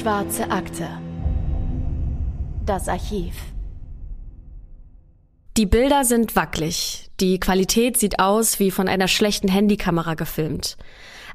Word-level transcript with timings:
Schwarze 0.00 0.50
Akte. 0.50 0.88
Das 2.64 2.88
Archiv. 2.88 3.34
Die 5.58 5.66
Bilder 5.66 6.06
sind 6.06 6.36
wackelig. 6.36 7.10
Die 7.20 7.38
Qualität 7.38 7.98
sieht 7.98 8.18
aus 8.18 8.58
wie 8.60 8.70
von 8.70 8.88
einer 8.88 9.08
schlechten 9.08 9.48
Handykamera 9.48 10.14
gefilmt. 10.14 10.78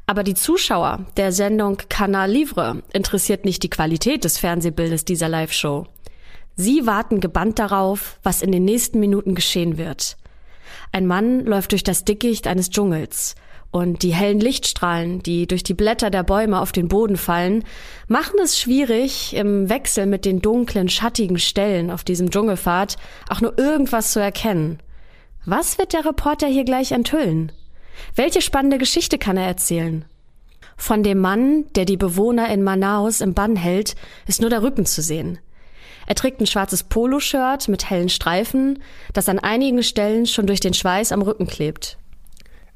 Aber 0.08 0.23
die 0.23 0.34
Zuschauer 0.34 1.05
der 1.16 1.32
Sendung 1.32 1.78
Canal 1.90 2.32
Livre 2.32 2.82
interessiert 2.91 3.46
nicht 3.46 3.62
die 3.62 3.70
Qualität 3.70 4.23
des 4.23 4.40
Fernsehbildes 4.40 5.05
dieser 5.05 5.30
Live-Show. 5.30 5.86
Sie 6.55 6.88
warten 6.88 7.20
gebannt 7.20 7.59
darauf, 7.59 8.20
was 8.23 8.41
in 8.41 8.52
den 8.52 8.66
nächsten 8.66 9.00
Minuten 9.00 9.36
geschehen 9.36 9.77
wird. 9.77 10.18
Ein 10.91 11.05
Mann 11.05 11.45
läuft 11.45 11.73
durch 11.73 11.84
das 11.84 12.04
Dickicht 12.04 12.48
eines 12.48 12.72
Dschungels. 12.72 13.36
Und 13.76 14.04
die 14.04 14.14
hellen 14.14 14.40
Lichtstrahlen, 14.40 15.22
die 15.22 15.48
durch 15.48 15.62
die 15.62 15.74
Blätter 15.74 16.10
der 16.10 16.24
Bäume 16.24 16.62
auf 16.62 16.72
den 16.72 16.88
Boden 16.88 17.18
fallen, 17.18 17.66
machen 18.08 18.40
es 18.42 18.58
schwierig, 18.58 19.36
im 19.36 19.68
Wechsel 19.68 20.06
mit 20.06 20.24
den 20.24 20.40
dunklen, 20.40 20.88
schattigen 20.88 21.40
Stellen 21.40 21.92
auf 21.92 22.06
diesem 22.06 22.32
Dschungelpfad 22.32 22.96
auch 23.28 23.42
nur 23.42 23.60
irgendwas 23.60 24.14
zu 24.14 24.22
erkennen. 24.22 24.80
Was 25.44 25.78
wird 25.78 25.92
der 25.92 26.06
Reporter 26.06 26.48
hier 26.48 26.64
gleich 26.64 26.94
enthüllen? 26.94 27.52
Welche 28.16 28.42
spannende 28.42 28.78
Geschichte 28.78 29.18
kann 29.18 29.36
er 29.36 29.46
erzählen? 29.46 30.06
Von 30.78 31.04
dem 31.04 31.20
Mann, 31.20 31.66
der 31.76 31.84
die 31.84 31.98
Bewohner 31.98 32.48
in 32.48 32.64
Manaus 32.64 33.20
im 33.20 33.34
Bann 33.34 33.58
hält, 33.58 33.98
ist 34.26 34.40
nur 34.40 34.50
der 34.50 34.64
Rücken 34.64 34.86
zu 34.86 35.02
sehen. 35.02 35.38
Er 36.08 36.16
trägt 36.16 36.40
ein 36.40 36.48
schwarzes 36.48 36.84
Poloshirt 36.84 37.68
mit 37.68 37.90
hellen 37.90 38.08
Streifen, 38.08 38.82
das 39.12 39.28
an 39.28 39.38
einigen 39.38 39.84
Stellen 39.84 40.28
schon 40.28 40.48
durch 40.48 40.62
den 40.62 40.73
Schweiß 40.73 41.12
am 41.12 41.22
Rücken 41.22 41.45
klebt. 41.45 41.98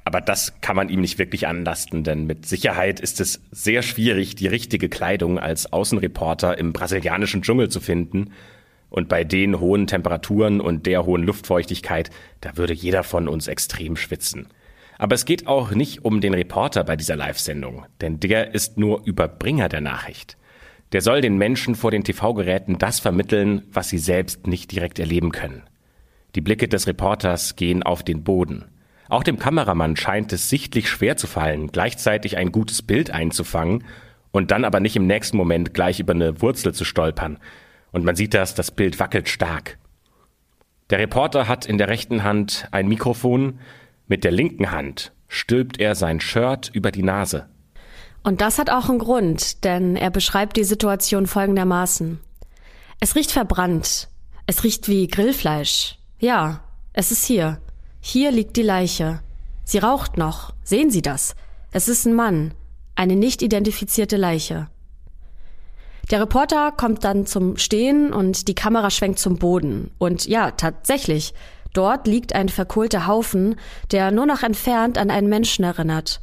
Aber 0.05 0.21
das 0.21 0.53
kann 0.61 0.75
man 0.75 0.89
ihm 0.89 1.01
nicht 1.01 1.19
wirklich 1.19 1.47
anlasten, 1.47 2.03
denn 2.03 2.25
mit 2.25 2.45
Sicherheit 2.45 2.99
ist 2.99 3.19
es 3.21 3.41
sehr 3.51 3.81
schwierig, 3.81 4.35
die 4.35 4.47
richtige 4.47 4.89
Kleidung 4.89 5.37
als 5.37 5.71
Außenreporter 5.71 6.57
im 6.57 6.73
brasilianischen 6.73 7.41
Dschungel 7.41 7.69
zu 7.69 7.79
finden. 7.79 8.31
Und 8.89 9.07
bei 9.07 9.23
den 9.23 9.59
hohen 9.59 9.85
Temperaturen 9.85 10.61
und 10.61 10.87
der 10.87 11.05
hohen 11.05 11.23
Luftfeuchtigkeit, 11.23 12.09
da 12.41 12.57
würde 12.57 12.73
jeder 12.73 13.03
von 13.03 13.27
uns 13.27 13.47
extrem 13.47 13.95
schwitzen. 13.95 14.47
Aber 14.97 15.15
es 15.15 15.25
geht 15.25 15.47
auch 15.47 15.71
nicht 15.71 16.03
um 16.03 16.21
den 16.21 16.33
Reporter 16.33 16.83
bei 16.83 16.95
dieser 16.95 17.15
Live-Sendung, 17.15 17.85
denn 18.01 18.19
der 18.19 18.53
ist 18.53 18.77
nur 18.77 19.05
Überbringer 19.05 19.69
der 19.69 19.81
Nachricht. 19.81 20.37
Der 20.91 21.01
soll 21.01 21.21
den 21.21 21.37
Menschen 21.37 21.75
vor 21.75 21.91
den 21.91 22.03
TV-Geräten 22.03 22.79
das 22.79 22.99
vermitteln, 22.99 23.61
was 23.71 23.89
sie 23.89 23.99
selbst 23.99 24.47
nicht 24.47 24.71
direkt 24.71 24.99
erleben 24.99 25.31
können. 25.31 25.63
Die 26.35 26.41
Blicke 26.41 26.67
des 26.67 26.87
Reporters 26.87 27.55
gehen 27.55 27.83
auf 27.83 28.03
den 28.03 28.23
Boden. 28.23 28.65
Auch 29.09 29.23
dem 29.23 29.39
Kameramann 29.39 29.95
scheint 29.95 30.31
es 30.33 30.49
sichtlich 30.49 30.87
schwer 30.87 31.17
zu 31.17 31.25
fallen, 31.25 31.71
gleichzeitig 31.71 32.37
ein 32.37 32.51
gutes 32.51 32.83
Bild 32.83 33.09
einzufangen 33.11 33.83
und 34.31 34.51
dann 34.51 34.63
aber 34.63 34.79
nicht 34.79 34.95
im 34.95 35.07
nächsten 35.07 35.35
Moment 35.35 35.73
gleich 35.73 35.99
über 35.99 36.13
eine 36.13 36.41
Wurzel 36.41 36.73
zu 36.73 36.85
stolpern. 36.85 37.39
Und 37.91 38.05
man 38.05 38.15
sieht 38.15 38.35
das, 38.35 38.53
das 38.53 38.69
Bild 38.69 38.99
wackelt 38.99 39.27
stark. 39.27 39.79
Der 40.91 40.99
Reporter 40.99 41.47
hat 41.47 41.65
in 41.65 41.79
der 41.79 41.87
rechten 41.87 42.23
Hand 42.23 42.67
ein 42.71 42.87
Mikrofon, 42.87 43.59
mit 44.07 44.23
der 44.23 44.31
linken 44.31 44.71
Hand 44.71 45.11
stülpt 45.27 45.79
er 45.79 45.95
sein 45.95 46.19
Shirt 46.19 46.69
über 46.73 46.91
die 46.91 47.03
Nase. 47.03 47.47
Und 48.23 48.41
das 48.41 48.57
hat 48.57 48.69
auch 48.69 48.89
einen 48.89 48.99
Grund, 48.99 49.63
denn 49.63 49.95
er 49.95 50.09
beschreibt 50.09 50.57
die 50.57 50.63
Situation 50.63 51.25
folgendermaßen. 51.25 52.19
Es 52.99 53.15
riecht 53.15 53.31
verbrannt. 53.31 54.09
Es 54.45 54.63
riecht 54.63 54.87
wie 54.87 55.07
Grillfleisch. 55.07 55.97
Ja, 56.19 56.61
es 56.93 57.11
ist 57.11 57.25
hier. 57.25 57.61
Hier 58.01 58.31
liegt 58.31 58.55
die 58.55 58.63
Leiche. 58.63 59.21
Sie 59.65 59.77
raucht 59.77 60.17
noch. 60.17 60.53
Sehen 60.63 60.89
Sie 60.89 61.01
das? 61.01 61.35
Es 61.71 61.87
ist 61.87 62.05
ein 62.05 62.13
Mann. 62.13 62.53
Eine 62.95 63.15
nicht 63.15 63.41
identifizierte 63.41 64.17
Leiche. 64.17 64.67
Der 66.09 66.21
Reporter 66.21 66.71
kommt 66.71 67.03
dann 67.03 67.27
zum 67.27 67.57
Stehen 67.57 68.13
und 68.13 68.47
die 68.47 68.55
Kamera 68.55 68.89
schwenkt 68.89 69.19
zum 69.19 69.37
Boden. 69.37 69.91
Und 69.99 70.25
ja, 70.25 70.51
tatsächlich, 70.51 71.33
dort 71.73 72.07
liegt 72.07 72.33
ein 72.33 72.49
verkohlter 72.49 73.05
Haufen, 73.05 73.57
der 73.91 74.09
nur 74.09 74.25
noch 74.25 74.41
entfernt 74.41 74.97
an 74.97 75.11
einen 75.11 75.29
Menschen 75.29 75.63
erinnert. 75.63 76.19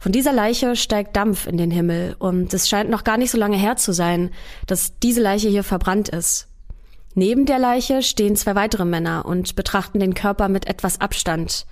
Von 0.00 0.12
dieser 0.12 0.32
Leiche 0.32 0.76
steigt 0.76 1.14
Dampf 1.16 1.46
in 1.46 1.58
den 1.58 1.70
Himmel 1.70 2.16
und 2.18 2.54
es 2.54 2.70
scheint 2.70 2.88
noch 2.88 3.04
gar 3.04 3.18
nicht 3.18 3.30
so 3.30 3.36
lange 3.36 3.58
her 3.58 3.76
zu 3.76 3.92
sein, 3.92 4.30
dass 4.66 4.98
diese 4.98 5.20
Leiche 5.20 5.50
hier 5.50 5.64
verbrannt 5.64 6.08
ist. 6.08 6.49
Neben 7.14 7.44
der 7.44 7.58
Leiche 7.58 8.02
stehen 8.02 8.36
zwei 8.36 8.54
weitere 8.54 8.84
Männer 8.84 9.24
und 9.24 9.56
betrachten 9.56 9.98
den 9.98 10.14
Körper 10.14 10.48
mit 10.48 10.66
etwas 10.66 11.00
Abstand. 11.00 11.66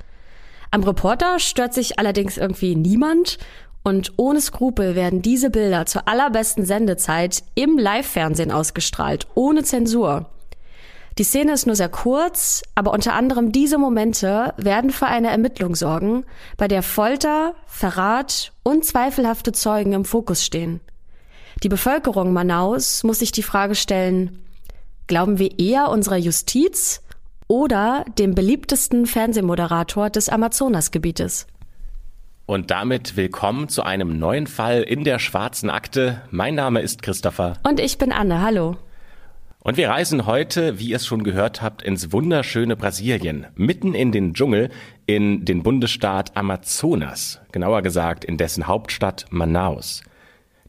Am 0.71 0.83
Reporter 0.83 1.39
stört 1.39 1.75
sich 1.75 1.99
allerdings 1.99 2.37
irgendwie 2.37 2.75
niemand 2.75 3.39
und 3.85 4.13
ohne 4.17 4.41
Skrupel 4.41 4.95
werden 4.95 5.23
diese 5.23 5.51
Bilder 5.51 5.87
zur 5.87 6.09
allerbesten 6.09 6.65
Sendezeit 6.65 7.43
im 7.55 7.79
Live-Fernsehen 7.79 8.51
ausgestrahlt, 8.51 9.29
ohne 9.35 9.63
Zensur. 9.63 10.27
Die 11.17 11.25
Szene 11.25 11.53
ist 11.53 11.67
nur 11.67 11.75
sehr 11.75 11.89
kurz, 11.89 12.63
aber 12.75 12.93
unter 12.93 13.15
anderem 13.15 13.51
diese 13.51 13.79
Momente 13.79 14.55
werden 14.57 14.91
für 14.91 15.07
eine 15.07 15.31
Ermittlung 15.31 15.75
sorgen, 15.75 16.25
bei 16.57 16.69
der 16.69 16.83
Folter, 16.83 17.55
Verrat 17.67 18.53
und 18.63 18.85
zweifelhafte 18.85 19.53
Zeugen 19.53 19.95
im 19.95 20.05
Fokus 20.05 20.45
stehen. 20.45 20.81
Die 21.63 21.69
Bevölkerung 21.69 22.33
Manaus 22.33 23.03
muss 23.03 23.19
sich 23.19 23.33
die 23.33 23.43
Frage 23.43 23.75
stellen, 23.75 24.45
Glauben 25.09 25.39
wir 25.39 25.59
eher 25.59 25.89
unserer 25.89 26.19
Justiz 26.19 27.03
oder 27.47 28.05
dem 28.19 28.35
beliebtesten 28.35 29.07
Fernsehmoderator 29.07 30.11
des 30.11 30.29
Amazonasgebietes? 30.29 31.47
Und 32.45 32.71
damit 32.71 33.17
willkommen 33.17 33.71
zu 33.71 33.83
einem 33.83 34.19
neuen 34.19 34.47
Fall 34.47 34.83
in 34.83 35.05
der 35.05 35.19
schwarzen 35.19 35.71
Akte. 35.71 36.21
Mein 36.31 36.55
Name 36.55 36.83
ist 36.83 37.01
Christopher. 37.01 37.55
Und 37.63 37.81
ich 37.81 37.97
bin 37.97 38.13
Anne. 38.13 38.43
Hallo. 38.43 38.77
Und 39.61 39.79
wir 39.79 39.89
reisen 39.89 40.27
heute, 40.27 40.79
wie 40.79 40.91
ihr 40.91 40.97
es 40.97 41.07
schon 41.07 41.25
gehört 41.25 41.63
habt, 41.63 41.81
ins 41.81 42.13
wunderschöne 42.13 42.77
Brasilien, 42.77 43.47
mitten 43.55 43.95
in 43.95 44.13
den 44.13 44.35
Dschungel, 44.35 44.69
in 45.07 45.47
den 45.47 45.63
Bundesstaat 45.63 46.37
Amazonas, 46.37 47.41
genauer 47.51 47.81
gesagt 47.81 48.27
in 48.27 48.37
dessen 48.37 48.67
Hauptstadt 48.67 49.25
Manaus. 49.31 50.03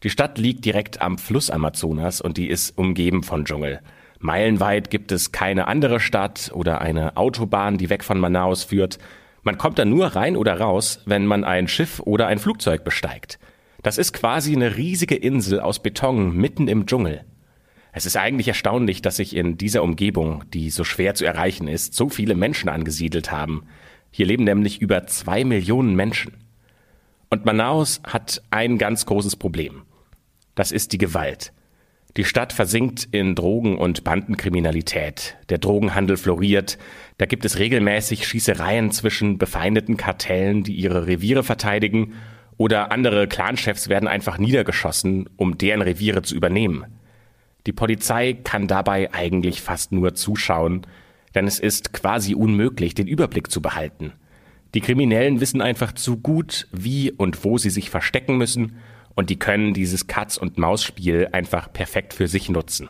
Die 0.04 0.10
Stadt 0.10 0.38
liegt 0.38 0.64
direkt 0.64 1.02
am 1.02 1.18
Fluss 1.18 1.50
Amazonas 1.50 2.22
und 2.22 2.38
die 2.38 2.48
ist 2.48 2.78
umgeben 2.78 3.24
von 3.24 3.44
Dschungel. 3.44 3.82
Meilenweit 4.20 4.90
gibt 4.90 5.14
es 5.14 5.32
keine 5.32 5.68
andere 5.68 6.02
Stadt 6.02 6.52
oder 6.54 6.82
eine 6.82 7.16
Autobahn, 7.16 7.78
die 7.78 7.90
weg 7.90 8.04
von 8.04 8.20
Manaus 8.20 8.66
führt. 8.66 9.00
Man 9.44 9.58
kommt 9.58 9.80
da 9.80 9.86
nur 9.86 10.08
rein 10.08 10.36
oder 10.36 10.60
raus, 10.60 11.02
wenn 11.06 11.26
man 11.26 11.46
ein 11.46 11.70
Schiff 11.70 12.02
oder 12.02 12.28
ein 12.28 12.40
Flugzeug 12.40 12.84
besteigt. 12.84 13.40
Das 13.82 13.98
ist 13.98 14.12
quasi 14.12 14.54
eine 14.54 14.76
riesige 14.76 15.16
Insel 15.16 15.62
aus 15.62 15.80
Beton 15.80 16.36
mitten 16.36 16.68
im 16.68 16.86
Dschungel. 16.86 17.24
Es 17.94 18.06
ist 18.06 18.18
eigentlich 18.18 18.50
erstaunlich, 18.50 19.02
dass 19.02 19.16
sich 19.16 19.36
in 19.36 19.58
dieser 19.58 19.84
Umgebung, 19.84 20.44
die 20.54 20.70
so 20.70 20.84
schwer 20.84 21.16
zu 21.16 21.26
erreichen 21.26 21.70
ist, 21.70 21.96
so 21.96 22.10
viele 22.10 22.36
Menschen 22.36 22.70
angesiedelt 22.70 23.32
haben. 23.32 23.64
Hier 24.12 24.26
leben 24.26 24.44
nämlich 24.44 24.82
über 24.82 25.08
zwei 25.08 25.46
Millionen 25.46 25.96
Menschen. 25.96 26.44
Und 27.30 27.46
Manaus 27.46 28.02
hat 28.04 28.42
ein 28.52 28.78
ganz 28.78 29.06
großes 29.06 29.38
Problem. 29.38 29.84
Das 30.56 30.72
ist 30.74 30.92
die 30.92 30.98
Gewalt. 30.98 31.54
Die 32.18 32.24
Stadt 32.24 32.54
versinkt 32.54 33.08
in 33.12 33.36
Drogen- 33.36 33.78
und 33.78 34.04
Bandenkriminalität. 34.04 35.38
Der 35.50 35.60
Drogenhandel 35.60 36.18
floriert. 36.18 36.80
Da 37.18 37.28
gibt 37.28 37.46
es 37.46 37.60
regelmäßig 37.60 38.28
Schießereien 38.28 38.92
zwischen 38.92 39.38
befeindeten 39.38 39.96
Kartellen, 39.96 40.64
die 40.64 40.74
ihre 40.74 41.06
Reviere 41.06 41.44
verteidigen, 41.44 42.14
oder 42.58 42.92
andere 42.92 43.28
Clanchefs 43.28 43.88
werden 43.88 44.10
einfach 44.10 44.38
niedergeschossen, 44.38 45.30
um 45.38 45.58
deren 45.58 45.82
Reviere 45.82 46.24
zu 46.24 46.36
übernehmen. 46.36 46.86
Die 47.68 47.72
Polizei 47.72 48.34
kann 48.34 48.68
dabei 48.68 49.14
eigentlich 49.14 49.62
fast 49.62 49.94
nur 49.94 50.14
zuschauen, 50.14 50.86
denn 51.36 51.48
es 51.48 51.60
ist 51.60 51.94
quasi 51.94 52.34
unmöglich, 52.34 52.96
den 52.96 53.08
Überblick 53.08 53.50
zu 53.50 53.62
behalten. 53.62 54.12
Die 54.74 54.82
Kriminellen 54.82 55.40
wissen 55.40 55.62
einfach 55.62 55.94
zu 55.94 56.18
gut, 56.18 56.68
wie 56.72 57.12
und 57.12 57.46
wo 57.46 57.58
sie 57.58 57.70
sich 57.70 57.90
verstecken 57.90 58.38
müssen 58.38 58.76
und 59.20 59.30
die 59.30 59.38
können 59.38 59.74
dieses 59.74 60.08
Katz- 60.08 60.38
und 60.38 60.58
Maus-Spiel 60.58 61.28
einfach 61.34 61.74
perfekt 61.74 62.14
für 62.14 62.30
sich 62.30 62.48
nutzen. 62.48 62.88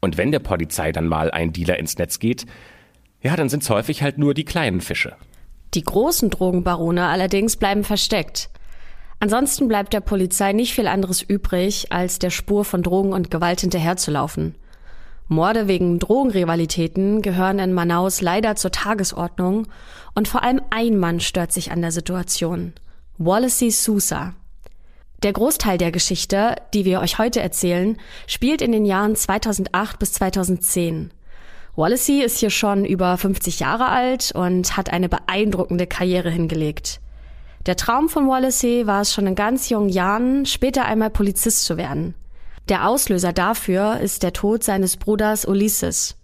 Und 0.00 0.18
wenn 0.18 0.30
der 0.30 0.38
Polizei 0.38 0.92
dann 0.92 1.06
mal 1.06 1.30
ein 1.30 1.54
Dealer 1.54 1.78
ins 1.78 1.96
Netz 1.96 2.18
geht, 2.18 2.44
ja, 3.22 3.34
dann 3.34 3.48
sind 3.48 3.62
es 3.62 3.70
häufig 3.70 4.02
halt 4.02 4.18
nur 4.18 4.34
die 4.34 4.44
kleinen 4.44 4.82
Fische. 4.82 5.16
Die 5.72 5.82
großen 5.82 6.28
Drogenbarone 6.28 7.06
allerdings 7.06 7.56
bleiben 7.56 7.82
versteckt. 7.82 8.50
Ansonsten 9.20 9.68
bleibt 9.68 9.94
der 9.94 10.02
Polizei 10.02 10.52
nicht 10.52 10.74
viel 10.74 10.86
anderes 10.86 11.22
übrig, 11.22 11.90
als 11.90 12.18
der 12.18 12.28
Spur 12.28 12.66
von 12.66 12.82
Drogen 12.82 13.14
und 13.14 13.30
Gewalt 13.30 13.62
hinterherzulaufen. 13.62 14.56
Morde 15.28 15.66
wegen 15.66 15.98
Drogenrivalitäten 15.98 17.22
gehören 17.22 17.58
in 17.58 17.72
Manaus 17.72 18.20
leider 18.20 18.54
zur 18.54 18.70
Tagesordnung 18.70 19.66
und 20.14 20.28
vor 20.28 20.42
allem 20.42 20.60
ein 20.68 20.98
Mann 20.98 21.20
stört 21.20 21.52
sich 21.52 21.72
an 21.72 21.80
der 21.80 21.90
Situation. 21.90 22.74
Wallacey 23.16 23.70
Sousa. 23.70 24.34
Der 25.22 25.34
Großteil 25.34 25.76
der 25.76 25.92
Geschichte, 25.92 26.56
die 26.72 26.86
wir 26.86 27.00
euch 27.00 27.18
heute 27.18 27.40
erzählen, 27.40 27.98
spielt 28.26 28.62
in 28.62 28.72
den 28.72 28.86
Jahren 28.86 29.14
2008 29.14 29.98
bis 29.98 30.14
2010. 30.14 31.10
Wallacey 31.76 32.22
ist 32.22 32.38
hier 32.38 32.48
schon 32.48 32.86
über 32.86 33.18
50 33.18 33.60
Jahre 33.60 33.88
alt 33.88 34.32
und 34.34 34.78
hat 34.78 34.90
eine 34.90 35.10
beeindruckende 35.10 35.86
Karriere 35.86 36.30
hingelegt. 36.30 37.00
Der 37.66 37.76
Traum 37.76 38.08
von 38.08 38.28
Wallacey 38.28 38.86
war 38.86 39.02
es 39.02 39.12
schon 39.12 39.26
in 39.26 39.34
ganz 39.34 39.68
jungen 39.68 39.90
Jahren, 39.90 40.46
später 40.46 40.86
einmal 40.86 41.10
Polizist 41.10 41.66
zu 41.66 41.76
werden. 41.76 42.14
Der 42.70 42.88
Auslöser 42.88 43.34
dafür 43.34 44.00
ist 44.00 44.22
der 44.22 44.32
Tod 44.32 44.64
seines 44.64 44.96
Bruders 44.96 45.44
Ulysses. 45.44 46.16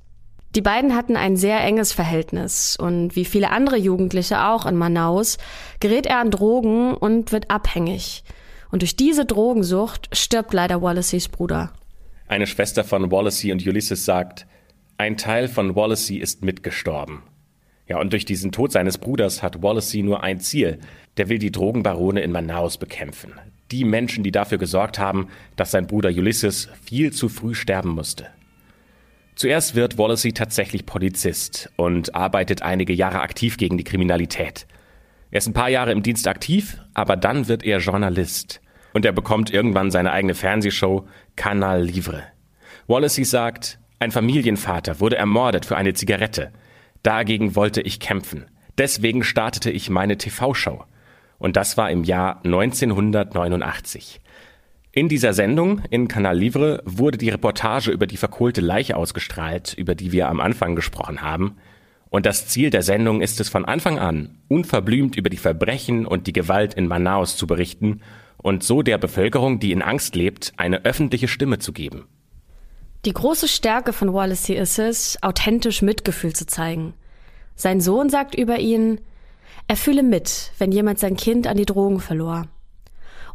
Die 0.55 0.63
beiden 0.63 0.97
hatten 0.97 1.17
ein 1.17 1.37
sehr 1.37 1.61
enges 1.61 1.93
Verhältnis 1.93 2.77
und 2.81 3.15
wie 3.15 3.27
viele 3.27 3.51
andere 3.51 3.77
Jugendliche 3.77 4.47
auch 4.47 4.65
in 4.65 4.77
Manaus 4.77 5.37
gerät 5.81 6.07
er 6.07 6.19
an 6.19 6.31
Drogen 6.31 6.95
und 6.95 7.31
wird 7.31 7.51
abhängig. 7.51 8.25
Und 8.71 8.83
durch 8.83 8.97
diese 8.97 9.25
Drogensucht 9.25 10.09
stirbt 10.17 10.53
leider 10.53 10.83
Wallacys 10.83 11.29
Bruder. 11.29 11.73
Eine 12.29 12.47
Schwester 12.47 12.85
von 12.85 13.11
Wallacey 13.11 13.53
und 13.53 13.67
Ulysses 13.67 14.05
sagt, 14.05 14.47
ein 14.99 15.17
Teil 15.17 15.49
von 15.49 15.77
Wallacey 15.77 16.17
ist 16.17 16.45
mitgestorben. 16.45 17.23
Ja, 17.89 18.01
und 18.01 18.13
durch 18.13 18.25
diesen 18.25 18.51
Tod 18.51 18.73
seines 18.73 18.99
Bruders 18.99 19.43
hat 19.43 19.63
Wallacey 19.63 20.03
nur 20.03 20.23
ein 20.23 20.41
Ziel. 20.41 20.79
Der 21.17 21.29
will 21.29 21.39
die 21.39 21.53
Drogenbarone 21.53 22.21
in 22.21 22.33
Manaus 22.33 22.79
bekämpfen. 22.79 23.33
Die 23.71 23.85
Menschen, 23.85 24.25
die 24.25 24.33
dafür 24.33 24.59
gesorgt 24.59 24.99
haben, 24.99 25.29
dass 25.55 25.71
sein 25.71 25.87
Bruder 25.87 26.11
Ulysses 26.11 26.69
viel 26.85 27.13
zu 27.13 27.29
früh 27.29 27.55
sterben 27.55 27.91
musste. 27.91 28.27
Zuerst 29.37 29.75
wird 29.75 29.99
Wallacey 29.99 30.33
tatsächlich 30.33 30.87
Polizist 30.87 31.71
und 31.77 32.15
arbeitet 32.15 32.63
einige 32.63 32.93
Jahre 32.93 33.21
aktiv 33.21 33.59
gegen 33.59 33.77
die 33.77 33.85
Kriminalität. 33.85 34.67
Er 35.31 35.39
ist 35.39 35.47
ein 35.47 35.55
paar 35.55 35.69
Jahre 35.69 35.93
im 35.93 36.03
Dienst 36.03 36.29
aktiv, 36.29 36.79
aber 36.95 37.17
dann 37.17 37.49
wird 37.49 37.65
er 37.65 37.79
Journalist. 37.79 38.61
Und 38.93 39.05
er 39.05 39.13
bekommt 39.13 39.51
irgendwann 39.51 39.91
seine 39.91 40.13
eigene 40.13 40.35
Fernsehshow 40.35 41.07
Canal 41.37 41.83
Livre. 41.83 42.23
Wallacey 42.87 43.25
sagt, 43.25 43.79
ein 43.99 44.11
Familienvater 44.11 45.01
wurde 45.01 45.17
ermordet 45.17 45.67
für 45.67 45.77
eine 45.77 45.95
Zigarette. 45.95 46.53
Dagegen 47.03 47.57
wollte 47.57 47.81
ich 47.81 48.01
kämpfen. 48.01 48.47
Deswegen 48.79 49.25
startete 49.25 49.71
ich 49.71 49.91
meine 49.91 50.19
TV-Show. 50.19 50.85
Und 51.39 51.57
das 51.57 51.77
war 51.77 51.91
im 51.91 52.05
Jahr 52.05 52.41
1989. 52.45 54.21
In 54.93 55.09
dieser 55.09 55.35
Sendung 55.35 55.83
in 55.91 56.09
Canal 56.09 56.39
Livre 56.39 56.83
wurde 56.87 57.19
die 57.19 57.29
Reportage 57.29 57.91
über 57.91 58.07
die 58.07 58.17
verkohlte 58.17 58.63
Leiche 58.63 58.97
ausgestrahlt, 58.97 59.75
über 59.75 59.95
die 59.95 60.13
wir 60.13 60.29
am 60.29 60.41
Anfang 60.41 60.75
gesprochen 60.75 61.21
haben. 61.21 61.57
Und 62.11 62.27
das 62.27 62.47
Ziel 62.47 62.71
der 62.71 62.83
Sendung 62.83 63.21
ist 63.21 63.41
es 63.41 63.49
von 63.49 63.65
Anfang 63.65 63.99
an, 63.99 64.39
unverblümt 64.49 65.17
über 65.17 65.29
die 65.29 65.37
Verbrechen 65.37 66.07
und 66.07 66.27
die 66.27 66.33
Gewalt 66.33 66.75
in 66.75 66.87
Manaus 66.87 67.37
zu 67.37 67.47
berichten 67.47 68.01
und 68.37 68.63
so 68.63 68.83
der 68.83 68.99
Bevölkerung, 68.99 69.59
die 69.59 69.73
in 69.73 69.83
Angst 69.83 70.15
lebt, 70.15 70.53
eine 70.57 70.85
öffentliche 70.85 71.29
Stimme 71.29 71.59
zu 71.59 71.73
geben. 71.73 72.07
Die 73.05 73.13
große 73.13 73.49
Stärke 73.49 73.93
von 73.93 74.13
Wallacey 74.13 74.57
ist 74.57 74.79
es, 74.79 75.23
authentisch 75.23 75.83
Mitgefühl 75.83 76.35
zu 76.35 76.47
zeigen. 76.47 76.95
Sein 77.55 77.81
Sohn 77.81 78.11
sagt 78.11 78.35
über 78.35 78.59
ihn, 78.59 79.01
er 79.69 79.77
fühle 79.77 80.03
mit, 80.03 80.53
wenn 80.59 80.73
jemand 80.73 80.99
sein 80.99 81.17
Kind 81.17 81.47
an 81.47 81.57
die 81.57 81.67
Drogen 81.67 82.01
verlor. 82.01 82.47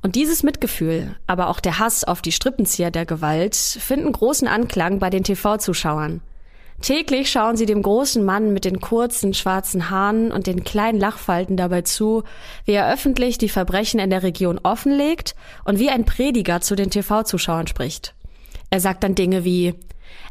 Und 0.01 0.15
dieses 0.15 0.43
Mitgefühl, 0.43 1.15
aber 1.27 1.49
auch 1.49 1.59
der 1.59 1.77
Hass 1.77 2.03
auf 2.03 2.21
die 2.21 2.31
Strippenzieher 2.31 2.89
der 2.89 3.05
Gewalt 3.05 3.55
finden 3.55 4.11
großen 4.11 4.47
Anklang 4.47 4.99
bei 4.99 5.09
den 5.09 5.23
TV-Zuschauern. 5.23 6.21
Täglich 6.81 7.29
schauen 7.31 7.57
sie 7.57 7.67
dem 7.67 7.83
großen 7.83 8.23
Mann 8.23 8.53
mit 8.53 8.65
den 8.65 8.81
kurzen 8.81 9.35
schwarzen 9.35 9.91
Haaren 9.91 10.31
und 10.31 10.47
den 10.47 10.63
kleinen 10.63 10.99
Lachfalten 10.99 11.55
dabei 11.55 11.83
zu, 11.83 12.23
wie 12.65 12.71
er 12.71 12.91
öffentlich 12.91 13.37
die 13.37 13.49
Verbrechen 13.49 13.99
in 13.99 14.09
der 14.09 14.23
Region 14.23 14.59
offenlegt 14.63 15.35
und 15.63 15.77
wie 15.77 15.91
ein 15.91 16.05
Prediger 16.05 16.59
zu 16.59 16.75
den 16.75 16.89
TV-Zuschauern 16.89 17.67
spricht. 17.67 18.15
Er 18.71 18.79
sagt 18.79 19.03
dann 19.03 19.13
Dinge 19.13 19.43
wie, 19.43 19.75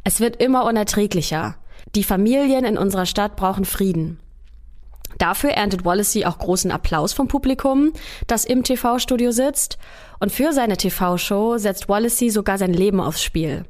es 0.02 0.18
wird 0.18 0.42
immer 0.42 0.64
unerträglicher. 0.64 1.54
Die 1.94 2.04
Familien 2.04 2.64
in 2.64 2.78
unserer 2.78 3.06
Stadt 3.06 3.36
brauchen 3.36 3.64
Frieden. 3.64 4.18
Dafür 5.18 5.50
erntet 5.50 5.84
Wallacey 5.84 6.24
auch 6.24 6.38
großen 6.38 6.72
Applaus 6.72 7.12
vom 7.12 7.28
Publikum, 7.28 7.92
das 8.26 8.44
im 8.44 8.64
TV-Studio 8.64 9.32
sitzt. 9.32 9.78
Und 10.18 10.32
für 10.32 10.52
seine 10.52 10.76
TV-Show 10.76 11.58
setzt 11.58 11.88
Wallacey 11.88 12.30
sogar 12.30 12.58
sein 12.58 12.72
Leben 12.72 13.00
aufs 13.00 13.22
Spiel. 13.22 13.64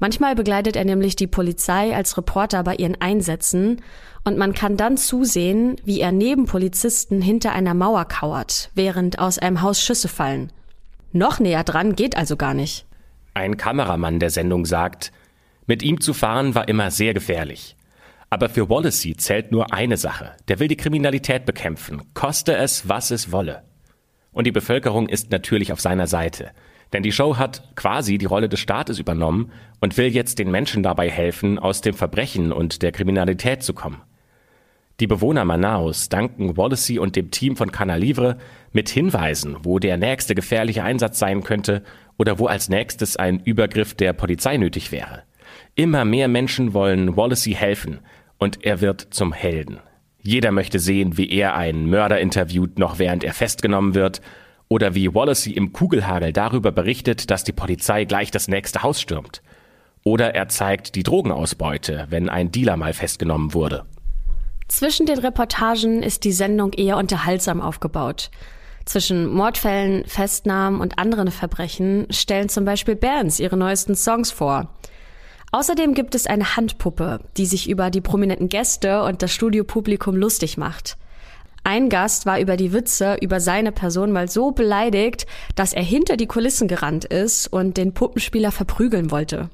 Manchmal 0.00 0.34
begleitet 0.34 0.76
er 0.76 0.84
nämlich 0.84 1.16
die 1.16 1.26
Polizei 1.26 1.94
als 1.94 2.16
Reporter 2.16 2.62
bei 2.62 2.76
ihren 2.76 3.00
Einsätzen 3.00 3.82
und 4.24 4.38
man 4.38 4.54
kann 4.54 4.76
dann 4.76 4.96
zusehen, 4.96 5.76
wie 5.84 6.00
er 6.00 6.12
neben 6.12 6.46
Polizisten 6.46 7.20
hinter 7.20 7.52
einer 7.52 7.74
Mauer 7.74 8.04
kauert, 8.04 8.70
während 8.74 9.18
aus 9.18 9.38
einem 9.38 9.62
Haus 9.62 9.82
Schüsse 9.82 10.08
fallen. 10.08 10.52
Noch 11.12 11.40
näher 11.40 11.64
dran 11.64 11.96
geht 11.96 12.16
also 12.16 12.36
gar 12.36 12.54
nicht. 12.54 12.86
Ein 13.34 13.56
Kameramann 13.56 14.20
der 14.20 14.30
Sendung 14.30 14.66
sagt, 14.66 15.12
mit 15.66 15.82
ihm 15.82 16.00
zu 16.00 16.14
fahren 16.14 16.54
war 16.54 16.68
immer 16.68 16.90
sehr 16.90 17.14
gefährlich. 17.14 17.76
Aber 18.30 18.48
für 18.48 18.68
Wallacey 18.68 19.16
zählt 19.16 19.52
nur 19.52 19.72
eine 19.72 19.96
Sache. 19.96 20.32
Der 20.48 20.60
will 20.60 20.68
die 20.68 20.76
Kriminalität 20.76 21.46
bekämpfen, 21.46 22.02
koste 22.14 22.56
es, 22.56 22.88
was 22.88 23.10
es 23.10 23.32
wolle. 23.32 23.62
Und 24.32 24.46
die 24.46 24.52
Bevölkerung 24.52 25.08
ist 25.08 25.30
natürlich 25.30 25.72
auf 25.72 25.80
seiner 25.80 26.06
Seite. 26.06 26.50
Denn 26.92 27.02
die 27.02 27.12
Show 27.12 27.36
hat 27.36 27.76
quasi 27.76 28.18
die 28.18 28.26
Rolle 28.26 28.48
des 28.48 28.60
Staates 28.60 28.98
übernommen 28.98 29.52
und 29.80 29.96
will 29.96 30.08
jetzt 30.08 30.38
den 30.38 30.50
Menschen 30.50 30.82
dabei 30.82 31.10
helfen, 31.10 31.58
aus 31.58 31.80
dem 31.80 31.94
Verbrechen 31.94 32.52
und 32.52 32.82
der 32.82 32.92
Kriminalität 32.92 33.62
zu 33.62 33.74
kommen. 33.74 34.02
Die 35.00 35.06
Bewohner 35.06 35.44
Manaus 35.44 36.08
danken 36.08 36.56
Wallacey 36.56 36.98
und 36.98 37.14
dem 37.14 37.30
Team 37.30 37.54
von 37.54 37.70
Canal 37.70 38.00
Livre 38.00 38.36
mit 38.72 38.88
Hinweisen, 38.88 39.58
wo 39.62 39.78
der 39.78 39.96
nächste 39.96 40.34
gefährliche 40.34 40.82
Einsatz 40.82 41.20
sein 41.20 41.44
könnte 41.44 41.84
oder 42.16 42.40
wo 42.40 42.46
als 42.46 42.68
nächstes 42.68 43.16
ein 43.16 43.38
Übergriff 43.38 43.94
der 43.94 44.12
Polizei 44.12 44.56
nötig 44.56 44.90
wäre. 44.90 45.22
Immer 45.76 46.04
mehr 46.04 46.26
Menschen 46.26 46.74
wollen 46.74 47.16
Wallacey 47.16 47.52
helfen 47.52 48.00
und 48.38 48.64
er 48.64 48.80
wird 48.80 49.06
zum 49.10 49.32
Helden. 49.32 49.78
Jeder 50.20 50.50
möchte 50.50 50.80
sehen, 50.80 51.16
wie 51.16 51.30
er 51.30 51.54
einen 51.54 51.88
Mörder 51.88 52.20
interviewt, 52.20 52.78
noch 52.78 52.98
während 52.98 53.22
er 53.22 53.34
festgenommen 53.34 53.94
wird, 53.94 54.20
oder 54.68 54.94
wie 54.94 55.14
Wallacey 55.14 55.52
im 55.52 55.72
Kugelhagel 55.72 56.32
darüber 56.32 56.72
berichtet, 56.72 57.30
dass 57.30 57.44
die 57.44 57.52
Polizei 57.52 58.04
gleich 58.04 58.30
das 58.30 58.48
nächste 58.48 58.82
Haus 58.82 59.00
stürmt. 59.00 59.42
Oder 60.04 60.34
er 60.34 60.48
zeigt 60.48 60.94
die 60.94 61.02
Drogenausbeute, 61.02 62.06
wenn 62.10 62.28
ein 62.28 62.52
Dealer 62.52 62.76
mal 62.76 62.92
festgenommen 62.92 63.54
wurde. 63.54 63.84
Zwischen 64.68 65.06
den 65.06 65.18
Reportagen 65.18 66.02
ist 66.02 66.24
die 66.24 66.32
Sendung 66.32 66.72
eher 66.74 66.98
unterhaltsam 66.98 67.60
aufgebaut. 67.60 68.30
Zwischen 68.84 69.26
Mordfällen, 69.26 70.04
Festnahmen 70.06 70.80
und 70.80 70.98
anderen 70.98 71.30
Verbrechen 71.30 72.06
stellen 72.10 72.48
zum 72.48 72.64
Beispiel 72.64 72.96
Bands 72.96 73.40
ihre 73.40 73.56
neuesten 73.56 73.94
Songs 73.94 74.30
vor. 74.30 74.68
Außerdem 75.52 75.94
gibt 75.94 76.14
es 76.14 76.26
eine 76.26 76.56
Handpuppe, 76.56 77.20
die 77.38 77.46
sich 77.46 77.68
über 77.68 77.90
die 77.90 78.02
prominenten 78.02 78.48
Gäste 78.48 79.02
und 79.02 79.22
das 79.22 79.32
Studiopublikum 79.32 80.14
lustig 80.14 80.58
macht. 80.58 80.98
Ein 81.68 81.90
Gast 81.90 82.24
war 82.24 82.40
über 82.40 82.56
die 82.56 82.72
Witze 82.72 83.18
über 83.20 83.40
seine 83.40 83.72
Person 83.72 84.10
mal 84.10 84.26
so 84.26 84.52
beleidigt, 84.52 85.26
dass 85.54 85.74
er 85.74 85.82
hinter 85.82 86.16
die 86.16 86.26
Kulissen 86.26 86.66
gerannt 86.66 87.04
ist 87.04 87.46
und 87.46 87.76
den 87.76 87.92
Puppenspieler 87.92 88.52
verprügeln 88.52 89.10
wollte. 89.10 89.50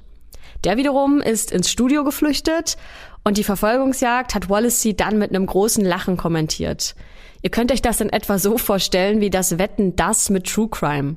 Der 0.63 0.77
wiederum 0.77 1.21
ist 1.21 1.51
ins 1.51 1.69
Studio 1.69 2.05
geflüchtet 2.05 2.77
und 3.25 3.37
die 3.37 3.43
Verfolgungsjagd 3.43 4.37
hat 4.37 4.49
Wallacey 4.49 4.95
dann 4.95 5.19
mit 5.19 5.31
einem 5.31 5.45
großen 5.45 5.85
Lachen 5.85 6.17
kommentiert. 6.17 6.95
Ihr 7.43 7.51
könnt 7.51 7.73
euch 7.73 7.83
das 7.83 8.01
in 8.01 8.11
etwa 8.11 8.39
so 8.39 8.59
vorstellen 8.59 9.21
wie 9.21 9.31
das 9.31 9.59
Wetten 9.59 9.97
das 9.97 10.31
mit 10.31 10.47
True 10.47 10.69
Crime. 10.69 11.17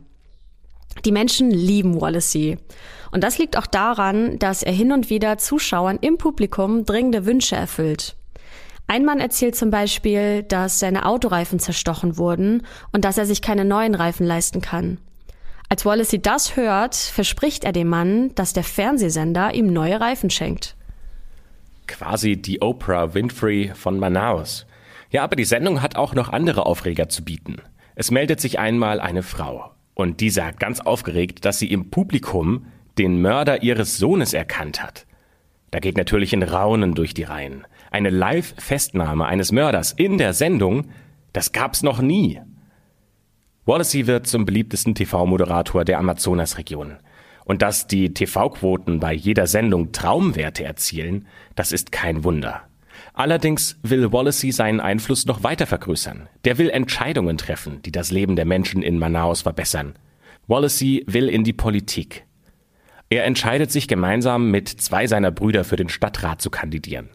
Die 1.05 1.11
Menschen 1.11 1.51
lieben 1.51 2.01
Wallacey. 2.01 2.57
Und 3.11 3.23
das 3.23 3.37
liegt 3.37 3.55
auch 3.55 3.67
daran, 3.67 4.39
dass 4.39 4.63
er 4.63 4.73
hin 4.73 4.91
und 4.91 5.11
wieder 5.11 5.37
Zuschauern 5.37 5.99
im 6.01 6.17
Publikum 6.17 6.85
dringende 6.85 7.27
Wünsche 7.27 7.55
erfüllt. 7.55 8.16
Ein 8.87 9.03
Mann 9.03 9.19
erzählt 9.19 9.55
zum 9.55 9.69
Beispiel, 9.69 10.43
dass 10.43 10.79
seine 10.79 11.05
Autoreifen 11.05 11.59
zerstochen 11.59 12.17
wurden 12.17 12.65
und 12.93 13.03
dass 13.03 13.17
er 13.17 13.25
sich 13.25 13.41
keine 13.41 13.65
neuen 13.65 13.95
Reifen 13.95 14.25
leisten 14.25 14.61
kann. 14.61 14.97
Als 15.69 15.85
Wallacey 15.85 16.21
das 16.21 16.55
hört, 16.55 16.95
verspricht 16.95 17.65
er 17.65 17.73
dem 17.73 17.89
Mann, 17.89 18.33
dass 18.35 18.53
der 18.53 18.63
Fernsehsender 18.63 19.53
ihm 19.53 19.73
neue 19.73 19.99
Reifen 19.99 20.29
schenkt. 20.29 20.77
Quasi 21.87 22.37
die 22.37 22.61
Oprah 22.61 23.13
Winfrey 23.13 23.71
von 23.75 23.99
Manaus. 23.99 24.65
Ja, 25.09 25.23
aber 25.23 25.35
die 25.35 25.45
Sendung 25.45 25.81
hat 25.81 25.97
auch 25.97 26.13
noch 26.13 26.29
andere 26.29 26.65
Aufreger 26.65 27.09
zu 27.09 27.23
bieten. 27.23 27.57
Es 27.95 28.11
meldet 28.11 28.39
sich 28.39 28.59
einmal 28.59 29.01
eine 29.01 29.23
Frau 29.23 29.71
und 29.95 30.21
die 30.21 30.29
sagt 30.29 30.59
ganz 30.61 30.79
aufgeregt, 30.79 31.43
dass 31.43 31.59
sie 31.59 31.71
im 31.71 31.89
Publikum 31.89 32.67
den 32.97 33.21
Mörder 33.21 33.63
ihres 33.63 33.97
Sohnes 33.97 34.33
erkannt 34.33 34.81
hat. 34.81 35.05
Da 35.71 35.79
geht 35.79 35.97
natürlich 35.97 36.33
ein 36.33 36.43
Raunen 36.43 36.93
durch 36.93 37.13
die 37.13 37.23
Reihen. 37.23 37.65
Eine 37.91 38.09
Live-Festnahme 38.09 39.25
eines 39.25 39.51
Mörders 39.51 39.91
in 39.91 40.17
der 40.17 40.33
Sendung, 40.33 40.87
das 41.33 41.51
gab's 41.51 41.83
noch 41.83 42.01
nie. 42.01 42.39
Wallacey 43.65 44.07
wird 44.07 44.27
zum 44.27 44.45
beliebtesten 44.45 44.95
TV-Moderator 44.95 45.83
der 45.83 45.99
Amazonasregion. 45.99 46.97
Und 47.43 47.61
dass 47.61 47.87
die 47.87 48.13
TV-Quoten 48.13 48.99
bei 48.99 49.13
jeder 49.13 49.47
Sendung 49.47 49.91
Traumwerte 49.91 50.63
erzielen, 50.63 51.27
das 51.55 51.71
ist 51.71 51.91
kein 51.91 52.23
Wunder. 52.23 52.61
Allerdings 53.13 53.79
will 53.83 54.11
Wallacey 54.11 54.51
seinen 54.51 54.79
Einfluss 54.79 55.25
noch 55.25 55.43
weiter 55.43 55.65
vergrößern. 55.65 56.29
Der 56.45 56.57
will 56.57 56.69
Entscheidungen 56.69 57.37
treffen, 57.37 57.81
die 57.81 57.91
das 57.91 58.11
Leben 58.11 58.35
der 58.35 58.45
Menschen 58.45 58.83
in 58.83 58.99
Manaus 58.99 59.41
verbessern. 59.41 59.95
Wallacey 60.47 61.03
will 61.07 61.27
in 61.27 61.43
die 61.43 61.53
Politik. 61.53 62.26
Er 63.09 63.25
entscheidet 63.25 63.71
sich 63.71 63.87
gemeinsam 63.87 64.51
mit 64.51 64.67
zwei 64.67 65.07
seiner 65.07 65.31
Brüder 65.31 65.63
für 65.63 65.77
den 65.77 65.89
Stadtrat 65.89 66.41
zu 66.41 66.49
kandidieren. 66.49 67.09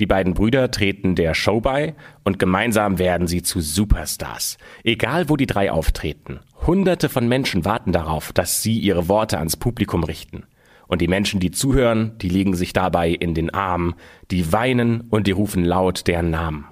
Die 0.00 0.06
beiden 0.06 0.34
Brüder 0.34 0.70
treten 0.70 1.14
der 1.14 1.34
Show 1.34 1.60
bei 1.60 1.94
und 2.24 2.38
gemeinsam 2.38 2.98
werden 2.98 3.28
sie 3.28 3.42
zu 3.42 3.60
Superstars. 3.60 4.58
Egal 4.82 5.28
wo 5.28 5.36
die 5.36 5.46
drei 5.46 5.70
auftreten, 5.70 6.40
hunderte 6.66 7.08
von 7.08 7.28
Menschen 7.28 7.64
warten 7.64 7.92
darauf, 7.92 8.32
dass 8.32 8.62
sie 8.62 8.78
ihre 8.78 9.08
Worte 9.08 9.38
ans 9.38 9.56
Publikum 9.56 10.02
richten. 10.02 10.44
Und 10.88 11.00
die 11.00 11.08
Menschen, 11.08 11.40
die 11.40 11.50
zuhören, 11.50 12.18
die 12.18 12.28
liegen 12.28 12.54
sich 12.54 12.72
dabei 12.72 13.10
in 13.10 13.34
den 13.34 13.50
Armen, 13.50 13.94
die 14.30 14.52
weinen 14.52 15.02
und 15.10 15.26
die 15.26 15.32
rufen 15.32 15.64
laut 15.64 16.06
deren 16.06 16.30
Namen. 16.30 16.66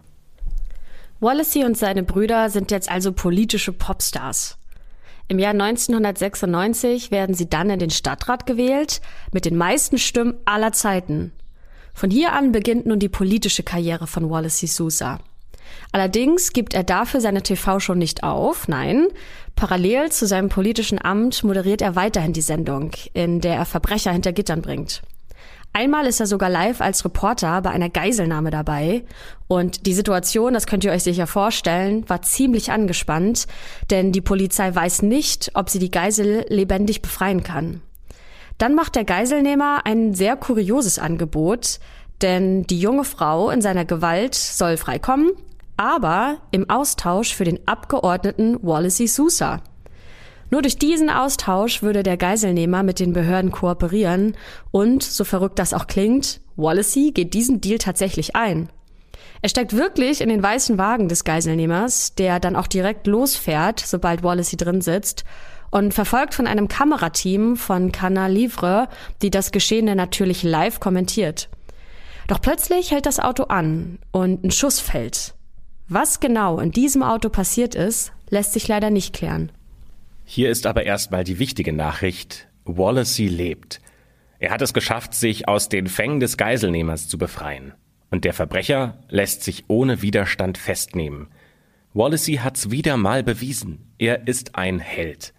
Wallacey 1.21 1.65
und 1.65 1.79
seine 1.79 2.03
Brüder 2.03 2.51
sind 2.51 2.73
jetzt 2.73 2.91
also 2.91 3.13
politische 3.13 3.73
Popstars. 3.73 4.59
Im 5.33 5.39
Jahr 5.39 5.53
1996 5.53 7.11
werden 7.11 7.35
sie 7.35 7.49
dann 7.49 7.71
in 7.71 7.79
den 7.79 7.89
Stadtrat 7.89 8.45
gewählt, 8.45 9.01
mit 9.33 9.47
den 9.47 9.57
meisten 9.57 9.97
Stimmen 9.97 10.35
aller 10.45 10.73
Zeiten. 10.73 11.33
Von 11.95 12.11
hier 12.11 12.35
an 12.35 12.53
beginnt 12.53 12.85
nun 12.85 12.99
die 12.99 13.09
politische 13.09 13.63
Karriere 13.63 14.07
von 14.07 14.29
Wallacey 14.29 14.67
Sousa. 14.67 15.21
Allerdings 15.91 16.53
gibt 16.53 16.75
er 16.75 16.85
dafür 16.85 17.23
seine 17.23 17.43
TV-Show 17.43 17.95
nicht 17.95 18.23
auf, 18.23 18.69
nein. 18.69 19.09
Parallel 19.57 20.13
zu 20.13 20.27
seinem 20.27 20.51
politischen 20.51 21.03
Amt 21.03 21.43
moderiert 21.45 21.81
er 21.81 21.97
weiterhin 21.97 22.35
die 22.35 22.43
Sendung, 22.43 22.91
in 23.15 23.41
der 23.41 23.55
er 23.55 23.65
Verbrecher 23.65 24.13
hinter 24.13 24.35
Gittern 24.35 24.61
bringt. 24.61 25.01
Einmal 25.75 26.07
ist 26.07 26.21
er 26.21 26.27
sogar 26.27 26.51
live 26.51 26.83
als 26.83 27.05
Reporter 27.05 27.63
bei 27.63 27.71
einer 27.71 27.89
Geiselnahme 27.89 28.51
dabei. 28.51 29.05
Und 29.49 29.87
die 29.87 29.95
Situation, 29.95 30.53
das 30.53 30.67
könnt 30.67 30.85
ihr 30.85 30.93
euch 30.93 31.03
sicher 31.03 31.27
vorstellen, 31.27 32.07
war 32.09 32.21
ziemlich 32.21 32.71
angespannt, 32.71 33.47
denn 33.91 34.13
die 34.13 34.21
Polizei 34.21 34.75
weiß 34.75 35.03
nicht, 35.03 35.51
ob 35.55 35.71
sie 35.71 35.79
die 35.79 35.91
Geisel 35.91 36.45
lebendig 36.49 37.01
befreien 37.01 37.43
kann. 37.43 37.81
Dann 38.59 38.75
macht 38.75 38.97
der 38.97 39.05
Geiselnehmer 39.05 39.81
ein 39.85 40.15
sehr 40.15 40.37
kurioses 40.37 40.99
Angebot, 40.99 41.81
denn 42.21 42.65
die 42.65 42.79
junge 42.79 43.05
Frau 43.05 43.51
in 43.51 43.63
seiner 43.63 43.87
Gewalt 43.87 44.35
soll 44.35 44.77
freikommen, 44.77 45.31
aber 45.79 46.37
im 46.51 46.69
Austausch 46.69 47.35
für 47.35 47.45
den 47.45 47.67
Abgeordneten 47.67 48.59
Wallacey 48.63 49.09
Sousa. 49.09 49.63
Nur 50.53 50.61
durch 50.61 50.77
diesen 50.77 51.09
Austausch 51.09 51.83
würde 51.83 52.03
der 52.03 52.19
Geiselnehmer 52.19 52.83
mit 52.83 53.01
den 53.01 53.15
Behörden 53.15 53.53
kooperieren 53.53 54.37
und, 54.71 55.03
so 55.03 55.25
verrückt 55.25 55.59
das 55.59 55.73
auch 55.73 55.87
klingt, 55.87 56.43
Wallacey 56.57 57.13
geht 57.13 57.33
diesen 57.33 57.63
Deal 57.63 57.79
tatsächlich 57.79 58.37
ein. 58.37 58.69
Er 59.41 59.49
steigt 59.49 59.75
wirklich 59.75 60.21
in 60.21 60.29
den 60.29 60.43
weißen 60.43 60.77
Wagen 60.77 61.09
des 61.09 61.25
Geiselnehmers, 61.25 62.17
der 62.17 62.39
dann 62.39 62.55
auch 62.55 62.67
direkt 62.67 63.07
losfährt, 63.07 63.81
sobald 63.81 64.23
Wallacey 64.23 64.59
drin 64.59 64.83
sitzt, 64.83 65.25
und 65.71 65.95
verfolgt 65.95 66.35
von 66.35 66.47
einem 66.47 66.69
Kamerateam 66.69 67.57
von 67.57 67.91
Canal 67.91 68.31
Livre, 68.31 68.89
die 69.23 69.31
das 69.31 69.53
Geschehene 69.53 69.97
natürlich 69.97 70.43
live 70.43 70.81
kommentiert. 70.81 71.49
Doch 72.29 72.43
plötzlich 72.43 72.91
hält 72.91 73.07
das 73.07 73.21
Auto 73.21 73.45
an 73.45 74.01
und 74.11 74.45
ein 74.45 74.51
Schuss 74.51 74.81
fällt. 74.81 75.33
Was 75.89 76.21
genau 76.21 76.59
in 76.59 76.73
diesem 76.73 77.03
Auto 77.03 77.31
passiert 77.31 77.75
ist, 77.75 78.13
lässt 78.29 78.53
sich 78.53 78.69
leider 78.69 78.91
nicht 78.91 79.15
klären. 79.15 79.51
Hier 80.35 80.49
ist 80.49 80.65
aber 80.65 80.85
erstmal 80.85 81.25
die 81.25 81.39
wichtige 81.39 81.75
Nachricht. 81.75 82.49
Wallacey 82.65 83.27
lebt. 83.27 83.83
Er 84.39 84.51
hat 84.51 84.63
es 84.63 84.73
geschafft, 84.73 85.13
sich 85.13 85.47
aus 85.47 85.69
den 85.69 85.89
Fängen 85.89 86.21
des 86.21 86.39
Geiselnehmers 86.39 87.07
zu 87.07 87.19
befreien. 87.19 87.75
Und 88.11 88.25
der 88.25 88.33
Verbrecher 88.33 88.99
lässt 89.11 89.43
sich 89.43 89.65
ohne 89.69 90.01
Widerstand 90.01 90.57
festnehmen. 90.57 91.29
Wallacey 91.93 92.37
hat's 92.37 92.71
wieder 92.71 92.97
mal 92.97 93.23
bewiesen. 93.23 93.93
Er 93.99 94.27
ist 94.27 94.57
ein 94.57 94.79
Held. 94.79 95.35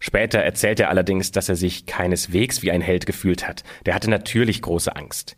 Später 0.00 0.40
erzählt 0.40 0.80
er 0.80 0.88
allerdings, 0.90 1.30
dass 1.30 1.48
er 1.48 1.54
sich 1.54 1.86
keineswegs 1.86 2.60
wie 2.60 2.72
ein 2.72 2.80
Held 2.80 3.06
gefühlt 3.06 3.46
hat. 3.46 3.62
Der 3.86 3.94
hatte 3.94 4.10
natürlich 4.10 4.62
große 4.62 4.96
Angst. 4.96 5.36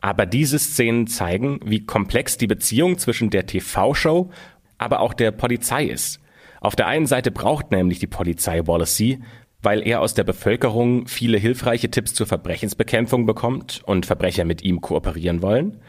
Aber 0.00 0.24
diese 0.24 0.58
Szenen 0.58 1.06
zeigen, 1.06 1.60
wie 1.66 1.84
komplex 1.84 2.38
die 2.38 2.46
Beziehung 2.46 2.96
zwischen 2.96 3.28
der 3.28 3.44
TV-Show, 3.44 4.30
aber 4.78 5.00
auch 5.00 5.12
der 5.12 5.32
Polizei 5.32 5.84
ist. 5.84 6.22
Auf 6.60 6.76
der 6.76 6.86
einen 6.86 7.06
Seite 7.06 7.30
braucht 7.30 7.70
nämlich 7.70 7.98
die 7.98 8.06
Polizei 8.06 8.66
Wallacey, 8.66 9.20
weil 9.62 9.86
er 9.86 10.00
aus 10.00 10.14
der 10.14 10.24
Bevölkerung 10.24 11.06
viele 11.08 11.38
hilfreiche 11.38 11.90
Tipps 11.90 12.14
zur 12.14 12.26
Verbrechensbekämpfung 12.26 13.26
bekommt 13.26 13.82
und 13.84 14.06
Verbrecher 14.06 14.44
mit 14.44 14.62
ihm 14.62 14.80
kooperieren 14.80 15.42
wollen. 15.42 15.80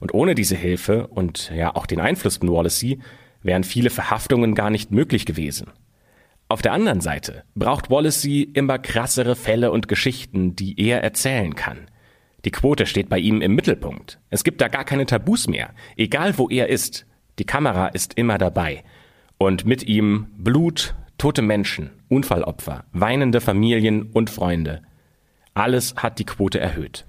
Und 0.00 0.14
ohne 0.14 0.34
diese 0.34 0.56
Hilfe 0.56 1.06
und 1.08 1.50
ja 1.54 1.74
auch 1.74 1.86
den 1.86 2.00
Einfluss 2.00 2.36
von 2.38 2.52
Wallacey 2.52 3.00
wären 3.42 3.64
viele 3.64 3.90
Verhaftungen 3.90 4.54
gar 4.54 4.70
nicht 4.70 4.90
möglich 4.90 5.26
gewesen. 5.26 5.70
Auf 6.48 6.62
der 6.62 6.72
anderen 6.72 7.00
Seite 7.00 7.44
braucht 7.54 7.90
Wallacey 7.90 8.42
immer 8.42 8.78
krassere 8.78 9.34
Fälle 9.34 9.72
und 9.72 9.88
Geschichten, 9.88 10.54
die 10.56 10.78
er 10.78 11.02
erzählen 11.02 11.54
kann. 11.54 11.86
Die 12.44 12.50
Quote 12.50 12.86
steht 12.86 13.08
bei 13.08 13.18
ihm 13.18 13.40
im 13.40 13.54
Mittelpunkt. 13.54 14.20
Es 14.28 14.44
gibt 14.44 14.60
da 14.60 14.68
gar 14.68 14.84
keine 14.84 15.06
Tabus 15.06 15.48
mehr, 15.48 15.70
egal 15.96 16.36
wo 16.36 16.48
er 16.48 16.68
ist. 16.68 17.06
Die 17.38 17.46
Kamera 17.46 17.88
ist 17.88 18.14
immer 18.14 18.36
dabei 18.36 18.84
und 19.38 19.64
mit 19.66 19.82
ihm 19.84 20.26
Blut, 20.36 20.94
tote 21.18 21.42
Menschen, 21.42 21.90
Unfallopfer, 22.08 22.84
weinende 22.92 23.40
Familien 23.40 24.10
und 24.12 24.30
Freunde. 24.30 24.82
Alles 25.54 25.94
hat 25.96 26.18
die 26.18 26.26
Quote 26.26 26.58
erhöht. 26.58 27.06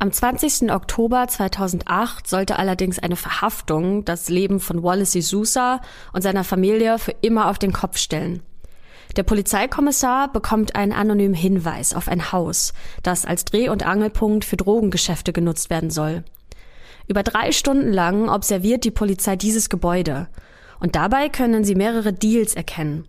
Am 0.00 0.10
20. 0.12 0.70
Oktober 0.72 1.26
2008 1.28 2.26
sollte 2.26 2.58
allerdings 2.58 2.98
eine 2.98 3.16
Verhaftung 3.16 4.04
das 4.04 4.28
Leben 4.28 4.60
von 4.60 4.82
Wallace 4.82 5.12
Sousa 5.12 5.80
und 6.12 6.22
seiner 6.22 6.44
Familie 6.44 6.98
für 6.98 7.14
immer 7.20 7.48
auf 7.48 7.58
den 7.58 7.72
Kopf 7.72 7.96
stellen. 7.96 8.42
Der 9.16 9.22
Polizeikommissar 9.22 10.32
bekommt 10.32 10.74
einen 10.74 10.92
anonymen 10.92 11.34
Hinweis 11.34 11.94
auf 11.94 12.08
ein 12.08 12.32
Haus, 12.32 12.74
das 13.02 13.24
als 13.24 13.44
Dreh- 13.44 13.68
und 13.68 13.86
Angelpunkt 13.86 14.44
für 14.44 14.56
Drogengeschäfte 14.56 15.32
genutzt 15.32 15.70
werden 15.70 15.90
soll. 15.90 16.24
Über 17.06 17.22
drei 17.22 17.52
Stunden 17.52 17.92
lang 17.92 18.28
observiert 18.28 18.84
die 18.84 18.90
Polizei 18.90 19.36
dieses 19.36 19.68
Gebäude 19.68 20.28
und 20.84 20.96
dabei 20.96 21.30
können 21.30 21.64
sie 21.64 21.74
mehrere 21.74 22.12
Deals 22.12 22.54
erkennen. 22.54 23.08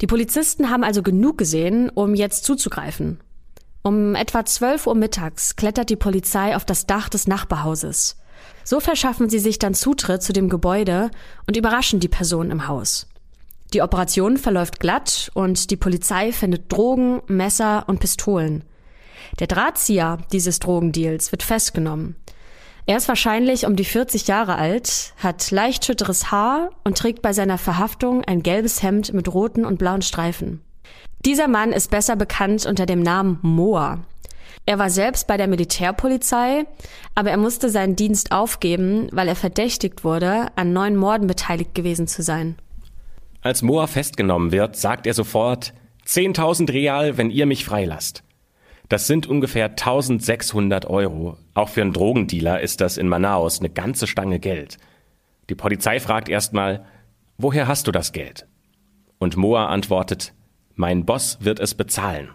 Die 0.00 0.06
Polizisten 0.06 0.70
haben 0.70 0.82
also 0.82 1.02
genug 1.02 1.36
gesehen, 1.36 1.90
um 1.90 2.14
jetzt 2.14 2.44
zuzugreifen. 2.44 3.20
Um 3.82 4.14
etwa 4.14 4.46
12 4.46 4.86
Uhr 4.86 4.94
mittags 4.94 5.54
klettert 5.54 5.90
die 5.90 5.96
Polizei 5.96 6.56
auf 6.56 6.64
das 6.64 6.86
Dach 6.86 7.10
des 7.10 7.26
Nachbarhauses. 7.28 8.16
So 8.64 8.80
verschaffen 8.80 9.28
sie 9.28 9.38
sich 9.38 9.58
dann 9.58 9.74
Zutritt 9.74 10.22
zu 10.22 10.32
dem 10.32 10.48
Gebäude 10.48 11.10
und 11.46 11.58
überraschen 11.58 12.00
die 12.00 12.08
Person 12.08 12.50
im 12.50 12.68
Haus. 12.68 13.06
Die 13.74 13.82
Operation 13.82 14.38
verläuft 14.38 14.80
glatt 14.80 15.30
und 15.34 15.70
die 15.70 15.76
Polizei 15.76 16.32
findet 16.32 16.72
Drogen, 16.72 17.20
Messer 17.26 17.84
und 17.86 18.00
Pistolen. 18.00 18.64
Der 19.40 19.46
Drahtzieher 19.46 20.20
dieses 20.32 20.58
Drogendeals 20.58 21.32
wird 21.32 21.42
festgenommen. 21.42 22.16
Er 22.86 22.98
ist 22.98 23.08
wahrscheinlich 23.08 23.64
um 23.64 23.76
die 23.76 23.84
40 23.84 24.26
Jahre 24.26 24.56
alt, 24.56 25.14
hat 25.16 25.50
leicht 25.50 25.86
schütteres 25.86 26.30
Haar 26.30 26.70
und 26.84 26.98
trägt 26.98 27.22
bei 27.22 27.32
seiner 27.32 27.56
Verhaftung 27.56 28.22
ein 28.24 28.42
gelbes 28.42 28.82
Hemd 28.82 29.14
mit 29.14 29.32
roten 29.32 29.64
und 29.64 29.78
blauen 29.78 30.02
Streifen. 30.02 30.60
Dieser 31.24 31.48
Mann 31.48 31.72
ist 31.72 31.90
besser 31.90 32.14
bekannt 32.14 32.66
unter 32.66 32.84
dem 32.84 33.00
Namen 33.00 33.38
Moa. 33.40 34.00
Er 34.66 34.78
war 34.78 34.90
selbst 34.90 35.26
bei 35.26 35.38
der 35.38 35.46
Militärpolizei, 35.46 36.66
aber 37.14 37.30
er 37.30 37.38
musste 37.38 37.70
seinen 37.70 37.96
Dienst 37.96 38.32
aufgeben, 38.32 39.08
weil 39.12 39.28
er 39.28 39.36
verdächtigt 39.36 40.04
wurde, 40.04 40.48
an 40.56 40.74
neun 40.74 40.96
Morden 40.96 41.26
beteiligt 41.26 41.74
gewesen 41.74 42.06
zu 42.06 42.22
sein. 42.22 42.56
Als 43.40 43.62
Moa 43.62 43.86
festgenommen 43.86 44.52
wird, 44.52 44.76
sagt 44.76 45.06
er 45.06 45.14
sofort 45.14 45.72
10.000 46.06 46.70
Real, 46.70 47.16
wenn 47.16 47.30
ihr 47.30 47.46
mich 47.46 47.64
freilasst. 47.64 48.22
Das 48.88 49.06
sind 49.06 49.26
ungefähr 49.26 49.70
1600 49.70 50.86
Euro. 50.86 51.38
Auch 51.54 51.70
für 51.70 51.80
einen 51.80 51.92
Drogendealer 51.92 52.60
ist 52.60 52.80
das 52.80 52.98
in 52.98 53.08
Manaus 53.08 53.60
eine 53.60 53.70
ganze 53.70 54.06
Stange 54.06 54.38
Geld. 54.38 54.78
Die 55.48 55.54
Polizei 55.54 56.00
fragt 56.00 56.28
erstmal, 56.28 56.84
woher 57.38 57.66
hast 57.66 57.86
du 57.86 57.92
das 57.92 58.12
Geld? 58.12 58.46
Und 59.18 59.36
Moa 59.36 59.66
antwortet, 59.66 60.34
mein 60.74 61.06
Boss 61.06 61.38
wird 61.40 61.60
es 61.60 61.74
bezahlen. 61.74 62.30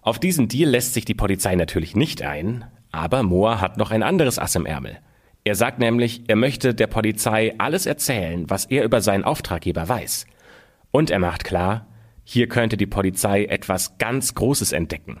Auf 0.00 0.18
diesen 0.18 0.48
Deal 0.48 0.70
lässt 0.70 0.94
sich 0.94 1.04
die 1.04 1.14
Polizei 1.14 1.54
natürlich 1.54 1.94
nicht 1.94 2.22
ein, 2.22 2.64
aber 2.90 3.22
Moa 3.22 3.60
hat 3.60 3.76
noch 3.76 3.90
ein 3.90 4.02
anderes 4.02 4.38
Ass 4.38 4.54
im 4.54 4.66
Ärmel. 4.66 4.98
Er 5.44 5.54
sagt 5.54 5.78
nämlich, 5.78 6.22
er 6.28 6.36
möchte 6.36 6.74
der 6.74 6.86
Polizei 6.86 7.54
alles 7.58 7.86
erzählen, 7.86 8.48
was 8.48 8.66
er 8.66 8.84
über 8.84 9.00
seinen 9.00 9.24
Auftraggeber 9.24 9.88
weiß. 9.88 10.26
Und 10.92 11.10
er 11.10 11.18
macht 11.18 11.44
klar, 11.44 11.86
hier 12.24 12.48
könnte 12.48 12.76
die 12.76 12.86
Polizei 12.86 13.44
etwas 13.44 13.98
ganz 13.98 14.34
Großes 14.34 14.72
entdecken. 14.72 15.20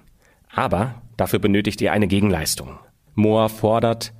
Aber 0.54 1.02
dafür 1.16 1.38
benötigt 1.38 1.80
ihr 1.80 1.92
eine 1.92 2.06
Gegenleistung. 2.06 2.78
Moore 3.14 3.48
fordert, 3.48 4.12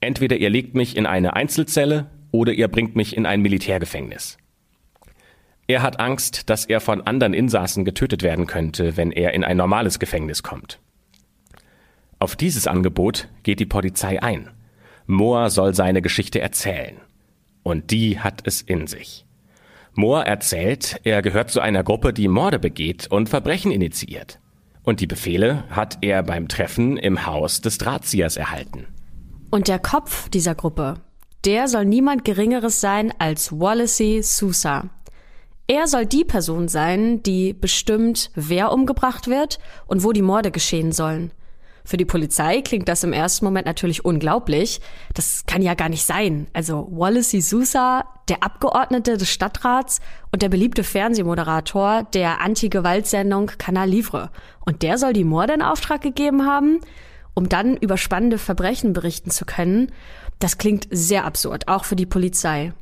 entweder 0.00 0.36
ihr 0.36 0.50
legt 0.50 0.74
mich 0.74 0.96
in 0.96 1.06
eine 1.06 1.34
Einzelzelle 1.34 2.06
oder 2.30 2.52
ihr 2.52 2.68
bringt 2.68 2.96
mich 2.96 3.16
in 3.16 3.26
ein 3.26 3.40
Militärgefängnis. 3.40 4.38
Er 5.66 5.82
hat 5.82 6.00
Angst, 6.00 6.50
dass 6.50 6.64
er 6.64 6.80
von 6.80 7.02
anderen 7.02 7.34
Insassen 7.34 7.84
getötet 7.84 8.22
werden 8.22 8.46
könnte, 8.46 8.96
wenn 8.96 9.12
er 9.12 9.34
in 9.34 9.44
ein 9.44 9.56
normales 9.56 9.98
Gefängnis 9.98 10.42
kommt. 10.42 10.80
Auf 12.18 12.36
dieses 12.36 12.66
Angebot 12.66 13.28
geht 13.42 13.60
die 13.60 13.66
Polizei 13.66 14.22
ein. 14.22 14.50
Moore 15.06 15.50
soll 15.50 15.74
seine 15.74 16.02
Geschichte 16.02 16.40
erzählen. 16.40 16.96
Und 17.62 17.90
die 17.90 18.18
hat 18.18 18.42
es 18.46 18.62
in 18.62 18.86
sich. 18.86 19.26
Moore 19.94 20.26
erzählt, 20.26 21.00
er 21.04 21.22
gehört 21.22 21.50
zu 21.50 21.60
einer 21.60 21.84
Gruppe, 21.84 22.12
die 22.12 22.28
Morde 22.28 22.58
begeht 22.58 23.06
und 23.08 23.28
Verbrechen 23.28 23.70
initiiert. 23.70 24.40
Und 24.88 25.00
die 25.00 25.06
Befehle 25.06 25.64
hat 25.68 25.98
er 26.00 26.22
beim 26.22 26.48
Treffen 26.48 26.96
im 26.96 27.26
Haus 27.26 27.60
des 27.60 27.76
Drahtziehers 27.76 28.38
erhalten. 28.38 28.86
Und 29.50 29.68
der 29.68 29.78
Kopf 29.78 30.30
dieser 30.30 30.54
Gruppe, 30.54 30.94
der 31.44 31.68
soll 31.68 31.84
niemand 31.84 32.24
Geringeres 32.24 32.80
sein 32.80 33.12
als 33.18 33.52
Wallacey 33.52 34.22
Sousa. 34.22 34.88
Er 35.66 35.88
soll 35.88 36.06
die 36.06 36.24
Person 36.24 36.68
sein, 36.68 37.22
die 37.22 37.52
bestimmt, 37.52 38.30
wer 38.34 38.72
umgebracht 38.72 39.28
wird 39.28 39.58
und 39.88 40.04
wo 40.04 40.12
die 40.12 40.22
Morde 40.22 40.50
geschehen 40.50 40.92
sollen. 40.92 41.32
Für 41.88 41.96
die 41.96 42.04
Polizei 42.04 42.60
klingt 42.60 42.86
das 42.86 43.02
im 43.02 43.14
ersten 43.14 43.46
Moment 43.46 43.64
natürlich 43.64 44.04
unglaublich. 44.04 44.82
Das 45.14 45.44
kann 45.46 45.62
ja 45.62 45.72
gar 45.72 45.88
nicht 45.88 46.04
sein. 46.04 46.46
Also 46.52 46.86
Wallacey 46.90 47.40
Sousa, 47.40 48.04
der 48.28 48.42
Abgeordnete 48.42 49.16
des 49.16 49.30
Stadtrats 49.30 50.00
und 50.30 50.42
der 50.42 50.50
beliebte 50.50 50.84
Fernsehmoderator 50.84 52.02
der 52.12 52.42
Anti-Gewalt-Sendung 52.42 53.52
Canal 53.56 53.88
Livre. 53.88 54.28
Und 54.66 54.82
der 54.82 54.98
soll 54.98 55.14
die 55.14 55.24
Morde 55.24 55.54
in 55.54 55.62
Auftrag 55.62 56.02
gegeben 56.02 56.44
haben, 56.44 56.80
um 57.32 57.48
dann 57.48 57.74
über 57.78 57.96
spannende 57.96 58.36
Verbrechen 58.36 58.92
berichten 58.92 59.30
zu 59.30 59.46
können. 59.46 59.90
Das 60.40 60.58
klingt 60.58 60.88
sehr 60.90 61.24
absurd, 61.24 61.68
auch 61.68 61.86
für 61.86 61.96
die 61.96 62.04
Polizei. 62.04 62.74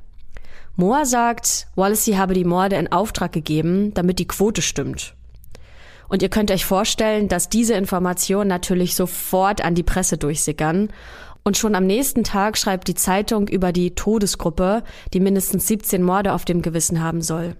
Moa 0.74 1.04
sagt, 1.04 1.68
Wallacey 1.76 2.14
habe 2.14 2.34
die 2.34 2.44
Morde 2.44 2.74
in 2.74 2.90
Auftrag 2.90 3.30
gegeben, 3.30 3.94
damit 3.94 4.18
die 4.18 4.26
Quote 4.26 4.62
stimmt. 4.62 5.14
Und 6.08 6.22
ihr 6.22 6.28
könnt 6.28 6.50
euch 6.50 6.64
vorstellen, 6.64 7.28
dass 7.28 7.48
diese 7.48 7.74
Informationen 7.74 8.48
natürlich 8.48 8.94
sofort 8.94 9.64
an 9.64 9.74
die 9.74 9.82
Presse 9.82 10.18
durchsickern. 10.18 10.90
Und 11.42 11.56
schon 11.56 11.74
am 11.74 11.86
nächsten 11.86 12.24
Tag 12.24 12.58
schreibt 12.58 12.88
die 12.88 12.94
Zeitung 12.94 13.48
über 13.48 13.72
die 13.72 13.94
Todesgruppe, 13.94 14.82
die 15.12 15.20
mindestens 15.20 15.66
17 15.66 16.02
Morde 16.02 16.32
auf 16.32 16.44
dem 16.44 16.62
Gewissen 16.62 17.02
haben 17.02 17.22
soll. 17.22 17.56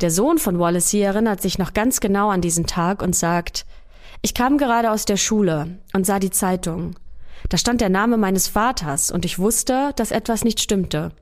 Der 0.00 0.10
Sohn 0.10 0.38
von 0.38 0.58
Wallacey 0.58 1.00
erinnert 1.00 1.42
sich 1.42 1.58
noch 1.58 1.74
ganz 1.74 2.00
genau 2.00 2.30
an 2.30 2.40
diesen 2.40 2.66
Tag 2.66 3.02
und 3.02 3.14
sagt, 3.14 3.66
ich 4.22 4.34
kam 4.34 4.58
gerade 4.58 4.90
aus 4.90 5.04
der 5.04 5.16
Schule 5.16 5.78
und 5.92 6.06
sah 6.06 6.18
die 6.18 6.30
Zeitung. 6.30 6.94
Da 7.48 7.56
stand 7.56 7.80
der 7.80 7.88
Name 7.88 8.16
meines 8.16 8.48
Vaters 8.48 9.10
und 9.10 9.24
ich 9.24 9.38
wusste, 9.38 9.92
dass 9.96 10.10
etwas 10.10 10.44
nicht 10.44 10.60
stimmte. 10.60 11.12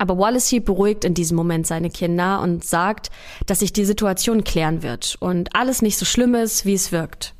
Aber 0.00 0.16
Wallacey 0.16 0.60
beruhigt 0.60 1.04
in 1.04 1.12
diesem 1.12 1.36
Moment 1.36 1.66
seine 1.66 1.90
Kinder 1.90 2.40
und 2.40 2.64
sagt, 2.64 3.10
dass 3.44 3.58
sich 3.58 3.74
die 3.74 3.84
Situation 3.84 4.44
klären 4.44 4.82
wird 4.82 5.18
und 5.20 5.54
alles 5.54 5.82
nicht 5.82 5.98
so 5.98 6.06
schlimm 6.06 6.34
ist, 6.34 6.64
wie 6.64 6.72
es 6.72 6.90
wirkt. 6.90 7.34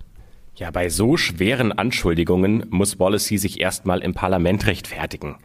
Ja, 0.57 0.71
bei 0.71 0.91
so 0.91 1.17
schweren 1.17 1.73
Anschuldigungen 1.73 2.67
muss 2.69 3.01
Wallacey 3.01 3.39
sich 3.39 3.63
erstmal 3.63 4.01
im 4.01 4.13
Parlament 4.13 4.67
rechtfertigen. 4.67 5.39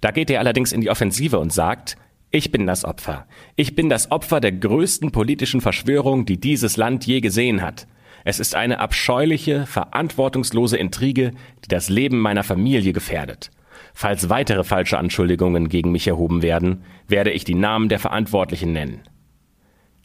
Da 0.00 0.10
geht 0.10 0.28
er 0.28 0.40
allerdings 0.40 0.72
in 0.72 0.80
die 0.80 0.90
Offensive 0.90 1.38
und 1.38 1.52
sagt, 1.52 1.96
ich 2.32 2.50
bin 2.50 2.66
das 2.66 2.84
Opfer. 2.84 3.28
Ich 3.54 3.76
bin 3.76 3.88
das 3.88 4.10
Opfer 4.10 4.40
der 4.40 4.50
größten 4.50 5.12
politischen 5.12 5.60
Verschwörung, 5.60 6.26
die 6.26 6.40
dieses 6.40 6.76
Land 6.76 7.06
je 7.06 7.20
gesehen 7.20 7.62
hat. 7.62 7.86
Es 8.24 8.40
ist 8.40 8.56
eine 8.56 8.80
abscheuliche, 8.80 9.66
verantwortungslose 9.66 10.76
Intrige, 10.76 11.30
die 11.64 11.68
das 11.68 11.88
Leben 11.88 12.18
meiner 12.18 12.42
Familie 12.42 12.92
gefährdet. 12.92 13.52
Falls 13.98 14.28
weitere 14.28 14.62
falsche 14.62 14.98
Anschuldigungen 14.98 15.70
gegen 15.70 15.90
mich 15.90 16.06
erhoben 16.06 16.42
werden, 16.42 16.82
werde 17.08 17.30
ich 17.30 17.44
die 17.44 17.54
Namen 17.54 17.88
der 17.88 17.98
Verantwortlichen 17.98 18.70
nennen. 18.70 19.00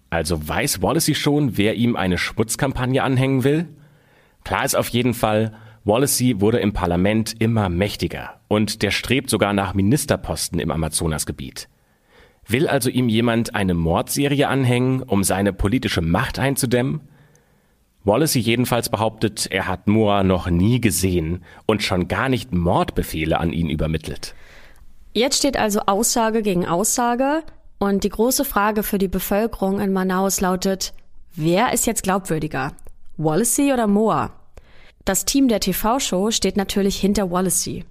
Also 0.10 0.48
weiß 0.48 0.82
Wallacey 0.82 1.14
schon, 1.14 1.58
wer 1.58 1.76
ihm 1.76 1.98
eine 1.98 2.18
Schmutzkampagne 2.18 3.04
anhängen 3.04 3.44
will? 3.44 3.68
Klar 4.46 4.64
ist 4.64 4.76
auf 4.76 4.88
jeden 4.88 5.14
Fall, 5.14 5.52
Wallacey 5.84 6.40
wurde 6.40 6.60
im 6.60 6.72
Parlament 6.72 7.36
immer 7.40 7.68
mächtiger 7.68 8.40
und 8.48 8.82
der 8.82 8.92
strebt 8.92 9.30
sogar 9.30 9.52
nach 9.52 9.74
Ministerposten 9.74 10.60
im 10.60 10.72
Amazonasgebiet. 10.72 11.68
Will 12.48 12.70
also 12.70 12.90
ihm 12.90 13.10
jemand 13.10 13.56
eine 13.56 13.74
Mordserie 13.74 14.48
anhängen, 14.48 15.04
um 15.04 15.26
seine 15.26 15.52
politische 15.52 16.00
Macht 16.00 16.40
einzudämmen? 16.40 17.02
Wallacey 18.04 18.40
jedenfalls 18.40 18.90
behauptet, 18.90 19.48
er 19.52 19.68
hat 19.68 19.88
Moore 19.88 20.24
noch 20.24 20.50
nie 20.50 20.82
gesehen 20.82 21.44
und 21.68 21.84
schon 21.84 22.08
gar 22.08 22.30
nicht 22.30 22.52
Mordbefehle 22.52 23.40
an 23.40 23.54
ihn 23.54 23.70
übermittelt. 23.70 24.34
Jetzt 25.14 25.38
steht 25.38 25.58
also 25.58 25.82
Aussage 25.82 26.42
gegen 26.42 26.66
Aussage 26.66 27.44
und 27.78 28.04
die 28.04 28.10
große 28.10 28.46
Frage 28.46 28.82
für 28.82 28.98
die 28.98 29.08
Bevölkerung 29.08 29.80
in 29.80 29.94
Manaus 29.94 30.42
lautet, 30.42 30.94
wer 31.36 31.74
ist 31.74 31.86
jetzt 31.86 32.04
glaubwürdiger? 32.04 32.74
Wallacey 33.18 33.72
oder 33.72 33.88
Moore? 33.88 34.32
Das 35.06 35.26
Team 35.26 35.48
der 35.48 35.60
TV-Show 35.60 36.32
steht 36.32 36.58
natürlich 36.58 37.00
hinter 37.00 37.30
Wallacey. 37.30 37.86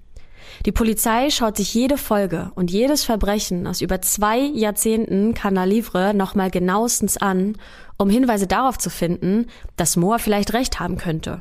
Die 0.66 0.72
Polizei 0.72 1.30
schaut 1.30 1.56
sich 1.56 1.72
jede 1.74 1.96
Folge 1.96 2.52
und 2.54 2.70
jedes 2.70 3.04
Verbrechen 3.04 3.66
aus 3.66 3.80
über 3.80 4.02
zwei 4.02 4.38
Jahrzehnten 4.38 5.34
Canal 5.34 5.68
Livre 5.68 6.12
nochmal 6.14 6.50
genauestens 6.50 7.16
an, 7.16 7.56
um 7.96 8.10
Hinweise 8.10 8.46
darauf 8.46 8.78
zu 8.78 8.90
finden, 8.90 9.46
dass 9.76 9.96
Moore 9.96 10.18
vielleicht 10.18 10.52
recht 10.52 10.80
haben 10.80 10.98
könnte. 10.98 11.40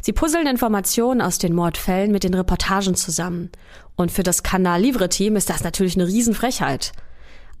Sie 0.00 0.12
puzzeln 0.12 0.46
Informationen 0.46 1.20
aus 1.20 1.38
den 1.38 1.54
Mordfällen 1.54 2.12
mit 2.12 2.24
den 2.24 2.34
Reportagen 2.34 2.94
zusammen. 2.94 3.50
Und 3.96 4.10
für 4.10 4.22
das 4.22 4.42
Canal 4.42 4.80
Livre 4.80 5.08
Team 5.08 5.36
ist 5.36 5.50
das 5.50 5.64
natürlich 5.64 5.96
eine 5.96 6.06
Riesenfrechheit. 6.06 6.92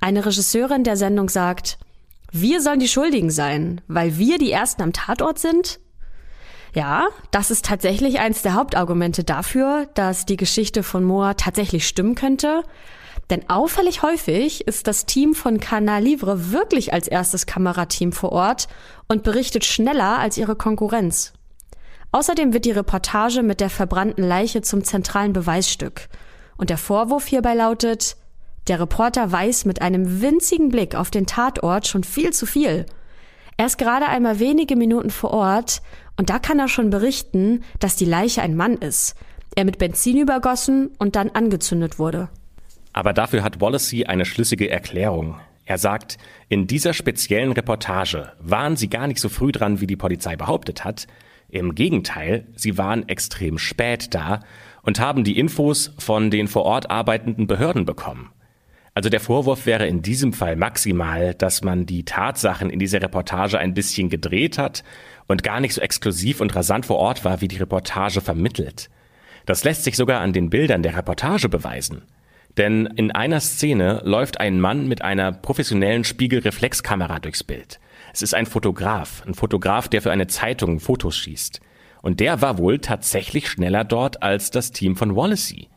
Eine 0.00 0.24
Regisseurin 0.24 0.84
der 0.84 0.96
Sendung 0.96 1.28
sagt, 1.28 1.78
wir 2.32 2.60
sollen 2.60 2.80
die 2.80 2.88
Schuldigen 2.88 3.30
sein, 3.30 3.80
weil 3.88 4.18
wir 4.18 4.38
die 4.38 4.52
Ersten 4.52 4.82
am 4.82 4.92
Tatort 4.92 5.38
sind? 5.38 5.80
Ja, 6.76 7.08
das 7.30 7.50
ist 7.50 7.64
tatsächlich 7.64 8.20
eins 8.20 8.42
der 8.42 8.52
Hauptargumente 8.52 9.24
dafür, 9.24 9.88
dass 9.94 10.26
die 10.26 10.36
Geschichte 10.36 10.82
von 10.82 11.04
Moa 11.04 11.32
tatsächlich 11.32 11.88
stimmen 11.88 12.14
könnte. 12.14 12.64
Denn 13.30 13.48
auffällig 13.48 14.02
häufig 14.02 14.66
ist 14.66 14.86
das 14.86 15.06
Team 15.06 15.32
von 15.32 15.58
Canal 15.58 16.02
Livre 16.02 16.52
wirklich 16.52 16.92
als 16.92 17.08
erstes 17.08 17.46
Kamerateam 17.46 18.12
vor 18.12 18.32
Ort 18.32 18.68
und 19.08 19.22
berichtet 19.22 19.64
schneller 19.64 20.18
als 20.18 20.36
ihre 20.36 20.54
Konkurrenz. 20.54 21.32
Außerdem 22.12 22.52
wird 22.52 22.66
die 22.66 22.72
Reportage 22.72 23.42
mit 23.42 23.60
der 23.60 23.70
verbrannten 23.70 24.22
Leiche 24.22 24.60
zum 24.60 24.84
zentralen 24.84 25.32
Beweisstück. 25.32 26.10
Und 26.58 26.68
der 26.68 26.76
Vorwurf 26.76 27.24
hierbei 27.26 27.54
lautet, 27.54 28.18
der 28.68 28.80
Reporter 28.80 29.32
weiß 29.32 29.64
mit 29.64 29.80
einem 29.80 30.20
winzigen 30.20 30.68
Blick 30.68 30.94
auf 30.94 31.10
den 31.10 31.24
Tatort 31.24 31.86
schon 31.86 32.04
viel 32.04 32.34
zu 32.34 32.44
viel. 32.44 32.84
Er 33.56 33.66
ist 33.66 33.78
gerade 33.78 34.06
einmal 34.06 34.38
wenige 34.38 34.76
Minuten 34.76 35.10
vor 35.10 35.30
Ort 35.30 35.80
und 36.16 36.28
da 36.30 36.38
kann 36.38 36.58
er 36.58 36.68
schon 36.68 36.90
berichten, 36.90 37.64
dass 37.80 37.96
die 37.96 38.04
Leiche 38.04 38.42
ein 38.42 38.54
Mann 38.54 38.74
ist, 38.74 39.16
er 39.54 39.64
mit 39.64 39.78
Benzin 39.78 40.18
übergossen 40.18 40.90
und 40.98 41.16
dann 41.16 41.30
angezündet 41.30 41.98
wurde. 41.98 42.28
Aber 42.92 43.12
dafür 43.12 43.42
hat 43.42 43.60
Wallacey 43.60 44.04
eine 44.04 44.24
schlüssige 44.24 44.70
Erklärung. 44.70 45.36
Er 45.64 45.78
sagt, 45.78 46.18
in 46.48 46.66
dieser 46.66 46.92
speziellen 46.92 47.52
Reportage 47.52 48.32
waren 48.40 48.76
sie 48.76 48.88
gar 48.88 49.06
nicht 49.06 49.20
so 49.20 49.28
früh 49.28 49.52
dran, 49.52 49.80
wie 49.80 49.86
die 49.86 49.96
Polizei 49.96 50.36
behauptet 50.36 50.84
hat. 50.84 51.06
Im 51.48 51.74
Gegenteil, 51.74 52.46
sie 52.54 52.78
waren 52.78 53.08
extrem 53.08 53.58
spät 53.58 54.14
da 54.14 54.40
und 54.82 55.00
haben 55.00 55.24
die 55.24 55.38
Infos 55.38 55.92
von 55.98 56.30
den 56.30 56.46
vor 56.46 56.64
Ort 56.64 56.90
arbeitenden 56.90 57.46
Behörden 57.46 57.84
bekommen. 57.84 58.30
Also 58.96 59.10
der 59.10 59.20
Vorwurf 59.20 59.66
wäre 59.66 59.86
in 59.86 60.00
diesem 60.00 60.32
Fall 60.32 60.56
maximal, 60.56 61.34
dass 61.34 61.62
man 61.62 61.84
die 61.84 62.06
Tatsachen 62.06 62.70
in 62.70 62.78
dieser 62.78 63.02
Reportage 63.02 63.58
ein 63.58 63.74
bisschen 63.74 64.08
gedreht 64.08 64.56
hat 64.56 64.84
und 65.26 65.42
gar 65.42 65.60
nicht 65.60 65.74
so 65.74 65.82
exklusiv 65.82 66.40
und 66.40 66.56
rasant 66.56 66.86
vor 66.86 66.96
Ort 66.96 67.22
war, 67.22 67.42
wie 67.42 67.48
die 67.48 67.58
Reportage 67.58 68.22
vermittelt. 68.22 68.88
Das 69.44 69.64
lässt 69.64 69.84
sich 69.84 69.96
sogar 69.96 70.22
an 70.22 70.32
den 70.32 70.48
Bildern 70.48 70.82
der 70.82 70.96
Reportage 70.96 71.50
beweisen. 71.50 72.04
Denn 72.56 72.86
in 72.96 73.10
einer 73.10 73.40
Szene 73.40 74.00
läuft 74.02 74.40
ein 74.40 74.60
Mann 74.60 74.88
mit 74.88 75.02
einer 75.02 75.30
professionellen 75.30 76.04
Spiegelreflexkamera 76.04 77.18
durchs 77.18 77.44
Bild. 77.44 77.78
Es 78.14 78.22
ist 78.22 78.32
ein 78.32 78.46
Fotograf, 78.46 79.22
ein 79.26 79.34
Fotograf, 79.34 79.88
der 79.88 80.00
für 80.00 80.10
eine 80.10 80.26
Zeitung 80.26 80.80
Fotos 80.80 81.18
schießt. 81.18 81.60
Und 82.00 82.18
der 82.18 82.40
war 82.40 82.56
wohl 82.56 82.78
tatsächlich 82.78 83.50
schneller 83.50 83.84
dort 83.84 84.22
als 84.22 84.50
das 84.50 84.72
Team 84.72 84.96
von 84.96 85.14
Wallacey. 85.14 85.68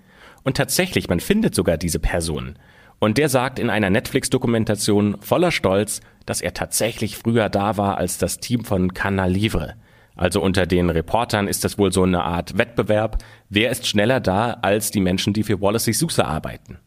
Und 0.44 0.56
tatsächlich, 0.56 1.10
man 1.10 1.20
findet 1.20 1.54
sogar 1.54 1.76
diese 1.76 2.00
Person. 2.00 2.56
Und 3.00 3.18
der 3.18 3.30
sagt 3.30 3.60
in 3.60 3.70
einer 3.70 3.90
Netflix-Dokumentation 3.90 5.18
voller 5.22 5.52
Stolz, 5.52 6.02
dass 6.26 6.42
er 6.42 6.54
tatsächlich 6.54 7.18
früher 7.18 7.50
da 7.50 7.78
war 7.78 7.98
als 7.98 8.18
das 8.18 8.40
Team 8.40 8.66
von 8.66 8.94
Canal 8.94 9.32
Livre. 9.32 9.76
Also 10.16 10.42
unter 10.42 10.66
den 10.66 10.90
Reportern 10.90 11.48
ist 11.48 11.64
das 11.64 11.78
wohl 11.78 11.94
so 11.94 12.04
eine 12.04 12.24
Art 12.24 12.58
Wettbewerb. 12.58 13.24
Wer 13.48 13.72
ist 13.72 13.88
schneller 13.88 14.20
da 14.20 14.52
als 14.62 14.92
die 14.92 15.00
Menschen, 15.00 15.32
die 15.32 15.44
für 15.44 15.62
Wallace 15.62 15.86
Sousa 15.86 16.26
arbeiten? 16.26 16.78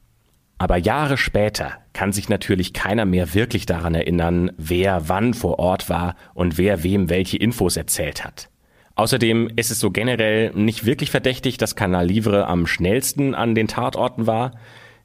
Aber 0.59 0.77
Jahre 0.77 1.16
später 1.16 1.79
kann 1.94 2.12
sich 2.12 2.29
natürlich 2.29 2.72
keiner 2.72 3.07
mehr 3.07 3.35
wirklich 3.35 3.66
daran 3.66 3.94
erinnern, 3.94 4.53
wer 4.59 5.09
wann 5.09 5.35
vor 5.35 5.59
Ort 5.59 5.88
war 5.88 6.14
und 6.35 6.59
wer 6.59 6.85
wem 6.85 7.09
welche 7.09 7.38
Infos 7.38 7.77
erzählt 7.77 8.22
hat. 8.22 8.48
Außerdem 8.94 9.51
ist 9.57 9.70
es 9.70 9.81
so 9.81 9.90
generell 9.90 10.53
nicht 10.55 10.85
wirklich 10.85 11.11
verdächtig, 11.11 11.57
dass 11.57 11.75
Canal 11.75 12.07
Livre 12.07 12.46
am 12.46 12.66
schnellsten 12.66 13.35
an 13.35 13.55
den 13.55 13.66
Tatorten 13.66 14.27
war. 14.27 14.53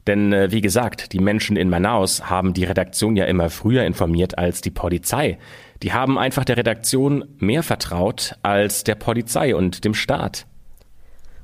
Denn 0.06 0.32
äh, 0.32 0.50
wie 0.50 0.60
gesagt, 0.60 1.12
die 1.12 1.18
Menschen 1.18 1.56
in 1.56 1.68
Manaus 1.68 2.30
haben 2.30 2.54
die 2.54 2.64
Redaktion 2.64 3.16
ja 3.16 3.26
immer 3.26 3.50
früher 3.50 3.84
informiert 3.84 4.38
als 4.38 4.60
die 4.60 4.70
Polizei. 4.70 5.38
Die 5.82 5.92
haben 5.92 6.18
einfach 6.18 6.44
der 6.44 6.56
Redaktion 6.56 7.24
mehr 7.38 7.62
vertraut 7.62 8.36
als 8.42 8.84
der 8.84 8.94
Polizei 8.94 9.54
und 9.54 9.84
dem 9.84 9.94
Staat. 9.94 10.46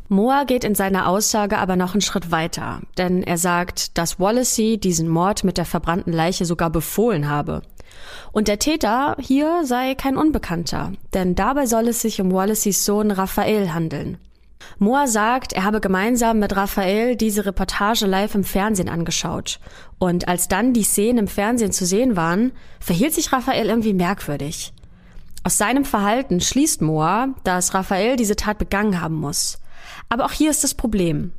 Moa 0.09 0.45
geht 0.45 0.65
in 0.65 0.75
seiner 0.75 1.09
Aussage 1.09 1.59
aber 1.59 1.77
noch 1.77 1.95
einen 1.95 2.03
Schritt 2.03 2.31
weiter, 2.31 2.81
denn 2.99 3.23
er 3.23 3.39
sagt, 3.39 3.97
dass 3.97 4.21
Wallacey 4.21 4.79
diesen 4.79 5.09
Mord 5.09 5.45
mit 5.45 5.57
der 5.57 5.65
verbrannten 5.65 6.13
Leiche 6.13 6.45
sogar 6.45 6.71
befohlen 6.71 7.29
habe. 7.29 7.63
Und 8.33 8.49
der 8.49 8.59
Täter 8.59 9.17
hier 9.19 9.63
sei 9.65 9.95
kein 9.95 10.17
Unbekannter, 10.17 10.93
denn 11.15 11.35
dabei 11.35 11.67
soll 11.67 11.89
es 11.89 12.03
sich 12.03 12.21
um 12.21 12.33
Wallaceys 12.33 12.85
Sohn 12.85 13.11
Raphael 13.11 13.73
handeln. 13.73 14.19
Moa 14.79 15.07
sagt, 15.07 15.53
er 15.53 15.65
habe 15.65 15.81
gemeinsam 15.81 16.39
mit 16.39 16.57
Raphael 16.57 17.17
diese 17.17 17.47
Reportage 17.47 18.07
live 18.07 18.35
im 18.35 18.45
Fernsehen 18.45 18.89
angeschaut. 18.89 19.61
Und 19.99 20.29
als 20.29 20.49
dann 20.49 20.73
die 20.73 20.83
Szenen 20.83 21.19
im 21.19 21.29
Fernsehen 21.29 21.73
zu 21.73 21.87
sehen 21.87 22.17
waren, 22.17 22.53
verhielt 22.81 23.15
sich 23.15 23.33
Raphael 23.33 23.67
irgendwie 23.67 23.95
merkwürdig. 23.95 24.73
Aus 25.45 25.59
seinem 25.59 25.85
Verhalten 25.85 26.41
schließt 26.41 26.81
Moa, 26.81 27.35
dass 27.45 27.75
Raphael 27.75 28.17
diese 28.17 28.37
Tat 28.37 28.59
begangen 28.59 29.01
haben 29.01 29.17
muss. 29.17 29.59
Aber 30.09 30.25
auch 30.25 30.33
hier 30.33 30.51
ist 30.51 30.65
das 30.65 30.75
Problem. 30.75 31.33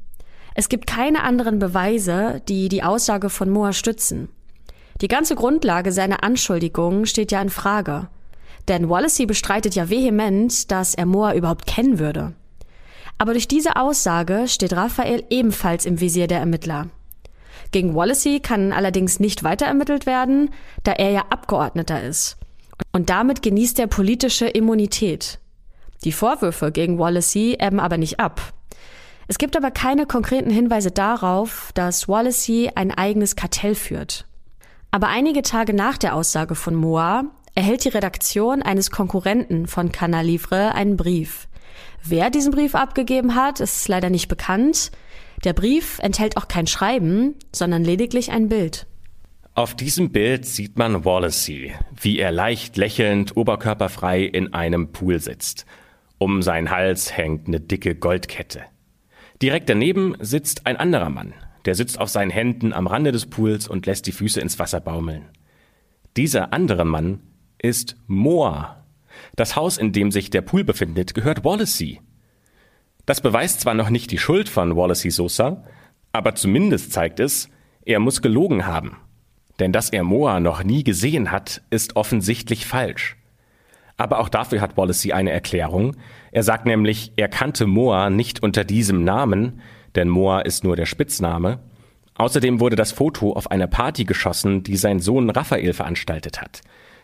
Es 0.54 0.70
gibt 0.70 0.88
keine 0.88 1.24
anderen 1.24 1.60
Beweise, 1.60 2.42
die 2.48 2.70
die 2.70 2.84
Aussage 2.84 3.30
von 3.30 3.50
Moa 3.50 3.74
stützen. 3.74 4.30
Die 5.02 5.10
ganze 5.10 5.36
Grundlage 5.36 5.92
seiner 5.92 6.24
Anschuldigung 6.24 7.06
steht 7.06 7.32
ja 7.32 7.42
in 7.42 7.50
Frage. 7.50 8.08
Denn 8.68 8.90
Wallacey 8.90 9.26
bestreitet 9.26 9.76
ja 9.76 9.90
vehement, 9.90 10.72
dass 10.72 10.96
er 10.96 11.06
Moa 11.06 11.34
überhaupt 11.34 11.68
kennen 11.68 12.00
würde. 12.00 12.34
Aber 13.18 13.34
durch 13.34 13.48
diese 13.48 13.76
Aussage 13.76 14.48
steht 14.48 14.74
Raphael 14.74 15.24
ebenfalls 15.30 15.86
im 15.86 16.00
Visier 16.00 16.28
der 16.28 16.40
Ermittler. 16.40 16.90
Gegen 17.72 17.96
Wallacey 17.96 18.40
kann 18.40 18.74
allerdings 18.74 19.20
nicht 19.20 19.44
weiter 19.44 19.66
ermittelt 19.66 20.06
werden, 20.06 20.50
da 20.84 20.92
er 20.92 21.12
ja 21.12 21.26
Abgeordneter 21.30 22.04
ist. 22.04 22.38
Und 22.92 23.10
damit 23.10 23.42
genießt 23.42 23.80
er 23.80 23.88
politische 23.88 24.48
Immunität. 24.48 25.40
Die 26.04 26.12
Vorwürfe 26.12 26.72
gegen 26.72 27.00
Wallacey 27.00 27.58
ebben 27.60 27.80
aber 27.80 27.98
nicht 27.98 28.20
ab. 28.20 28.54
Es 29.28 29.38
gibt 29.38 29.58
aber 29.58 29.72
keine 29.72 30.06
konkreten 30.06 30.52
Hinweise 30.52 30.92
darauf, 30.92 31.72
dass 31.74 32.08
Wallacey 32.08 32.72
ein 32.76 32.92
eigenes 32.92 33.36
Kartell 33.36 33.76
führt. 33.76 34.26
Aber 34.92 35.08
einige 35.08 35.42
Tage 35.42 35.74
nach 35.74 35.98
der 35.98 36.16
Aussage 36.16 36.56
von 36.56 36.76
Moa 36.76 37.26
erhält 37.56 37.86
die 37.86 37.90
Redaktion 37.90 38.62
eines 38.62 38.92
Konkurrenten 38.92 39.68
von 39.68 39.92
Canal 39.92 40.26
Livre 40.26 40.74
einen 40.74 40.96
Brief. 40.96 41.48
Wer 42.08 42.30
diesen 42.30 42.52
Brief 42.52 42.76
abgegeben 42.76 43.34
hat, 43.34 43.60
ist 43.60 43.88
leider 43.88 44.12
nicht 44.12 44.28
bekannt. 44.28 44.92
Der 45.44 45.54
Brief 45.54 45.98
enthält 46.00 46.38
auch 46.38 46.48
kein 46.48 46.68
Schreiben, 46.68 47.34
sondern 47.52 47.84
lediglich 47.84 48.32
ein 48.32 48.48
Bild. 48.48 48.86
Auf 49.56 49.74
diesem 49.74 50.12
Bild 50.12 50.46
sieht 50.46 50.78
man 50.78 51.04
Wallacey, 51.04 51.74
wie 52.00 52.20
er 52.20 52.32
leicht 52.32 52.78
lächelnd, 52.78 53.36
oberkörperfrei 53.36 54.24
in 54.24 54.54
einem 54.54 54.92
Pool 54.92 55.20
sitzt. 55.20 55.66
Um 56.20 56.44
seinen 56.44 56.70
Hals 56.70 57.18
hängt 57.18 57.48
eine 57.48 57.60
dicke 57.60 57.96
Goldkette. 57.96 58.62
Direkt 59.42 59.68
daneben 59.70 60.16
sitzt 60.20 60.68
ein 60.68 60.78
anderer 60.78 61.10
Mann. 61.10 61.34
Der 61.66 61.74
sitzt 61.74 62.00
auf 62.00 62.10
seinen 62.10 62.30
Händen 62.30 62.72
am 62.72 62.86
Rande 62.86 63.14
des 63.14 63.26
Pools 63.26 63.68
und 63.68 63.88
lässt 63.88 64.06
die 64.06 64.12
Füße 64.12 64.40
ins 64.40 64.60
Wasser 64.60 64.80
baumeln. 64.80 65.26
Dieser 66.18 66.54
andere 66.54 66.86
Mann 66.86 67.22
ist 67.58 67.96
Moa, 68.06 68.85
das 69.36 69.56
Haus, 69.56 69.78
in 69.78 69.92
dem 69.92 70.12
sich 70.12 70.30
der 70.30 70.42
Pool 70.42 70.64
befindet, 70.64 71.14
gehört 71.14 71.44
Wallacey. 71.44 72.02
Das 73.06 73.22
beweist 73.22 73.62
zwar 73.62 73.74
noch 73.74 73.90
nicht 73.90 74.12
die 74.12 74.18
Schuld 74.18 74.50
von 74.50 74.76
Wallacey 74.76 75.12
Sosa, 75.12 75.64
aber 76.12 76.36
zumindest 76.36 76.92
zeigt 76.92 77.20
es, 77.20 77.50
er 77.84 78.00
muss 78.00 78.22
gelogen 78.22 78.66
haben. 78.66 78.98
Denn 79.60 79.72
dass 79.72 79.90
er 79.90 80.04
Moa 80.04 80.40
noch 80.40 80.64
nie 80.64 80.84
gesehen 80.84 81.32
hat, 81.32 81.62
ist 81.70 81.96
offensichtlich 81.96 82.66
falsch. 82.66 83.18
Aber 83.98 84.20
auch 84.20 84.30
dafür 84.30 84.60
hat 84.60 84.76
Wallacey 84.76 85.14
eine 85.14 85.32
Erklärung. 85.32 85.96
Er 86.32 86.44
sagt 86.44 86.66
nämlich, 86.66 87.14
er 87.16 87.30
kannte 87.30 87.66
Moa 87.66 88.10
nicht 88.10 88.44
unter 88.44 88.64
diesem 88.64 89.04
Namen, 89.04 89.62
denn 89.96 90.10
Moa 90.10 90.42
ist 90.42 90.64
nur 90.64 90.76
der 90.76 90.86
Spitzname. 90.86 91.60
Außerdem 92.16 92.60
wurde 92.60 92.76
das 92.76 92.92
Foto 92.92 93.34
auf 93.34 93.52
einer 93.52 93.68
Party 93.68 94.04
geschossen, 94.04 94.64
die 94.64 94.78
sein 94.78 95.00
Sohn 95.00 95.30
Raphael 95.30 95.74
veranstaltet 95.74 96.42
hat. 96.42 96.62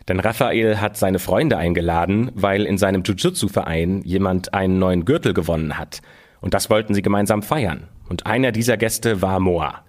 Denn 0.08 0.20
Raphael 0.20 0.80
hat 0.80 0.96
seine 0.96 1.18
Freunde 1.18 1.56
eingeladen, 1.56 2.30
weil 2.34 2.64
in 2.64 2.78
seinem 2.78 3.02
Jiu-Jitsu-Verein 3.02 4.02
jemand 4.02 4.52
einen 4.54 4.78
neuen 4.78 5.04
Gürtel 5.04 5.32
gewonnen 5.32 5.78
hat. 5.78 6.00
Und 6.40 6.54
das 6.54 6.70
wollten 6.70 6.94
sie 6.94 7.02
gemeinsam 7.02 7.42
feiern. 7.42 7.88
Und 8.08 8.26
einer 8.26 8.52
dieser 8.52 8.76
Gäste 8.76 9.22
war 9.22 9.38
Moa. 9.38 9.82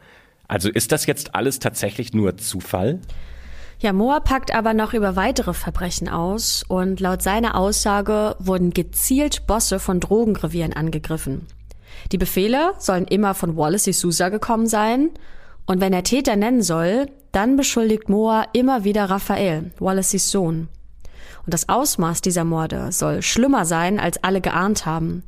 Also 0.48 0.70
ist 0.70 0.92
das 0.92 1.06
jetzt 1.06 1.36
alles 1.36 1.60
tatsächlich 1.60 2.14
nur 2.14 2.38
Zufall? 2.38 3.00
Ja, 3.80 3.92
Moa 3.92 4.20
packt 4.20 4.54
aber 4.54 4.74
noch 4.74 4.94
über 4.94 5.16
weitere 5.16 5.54
Verbrechen 5.54 6.08
aus 6.08 6.64
und 6.68 7.00
laut 7.00 7.22
seiner 7.22 7.58
Aussage 7.58 8.36
wurden 8.40 8.72
gezielt 8.72 9.48
Bosse 9.48 9.80
von 9.80 10.00
Drogenrevieren 10.00 10.74
angegriffen. 10.74 11.48
Die 12.12 12.18
Befehle 12.18 12.74
sollen 12.78 13.06
immer 13.06 13.34
von 13.34 13.58
Wallace 13.58 14.00
Sousa 14.00 14.30
gekommen 14.30 14.68
sein 14.68 15.10
und 15.66 15.82
wenn 15.82 15.94
er 15.94 16.04
Täter 16.04 16.36
nennen 16.36 16.62
soll, 16.62 17.08
dann 17.32 17.56
beschuldigt 17.56 18.10
Moa 18.10 18.46
immer 18.54 18.84
wieder 18.84 19.06
Raphael, 19.06 19.72
Wallaceys 19.80 20.30
Sohn. 20.30 20.68
Und 21.46 21.54
das 21.54 21.68
Ausmaß 21.70 22.22
dieser 22.22 22.44
Morde 22.44 22.92
soll 22.92 23.22
schlimmer 23.22 23.66
sein, 23.66 24.00
als 24.00 24.24
alle 24.24 24.42
geahnt 24.42 24.86
haben. 24.86 25.24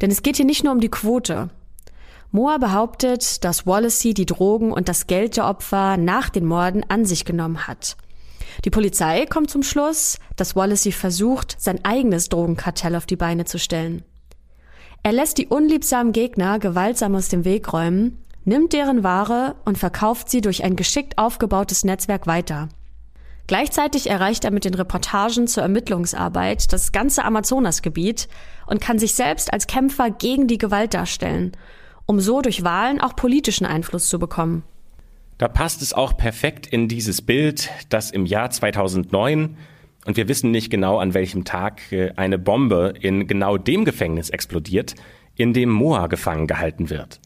Denn 0.00 0.10
es 0.10 0.22
geht 0.22 0.36
hier 0.36 0.44
nicht 0.44 0.64
nur 0.64 0.72
um 0.72 0.80
die 0.80 0.90
Quote. 0.90 1.48
Moa 2.32 2.58
behauptet, 2.58 3.44
dass 3.44 3.66
Wallacey 3.66 4.12
die 4.12 4.26
Drogen 4.26 4.72
und 4.72 4.88
das 4.88 5.06
Geld 5.06 5.36
der 5.36 5.46
Opfer 5.46 5.96
nach 5.96 6.28
den 6.28 6.44
Morden 6.44 6.84
an 6.88 7.04
sich 7.04 7.24
genommen 7.24 7.66
hat. 7.66 7.96
Die 8.64 8.70
Polizei 8.70 9.26
kommt 9.26 9.50
zum 9.50 9.62
Schluss, 9.62 10.18
dass 10.36 10.56
Wallacey 10.56 10.92
versucht, 10.92 11.56
sein 11.58 11.84
eigenes 11.84 12.28
Drogenkartell 12.28 12.96
auf 12.96 13.06
die 13.06 13.16
Beine 13.16 13.44
zu 13.44 13.58
stellen. 13.58 14.02
Er 15.02 15.12
lässt 15.12 15.38
die 15.38 15.46
unliebsamen 15.46 16.12
Gegner 16.12 16.58
gewaltsam 16.58 17.14
aus 17.14 17.28
dem 17.28 17.44
Weg 17.44 17.72
räumen 17.72 18.18
nimmt 18.46 18.72
deren 18.72 19.02
Ware 19.04 19.56
und 19.64 19.76
verkauft 19.76 20.30
sie 20.30 20.40
durch 20.40 20.64
ein 20.64 20.76
geschickt 20.76 21.18
aufgebautes 21.18 21.84
Netzwerk 21.84 22.26
weiter. 22.26 22.68
Gleichzeitig 23.48 24.08
erreicht 24.08 24.44
er 24.44 24.50
mit 24.50 24.64
den 24.64 24.74
Reportagen 24.74 25.46
zur 25.46 25.62
Ermittlungsarbeit 25.62 26.72
das 26.72 26.90
ganze 26.90 27.24
Amazonasgebiet 27.24 28.28
und 28.66 28.80
kann 28.80 28.98
sich 28.98 29.14
selbst 29.14 29.52
als 29.52 29.66
Kämpfer 29.66 30.10
gegen 30.10 30.46
die 30.46 30.58
Gewalt 30.58 30.94
darstellen, 30.94 31.52
um 32.06 32.18
so 32.20 32.40
durch 32.40 32.64
Wahlen 32.64 33.00
auch 33.00 33.14
politischen 33.14 33.66
Einfluss 33.66 34.08
zu 34.08 34.18
bekommen. 34.18 34.64
Da 35.38 35.48
passt 35.48 35.82
es 35.82 35.92
auch 35.92 36.16
perfekt 36.16 36.66
in 36.66 36.88
dieses 36.88 37.22
Bild, 37.22 37.70
dass 37.88 38.10
im 38.10 38.26
Jahr 38.26 38.50
2009 38.50 39.56
und 40.06 40.16
wir 40.16 40.28
wissen 40.28 40.52
nicht 40.52 40.70
genau 40.70 40.98
an 40.98 41.14
welchem 41.14 41.44
Tag 41.44 41.92
äh, 41.92 42.12
eine 42.14 42.38
Bombe 42.38 42.94
in 43.00 43.26
genau 43.26 43.58
dem 43.58 43.84
Gefängnis 43.84 44.30
explodiert, 44.30 44.94
in 45.34 45.52
dem 45.52 45.68
Moa 45.68 46.06
gefangen 46.06 46.46
gehalten 46.46 46.90
wird. 46.90 47.20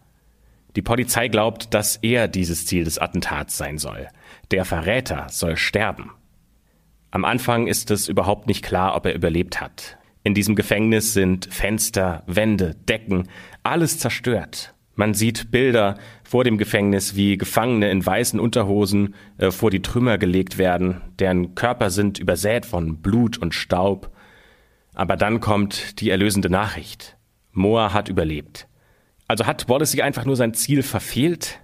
Die 0.76 0.82
Polizei 0.82 1.28
glaubt, 1.28 1.74
dass 1.74 1.96
er 1.96 2.28
dieses 2.28 2.66
Ziel 2.66 2.84
des 2.84 2.98
Attentats 2.98 3.56
sein 3.56 3.78
soll. 3.78 4.08
Der 4.50 4.64
Verräter 4.64 5.26
soll 5.28 5.56
sterben. 5.56 6.12
Am 7.10 7.24
Anfang 7.24 7.66
ist 7.66 7.90
es 7.90 8.08
überhaupt 8.08 8.46
nicht 8.46 8.64
klar, 8.64 8.94
ob 8.94 9.06
er 9.06 9.14
überlebt 9.14 9.60
hat. 9.60 9.98
In 10.22 10.34
diesem 10.34 10.54
Gefängnis 10.54 11.12
sind 11.12 11.52
Fenster, 11.52 12.22
Wände, 12.26 12.76
Decken, 12.88 13.28
alles 13.62 13.98
zerstört. 13.98 14.74
Man 14.94 15.14
sieht 15.14 15.50
Bilder 15.50 15.96
vor 16.22 16.44
dem 16.44 16.58
Gefängnis, 16.58 17.16
wie 17.16 17.38
Gefangene 17.38 17.90
in 17.90 18.04
weißen 18.04 18.38
Unterhosen 18.38 19.14
äh, 19.38 19.50
vor 19.50 19.70
die 19.70 19.82
Trümmer 19.82 20.18
gelegt 20.18 20.58
werden, 20.58 21.00
deren 21.18 21.54
Körper 21.54 21.90
sind 21.90 22.18
übersät 22.18 22.66
von 22.66 22.98
Blut 22.98 23.38
und 23.38 23.54
Staub. 23.54 24.10
Aber 24.94 25.16
dann 25.16 25.40
kommt 25.40 26.00
die 26.00 26.10
erlösende 26.10 26.50
Nachricht. 26.50 27.16
Moa 27.52 27.94
hat 27.94 28.08
überlebt. 28.08 28.68
Also 29.30 29.46
hat 29.46 29.68
Wallacey 29.68 30.02
einfach 30.02 30.24
nur 30.24 30.34
sein 30.34 30.54
Ziel 30.54 30.82
verfehlt? 30.82 31.60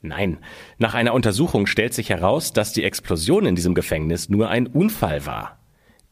Nein. 0.00 0.38
Nach 0.78 0.94
einer 0.94 1.12
Untersuchung 1.12 1.66
stellt 1.66 1.92
sich 1.92 2.08
heraus, 2.08 2.54
dass 2.54 2.72
die 2.72 2.82
Explosion 2.82 3.44
in 3.44 3.54
diesem 3.54 3.74
Gefängnis 3.74 4.30
nur 4.30 4.48
ein 4.48 4.66
Unfall 4.66 5.26
war. 5.26 5.58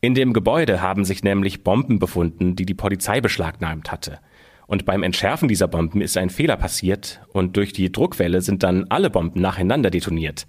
In 0.03 0.14
dem 0.14 0.35
Gebäude 0.35 0.83
haben 0.83 1.07
sich 1.07 1.23
nämlich 1.23 1.64
Bomben 1.64 1.99
befunden, 1.99 2.57
die 2.57 2.66
die 2.66 2.75
Polizei 2.75 3.23
beschlagnahmt 3.23 3.90
hatte. 3.90 4.18
Und 4.66 4.85
beim 4.85 5.03
Entschärfen 5.03 5.49
dieser 5.49 5.66
Bomben 5.66 6.03
ist 6.03 6.18
ein 6.18 6.29
Fehler 6.29 6.59
passiert 6.59 7.23
und 7.33 7.57
durch 7.57 7.73
die 7.73 7.90
Druckwelle 7.90 8.42
sind 8.42 8.62
dann 8.62 8.85
alle 8.90 9.09
Bomben 9.09 9.40
nacheinander 9.40 9.88
detoniert. 9.88 10.47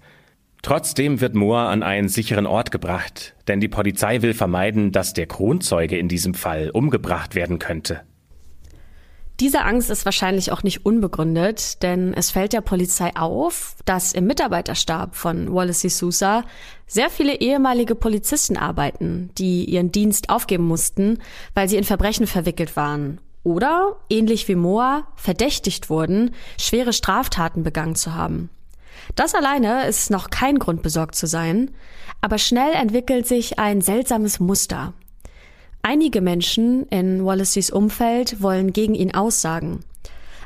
Trotzdem 0.60 1.22
wird 1.22 1.34
Moore 1.34 1.68
an 1.68 1.82
einen 1.82 2.10
sicheren 2.10 2.44
Ort 2.44 2.70
gebracht, 2.70 3.34
denn 3.48 3.60
die 3.60 3.68
Polizei 3.68 4.20
will 4.20 4.34
vermeiden, 4.34 4.92
dass 4.92 5.14
der 5.14 5.24
Kronzeuge 5.24 5.96
in 5.96 6.08
diesem 6.08 6.34
Fall 6.34 6.68
umgebracht 6.68 7.34
werden 7.34 7.58
könnte. 7.58 8.02
Diese 9.40 9.64
Angst 9.64 9.88
ist 9.88 10.04
wahrscheinlich 10.04 10.52
auch 10.52 10.62
nicht 10.62 10.84
unbegründet, 10.84 11.82
denn 11.82 12.12
es 12.12 12.30
fällt 12.30 12.52
der 12.52 12.60
Polizei 12.60 13.16
auf, 13.16 13.74
dass 13.86 14.12
im 14.12 14.26
Mitarbeiterstab 14.26 15.16
von 15.16 15.54
Wallace 15.54 15.96
Sousa 15.96 16.44
sehr 16.86 17.08
viele 17.08 17.40
ehemalige 17.40 17.94
Polizisten 17.94 18.58
arbeiten, 18.58 19.30
die 19.38 19.64
ihren 19.64 19.92
Dienst 19.92 20.28
aufgeben 20.28 20.64
mussten, 20.64 21.18
weil 21.54 21.70
sie 21.70 21.78
in 21.78 21.84
Verbrechen 21.84 22.26
verwickelt 22.26 22.76
waren 22.76 23.18
oder, 23.42 23.96
ähnlich 24.10 24.46
wie 24.48 24.56
Moa, 24.56 25.06
verdächtigt 25.16 25.88
wurden, 25.88 26.34
schwere 26.58 26.92
Straftaten 26.92 27.62
begangen 27.62 27.94
zu 27.94 28.14
haben. 28.14 28.50
Das 29.16 29.34
alleine 29.34 29.86
ist 29.86 30.10
noch 30.10 30.28
kein 30.28 30.58
Grund 30.58 30.82
besorgt 30.82 31.14
zu 31.14 31.26
sein, 31.26 31.70
aber 32.20 32.36
schnell 32.36 32.74
entwickelt 32.74 33.26
sich 33.26 33.58
ein 33.58 33.80
seltsames 33.80 34.38
Muster. 34.38 34.92
Einige 35.82 36.20
Menschen 36.20 36.86
in 36.88 37.24
Wallacys 37.24 37.70
Umfeld 37.70 38.42
wollen 38.42 38.72
gegen 38.72 38.94
ihn 38.94 39.14
aussagen. 39.14 39.80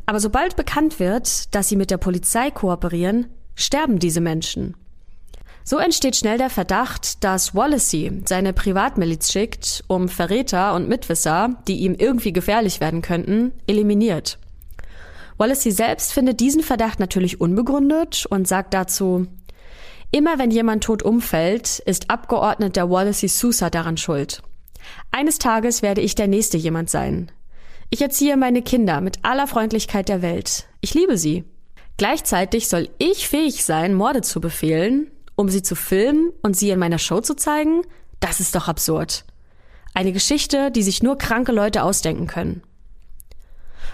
Aber 0.07 0.21
sobald 0.21 0.57
bekannt 0.57 1.01
wird, 1.01 1.55
dass 1.55 1.69
sie 1.69 1.77
mit 1.77 1.91
der 1.91 1.99
Polizei 1.99 2.51
kooperieren, 2.51 3.27
sterben 3.57 3.99
diese 3.99 4.21
Menschen. 4.21 4.77
So 5.67 5.79
entsteht 5.79 6.15
schnell 6.15 6.37
der 6.37 6.51
Verdacht, 6.51 7.25
dass 7.25 7.55
Wallacey 7.55 8.23
seine 8.27 8.53
Privatmiliz 8.53 9.33
schickt, 9.33 9.83
um 9.87 10.09
Verräter 10.09 10.75
und 10.75 10.89
Mitwisser, 10.89 11.57
die 11.67 11.79
ihm 11.79 11.95
irgendwie 11.95 12.35
gefährlich 12.35 12.81
werden 12.81 13.01
könnten, 13.01 13.53
eliminiert. 13.67 14.39
Wallacey 15.39 15.73
selbst 15.73 16.13
findet 16.13 16.41
diesen 16.41 16.63
Verdacht 16.63 17.01
natürlich 17.01 17.41
unbegründet 17.41 18.27
und 18.29 18.47
sagt 18.47 18.75
dazu, 18.75 19.27
immer 20.11 20.39
wenn 20.39 20.51
jemand 20.51 20.85
tot 20.85 21.03
umfällt, 21.03 21.81
ist 21.87 22.11
Abgeordneter 22.11 22.89
Wallacey 22.91 23.29
Sousa 23.29 23.71
daran 23.71 23.97
schuld. 23.97 24.43
Eines 25.11 25.39
Tages 25.39 25.83
werde 25.83 26.01
ich 26.01 26.15
der 26.15 26.29
nächste 26.29 26.57
jemand 26.57 26.91
sein. 26.91 27.31
Ich 27.91 28.03
erziehe 28.03 28.37
meine 28.37 28.63
Kinder 28.63 29.01
mit 29.01 29.19
aller 29.23 29.47
Freundlichkeit 29.47 30.09
der 30.09 30.23
Welt. 30.23 30.67
Ich 30.81 30.95
liebe 30.95 31.17
sie. 31.17 31.45
Gleichzeitig 31.97 32.69
soll 32.69 32.89
ich 32.99 33.29
fähig 33.29 33.65
sein, 33.65 33.95
Morde 33.95 34.23
zu 34.23 34.41
befehlen, 34.41 35.11
um 35.37 35.49
sie 35.49 35.63
zu 35.63 35.77
filmen 35.77 36.33
und 36.43 36.57
sie 36.57 36.71
in 36.71 36.79
meiner 36.79 36.99
Show 36.99 37.21
zu 37.21 37.35
zeigen? 37.35 37.83
Das 38.21 38.41
ist 38.41 38.55
doch 38.55 38.69
absurd. 38.69 39.25
Eine 39.93 40.13
Geschichte, 40.13 40.71
die 40.71 40.83
sich 40.83 41.03
nur 41.03 41.19
kranke 41.19 41.53
Leute 41.53 41.85
ausdenken 41.85 42.27
können. 42.27 42.63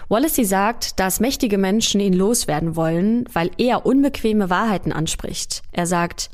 Wallacey 0.09 0.45
sagt, 0.45 0.99
dass 0.99 1.19
mächtige 1.19 1.57
Menschen 1.57 2.01
ihn 2.01 2.13
loswerden 2.13 2.75
wollen, 2.75 3.25
weil 3.31 3.51
er 3.57 3.85
unbequeme 3.85 4.49
Wahrheiten 4.49 4.91
anspricht. 4.91 5.61
Er 5.71 5.85
sagt, 5.85 6.31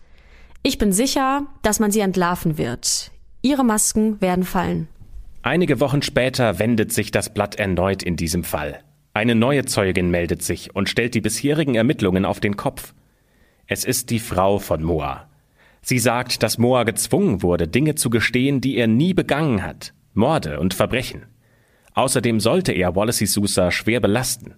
ich 0.64 0.78
bin 0.78 0.92
sicher, 0.92 1.46
dass 1.62 1.80
man 1.80 1.92
sie 1.92 2.00
entlarven 2.00 2.58
wird. 2.58 3.12
Ihre 3.42 3.64
Masken 3.64 4.20
werden 4.22 4.44
fallen. 4.44 4.88
Einige 5.42 5.80
Wochen 5.80 6.02
später 6.02 6.60
wendet 6.60 6.92
sich 6.92 7.12
das 7.12 7.34
Blatt 7.34 7.56
erneut 7.56 8.04
in 8.04 8.16
diesem 8.16 8.44
Fall. 8.44 8.82
Eine 9.14 9.36
neue 9.36 9.66
Zeugin 9.66 10.12
meldet 10.12 10.44
sich 10.44 10.76
und 10.76 10.90
stellt 10.90 11.16
die 11.16 11.22
bisherigen 11.22 11.76
Ermittlungen 11.76 12.26
auf 12.26 12.40
den 12.40 12.58
Kopf. 12.58 12.94
Es 13.66 13.84
ist 13.84 14.10
die 14.10 14.20
Frau 14.20 14.60
von 14.60 14.84
Moa. 14.84 15.28
Sie 15.82 16.00
sagt, 16.00 16.44
dass 16.44 16.58
Moa 16.58 16.84
gezwungen 16.84 17.42
wurde, 17.42 17.68
Dinge 17.68 17.96
zu 17.96 18.10
gestehen, 18.10 18.62
die 18.62 18.78
er 18.78 18.88
nie 18.88 19.14
begangen 19.14 19.64
hat. 19.64 19.94
Morde 20.14 20.60
und 20.60 20.74
Verbrechen. 20.74 21.26
Außerdem 21.94 22.40
sollte 22.40 22.74
er 22.74 22.96
Wallacey 22.96 23.26
Sousa 23.26 23.72
schwer 23.72 24.00
belasten. 24.00 24.56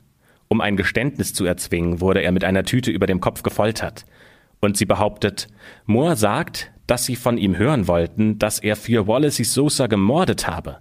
Um 0.48 0.62
ein 0.62 0.76
Geständnis 0.76 1.34
zu 1.34 1.46
erzwingen, 1.46 2.02
wurde 2.02 2.22
er 2.22 2.32
mit 2.32 2.44
einer 2.44 2.64
Tüte 2.64 2.92
über 2.92 3.06
dem 3.06 3.22
Kopf 3.22 3.44
gefoltert. 3.44 4.06
Und 4.60 4.76
sie 4.76 4.86
behauptet, 4.86 5.48
Moore 5.86 6.16
sagt, 6.16 6.72
dass 6.90 7.06
sie 7.06 7.16
von 7.16 7.38
ihm 7.38 7.56
hören 7.56 7.88
wollten, 7.88 8.40
dass 8.40 8.58
er 8.60 8.76
für 8.76 9.08
Wallacey 9.08 9.44
Sousa 9.44 9.86
gemordet 9.86 10.48
habe, 10.48 10.80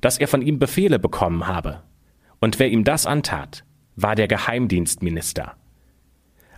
dass 0.00 0.16
er 0.16 0.26
von 0.26 0.40
ihm 0.40 0.58
Befehle 0.58 0.98
bekommen 0.98 1.46
habe. 1.46 1.82
Und 2.40 2.58
wer 2.58 2.70
ihm 2.70 2.84
das 2.84 3.04
antat, 3.04 3.64
war 3.94 4.14
der 4.14 4.26
Geheimdienstminister. 4.26 5.56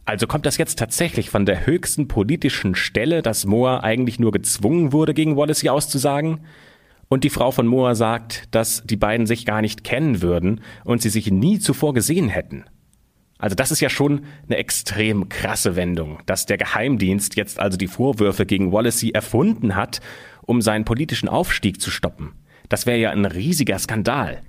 Also 0.04 0.28
kommt 0.28 0.46
das 0.46 0.56
jetzt 0.56 0.78
tatsächlich 0.78 1.30
von 1.30 1.46
der 1.46 1.66
höchsten 1.66 2.06
politischen 2.06 2.76
Stelle, 2.76 3.22
dass 3.22 3.44
Moore 3.44 3.82
eigentlich 3.82 4.20
nur 4.20 4.30
gezwungen 4.30 4.92
wurde, 4.92 5.14
gegen 5.14 5.36
Wallacey 5.36 5.68
auszusagen? 5.68 6.40
Und 7.08 7.24
die 7.24 7.30
Frau 7.30 7.50
von 7.50 7.66
Moore 7.66 7.96
sagt, 7.96 8.54
dass 8.54 8.84
die 8.84 8.96
beiden 8.96 9.26
sich 9.26 9.44
gar 9.44 9.62
nicht 9.62 9.82
kennen 9.82 10.22
würden 10.22 10.60
und 10.84 11.02
sie 11.02 11.10
sich 11.10 11.30
nie 11.30 11.58
zuvor 11.58 11.92
gesehen 11.92 12.28
hätten. 12.28 12.64
Also 13.42 13.56
das 13.56 13.72
ist 13.72 13.80
ja 13.80 13.90
schon 13.90 14.24
eine 14.46 14.56
extrem 14.56 15.28
krasse 15.28 15.74
Wendung, 15.74 16.20
dass 16.26 16.46
der 16.46 16.58
Geheimdienst 16.58 17.34
jetzt 17.34 17.58
also 17.58 17.76
die 17.76 17.88
Vorwürfe 17.88 18.46
gegen 18.46 18.70
Wallacey 18.70 19.10
erfunden 19.10 19.74
hat, 19.74 20.00
um 20.42 20.62
seinen 20.62 20.84
politischen 20.84 21.28
Aufstieg 21.28 21.80
zu 21.80 21.90
stoppen. 21.90 22.34
Das 22.68 22.86
wäre 22.86 22.98
ja 22.98 23.10
ein 23.10 23.24
riesiger 23.24 23.80
Skandal. 23.80 24.42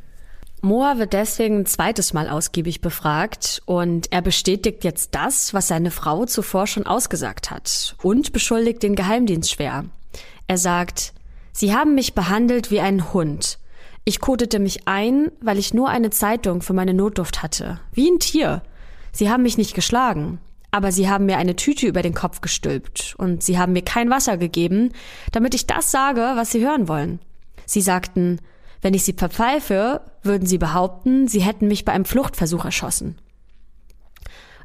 Moa 0.62 1.00
wird 1.00 1.14
deswegen 1.14 1.62
ein 1.62 1.66
zweites 1.66 2.14
Mal 2.14 2.30
ausgiebig 2.30 2.82
befragt 2.82 3.64
und 3.66 4.12
er 4.12 4.22
bestätigt 4.22 4.84
jetzt 4.84 5.16
das, 5.16 5.56
was 5.56 5.68
seine 5.68 5.90
Frau 5.90 6.28
zuvor 6.28 6.68
schon 6.68 6.86
ausgesagt 6.86 7.50
hat 7.50 7.96
und 8.04 8.32
beschuldigt 8.32 8.84
den 8.84 8.94
Geheimdienst 8.96 9.54
schwer. 9.54 9.86
Er 10.48 10.58
sagt, 10.60 11.14
Sie 11.52 11.74
haben 11.74 11.96
mich 11.96 12.14
behandelt 12.14 12.70
wie 12.70 12.80
ein 12.80 13.12
Hund. 13.12 13.58
Ich 14.06 14.20
kotete 14.20 14.60
mich 14.60 14.88
ein, 14.88 15.32
weil 15.42 15.58
ich 15.58 15.74
nur 15.74 15.90
eine 15.90 16.12
Zeitung 16.12 16.62
für 16.62 16.74
meine 16.74 16.94
Notduft 16.94 17.42
hatte. 17.42 17.80
Wie 17.94 18.08
ein 18.08 18.20
Tier. 18.20 18.62
Sie 19.14 19.30
haben 19.30 19.44
mich 19.44 19.58
nicht 19.58 19.76
geschlagen, 19.76 20.40
aber 20.72 20.92
sie 20.92 21.08
haben 21.08 21.28
mir 21.28 21.38
eine 21.38 21.56
Tüte 21.56 21.86
über 21.88 22.02
den 22.02 22.16
Kopf 22.16 22.42
gestülpt 22.42 23.16
und 23.20 23.44
sie 23.44 23.60
haben 23.60 23.74
mir 23.74 23.84
kein 23.84 24.10
Wasser 24.10 24.38
gegeben, 24.38 24.92
damit 25.32 25.54
ich 25.54 25.68
das 25.68 25.92
sage, 25.92 26.32
was 26.36 26.52
sie 26.52 26.66
hören 26.66 26.88
wollen. 26.88 27.20
Sie 27.66 27.82
sagten, 27.82 28.40
wenn 28.82 28.96
ich 28.96 29.04
sie 29.04 29.14
verpfeife, 29.14 30.02
würden 30.24 30.48
sie 30.48 30.58
behaupten, 30.58 31.28
sie 31.28 31.42
hätten 31.42 31.68
mich 31.68 31.86
bei 31.86 31.94
einem 31.94 32.06
Fluchtversuch 32.06 32.66
erschossen. 32.66 33.18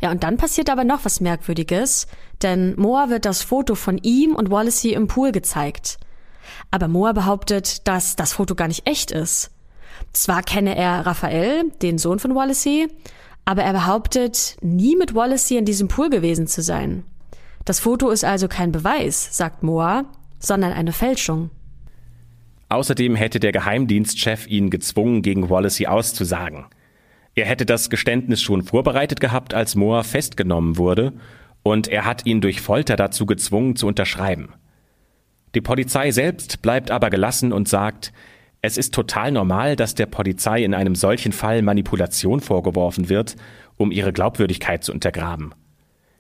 Ja, 0.01 0.11
und 0.11 0.23
dann 0.23 0.39
passiert 0.39 0.71
aber 0.71 0.85
noch 0.85 1.05
was 1.05 1.21
Merkwürdiges, 1.21 2.07
denn 2.43 2.75
Moa 2.77 3.11
wird 3.11 3.25
das 3.25 3.43
Foto 3.43 3.75
von 3.75 3.99
ihm 3.99 4.35
und 4.35 4.51
Wallacey 4.51 4.93
im 4.93 5.09
Pool 5.09 5.31
gezeigt. 5.31 5.99
Aber 6.71 6.89
Moa 6.89 7.13
behauptet, 7.13 7.87
dass 7.87 8.17
das 8.17 8.33
Foto 8.33 8.55
gar 8.55 8.69
nicht 8.69 8.87
echt 8.87 9.11
ist. 9.11 9.51
Zwar 10.13 10.43
kenne 10.43 10.77
er 10.77 11.05
Raphael, 11.05 11.71
den 11.83 11.99
Sohn 11.99 12.19
von 12.19 12.35
Wallacey, 12.35 12.89
aber 13.49 13.63
er 13.63 13.73
behauptet, 13.73 14.59
nie 14.61 14.95
mit 14.95 15.15
Wallacey 15.15 15.57
in 15.57 15.65
diesem 15.65 15.89
Pool 15.89 16.11
gewesen 16.11 16.47
zu 16.47 16.61
sein. 16.61 17.05
Das 17.65 17.81
Foto 17.81 18.11
ist 18.11 18.23
also 18.23 18.47
kein 18.47 18.73
Beweis, 18.73 19.35
sagt 19.35 19.63
Moa, 19.63 20.05
sondern 20.39 20.75
eine 20.75 20.93
Fälschung. 20.93 21.49
Außerdem 22.69 23.17
hätte 23.17 23.41
der 23.41 23.53
Geheimdienstchef 23.53 24.47
ihn 24.49 24.69
gezwungen, 24.69 25.23
gegen 25.23 25.49
Wallacey 25.49 25.87
auszusagen. 25.87 26.67
Er 27.35 27.47
hätte 27.47 27.65
das 27.65 27.89
Geständnis 27.89 28.43
schon 28.43 28.65
vorbereitet 28.65 29.19
gehabt, 29.19 29.55
als 29.55 29.77
Moore 29.77 30.05
festgenommen 30.05 30.77
wurde, 30.77 31.15
und 31.63 31.89
er 31.89 32.05
hat 32.05 32.27
ihn 32.27 32.43
durch 32.43 32.61
Folter 32.61 32.97
dazu 32.97 33.25
gezwungen 33.25 33.77
zu 33.77 33.87
unterschreiben. 33.87 34.53
Die 35.55 35.63
Polizei 35.63 36.11
selbst 36.11 36.61
bleibt 36.61 36.91
aber 36.91 37.09
gelassen 37.09 37.55
und 37.55 37.67
sagt, 37.67 38.13
es 38.61 38.77
ist 38.77 38.93
total 38.93 39.33
normal, 39.33 39.77
dass 39.77 39.95
der 39.95 40.07
Polizei 40.07 40.65
in 40.65 40.75
einem 40.75 40.95
solchen 40.95 41.33
Fall 41.33 41.63
Manipulation 41.63 42.41
vorgeworfen 42.41 43.09
wird, 43.09 43.37
um 43.77 43.93
ihre 43.93 44.13
Glaubwürdigkeit 44.13 44.83
zu 44.83 44.93
untergraben. 44.93 45.55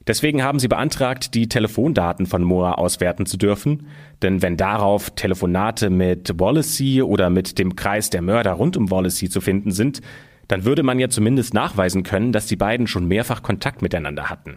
Deswegen 0.06 0.42
haben 0.42 0.58
sie 0.58 0.68
beantragt, 0.68 1.34
die 1.34 1.48
Telefondaten 1.48 2.24
von 2.24 2.42
Moore 2.42 2.78
auswerten 2.78 3.26
zu 3.26 3.36
dürfen, 3.36 3.88
denn 4.22 4.40
wenn 4.40 4.56
darauf 4.56 5.10
Telefonate 5.10 5.90
mit 5.90 6.40
Wallacey 6.40 7.02
oder 7.02 7.28
mit 7.28 7.58
dem 7.58 7.76
Kreis 7.76 8.08
der 8.08 8.22
Mörder 8.22 8.52
rund 8.52 8.76
um 8.78 8.90
Wallacey 8.90 9.28
zu 9.28 9.42
finden 9.42 9.70
sind, 9.70 10.00
dann 10.46 10.64
würde 10.64 10.82
man 10.82 10.98
ja 10.98 11.10
zumindest 11.10 11.52
nachweisen 11.52 12.04
können, 12.04 12.32
dass 12.32 12.46
die 12.46 12.56
beiden 12.56 12.86
schon 12.86 13.06
mehrfach 13.06 13.42
Kontakt 13.42 13.82
miteinander 13.82 14.30
hatten. 14.30 14.56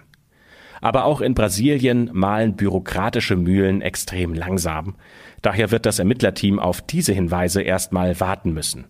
Aber 0.79 1.03
auch 1.03 1.19
in 1.19 1.35
Brasilien 1.35 2.09
malen 2.13 2.55
bürokratische 2.55 3.35
Mühlen 3.35 3.81
extrem 3.81 4.33
langsam. 4.33 4.95
Daher 5.41 5.71
wird 5.71 5.85
das 5.85 5.99
Ermittlerteam 5.99 6.59
auf 6.59 6.81
diese 6.81 7.13
Hinweise 7.13 7.61
erstmal 7.61 8.19
warten 8.19 8.53
müssen. 8.53 8.85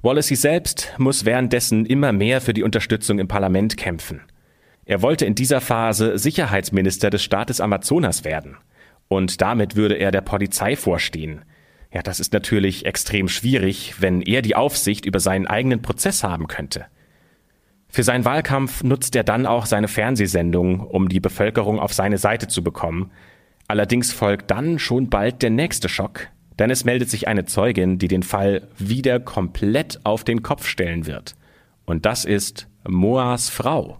Wallacey 0.00 0.36
selbst 0.36 0.94
muss 0.96 1.24
währenddessen 1.24 1.84
immer 1.84 2.12
mehr 2.12 2.40
für 2.40 2.54
die 2.54 2.62
Unterstützung 2.62 3.18
im 3.18 3.28
Parlament 3.28 3.76
kämpfen. 3.76 4.22
Er 4.84 5.02
wollte 5.02 5.26
in 5.26 5.34
dieser 5.34 5.60
Phase 5.60 6.16
Sicherheitsminister 6.16 7.10
des 7.10 7.22
Staates 7.22 7.60
Amazonas 7.60 8.24
werden. 8.24 8.56
Und 9.08 9.40
damit 9.40 9.76
würde 9.76 9.96
er 9.96 10.10
der 10.10 10.20
Polizei 10.20 10.76
vorstehen. 10.76 11.44
Ja, 11.92 12.02
das 12.02 12.20
ist 12.20 12.32
natürlich 12.32 12.86
extrem 12.86 13.28
schwierig, 13.28 14.00
wenn 14.00 14.22
er 14.22 14.40
die 14.40 14.54
Aufsicht 14.54 15.04
über 15.04 15.20
seinen 15.20 15.46
eigenen 15.46 15.82
Prozess 15.82 16.22
haben 16.22 16.46
könnte. 16.46 16.86
Für 17.88 18.02
seinen 18.02 18.24
Wahlkampf 18.24 18.84
nutzt 18.84 19.16
er 19.16 19.24
dann 19.24 19.46
auch 19.46 19.66
seine 19.66 19.88
Fernsehsendung, 19.88 20.80
um 20.80 21.08
die 21.08 21.20
Bevölkerung 21.20 21.80
auf 21.80 21.94
seine 21.94 22.18
Seite 22.18 22.46
zu 22.46 22.62
bekommen. 22.62 23.10
Allerdings 23.70 24.12
folgt 24.14 24.50
dann 24.50 24.78
schon 24.78 25.10
bald 25.10 25.42
der 25.42 25.50
nächste 25.50 25.90
Schock, 25.90 26.28
denn 26.58 26.70
es 26.70 26.86
meldet 26.86 27.10
sich 27.10 27.28
eine 27.28 27.44
Zeugin, 27.44 27.98
die 27.98 28.08
den 28.08 28.22
Fall 28.22 28.66
wieder 28.78 29.20
komplett 29.20 30.00
auf 30.04 30.24
den 30.24 30.42
Kopf 30.42 30.66
stellen 30.66 31.06
wird. 31.06 31.36
Und 31.84 32.06
das 32.06 32.24
ist 32.24 32.66
Moas 32.88 33.50
Frau. 33.50 33.98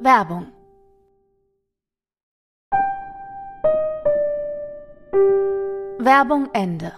Werbung 0.00 0.48
Werbung 5.98 6.48
Ende. 6.52 6.92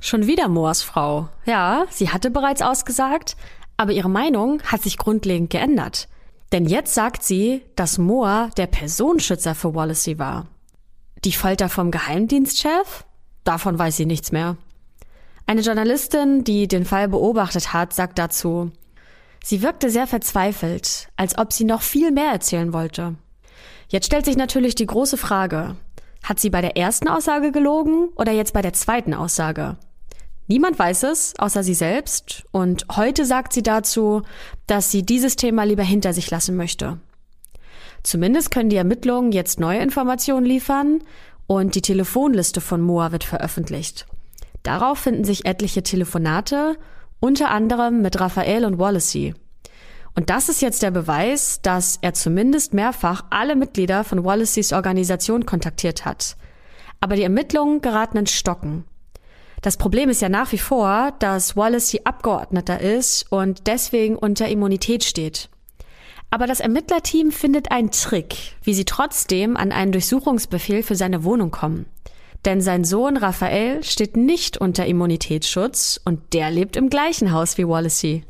Schon 0.00 0.26
wieder 0.26 0.48
Moors 0.48 0.82
Frau. 0.82 1.28
Ja, 1.44 1.86
sie 1.90 2.10
hatte 2.10 2.30
bereits 2.30 2.62
ausgesagt, 2.62 3.36
aber 3.76 3.92
ihre 3.92 4.10
Meinung 4.10 4.62
hat 4.64 4.82
sich 4.82 4.98
grundlegend 4.98 5.50
geändert. 5.50 6.08
Denn 6.52 6.64
jetzt 6.64 6.94
sagt 6.94 7.22
sie, 7.22 7.62
dass 7.76 7.98
Moa 7.98 8.50
der 8.56 8.66
Personenschützer 8.66 9.54
für 9.54 9.74
Wallacey 9.74 10.18
war. 10.18 10.48
Die 11.24 11.32
Folter 11.32 11.68
vom 11.68 11.90
Geheimdienstchef? 11.90 13.04
Davon 13.44 13.78
weiß 13.78 13.96
sie 13.96 14.06
nichts 14.06 14.32
mehr. 14.32 14.56
Eine 15.46 15.60
Journalistin, 15.60 16.44
die 16.44 16.68
den 16.68 16.84
Fall 16.84 17.08
beobachtet 17.08 17.72
hat, 17.72 17.92
sagt 17.92 18.18
dazu, 18.18 18.72
Sie 19.42 19.62
wirkte 19.62 19.90
sehr 19.90 20.06
verzweifelt, 20.06 21.08
als 21.16 21.38
ob 21.38 21.52
sie 21.52 21.64
noch 21.64 21.82
viel 21.82 22.10
mehr 22.10 22.30
erzählen 22.30 22.72
wollte. 22.72 23.14
Jetzt 23.88 24.06
stellt 24.06 24.26
sich 24.26 24.36
natürlich 24.36 24.74
die 24.74 24.86
große 24.86 25.16
Frage, 25.16 25.76
hat 26.22 26.38
sie 26.38 26.50
bei 26.50 26.60
der 26.60 26.76
ersten 26.76 27.08
Aussage 27.08 27.50
gelogen 27.50 28.08
oder 28.16 28.32
jetzt 28.32 28.52
bei 28.52 28.62
der 28.62 28.74
zweiten 28.74 29.14
Aussage? 29.14 29.76
Niemand 30.50 30.80
weiß 30.80 31.04
es, 31.04 31.34
außer 31.38 31.62
sie 31.62 31.74
selbst, 31.74 32.42
und 32.50 32.84
heute 32.96 33.24
sagt 33.24 33.52
sie 33.52 33.62
dazu, 33.62 34.22
dass 34.66 34.90
sie 34.90 35.04
dieses 35.04 35.36
Thema 35.36 35.62
lieber 35.62 35.84
hinter 35.84 36.12
sich 36.12 36.28
lassen 36.28 36.56
möchte. 36.56 36.98
Zumindest 38.02 38.50
können 38.50 38.68
die 38.68 38.74
Ermittlungen 38.74 39.30
jetzt 39.30 39.60
neue 39.60 39.78
Informationen 39.78 40.44
liefern 40.44 41.04
und 41.46 41.76
die 41.76 41.82
Telefonliste 41.82 42.60
von 42.60 42.80
Moa 42.80 43.12
wird 43.12 43.22
veröffentlicht. 43.22 44.06
Darauf 44.64 44.98
finden 44.98 45.22
sich 45.22 45.46
etliche 45.46 45.84
Telefonate, 45.84 46.76
unter 47.20 47.52
anderem 47.52 48.02
mit 48.02 48.18
Raphael 48.18 48.64
und 48.64 48.80
Wallacey. 48.80 49.34
Und 50.16 50.30
das 50.30 50.48
ist 50.48 50.62
jetzt 50.62 50.82
der 50.82 50.90
Beweis, 50.90 51.62
dass 51.62 52.00
er 52.02 52.12
zumindest 52.12 52.74
mehrfach 52.74 53.22
alle 53.30 53.54
Mitglieder 53.54 54.02
von 54.02 54.24
Wallaceys 54.24 54.72
Organisation 54.72 55.46
kontaktiert 55.46 56.04
hat. 56.04 56.36
Aber 56.98 57.14
die 57.14 57.22
Ermittlungen 57.22 57.82
geraten 57.82 58.16
ins 58.16 58.32
Stocken. 58.32 58.84
Das 59.62 59.76
Problem 59.76 60.08
ist 60.08 60.22
ja 60.22 60.30
nach 60.30 60.52
wie 60.52 60.58
vor, 60.58 61.12
dass 61.18 61.56
Wallacey 61.56 62.00
Abgeordneter 62.04 62.80
ist 62.80 63.30
und 63.30 63.66
deswegen 63.66 64.16
unter 64.16 64.48
Immunität 64.48 65.04
steht. 65.04 65.50
Aber 66.30 66.46
das 66.46 66.60
Ermittlerteam 66.60 67.30
findet 67.30 67.70
einen 67.70 67.90
Trick, 67.90 68.54
wie 68.62 68.72
sie 68.72 68.84
trotzdem 68.84 69.56
an 69.56 69.72
einen 69.72 69.92
Durchsuchungsbefehl 69.92 70.82
für 70.82 70.94
seine 70.94 71.24
Wohnung 71.24 71.50
kommen. 71.50 71.86
Denn 72.46 72.62
sein 72.62 72.84
Sohn 72.84 73.18
Raphael 73.18 73.82
steht 73.84 74.16
nicht 74.16 74.56
unter 74.56 74.86
Immunitätsschutz 74.86 76.00
und 76.04 76.32
der 76.32 76.50
lebt 76.50 76.76
im 76.76 76.88
gleichen 76.88 77.32
Haus 77.32 77.58
wie 77.58 77.68
Wallacey. 77.68 78.24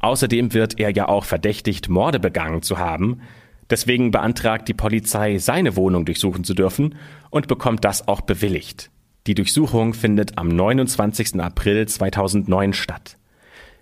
Außerdem 0.00 0.52
wird 0.52 0.78
er 0.78 0.90
ja 0.90 1.08
auch 1.08 1.24
verdächtigt, 1.24 1.88
Morde 1.88 2.20
begangen 2.20 2.60
zu 2.60 2.76
haben. 2.78 3.22
Deswegen 3.70 4.10
beantragt 4.10 4.68
die 4.68 4.74
Polizei, 4.74 5.38
seine 5.38 5.76
Wohnung 5.76 6.04
durchsuchen 6.04 6.44
zu 6.44 6.52
dürfen 6.52 6.96
und 7.30 7.48
bekommt 7.48 7.86
das 7.86 8.06
auch 8.06 8.20
bewilligt. 8.20 8.90
Die 9.26 9.34
Durchsuchung 9.34 9.94
findet 9.94 10.36
am 10.36 10.48
29. 10.48 11.40
April 11.40 11.88
2009 11.88 12.74
statt. 12.74 13.16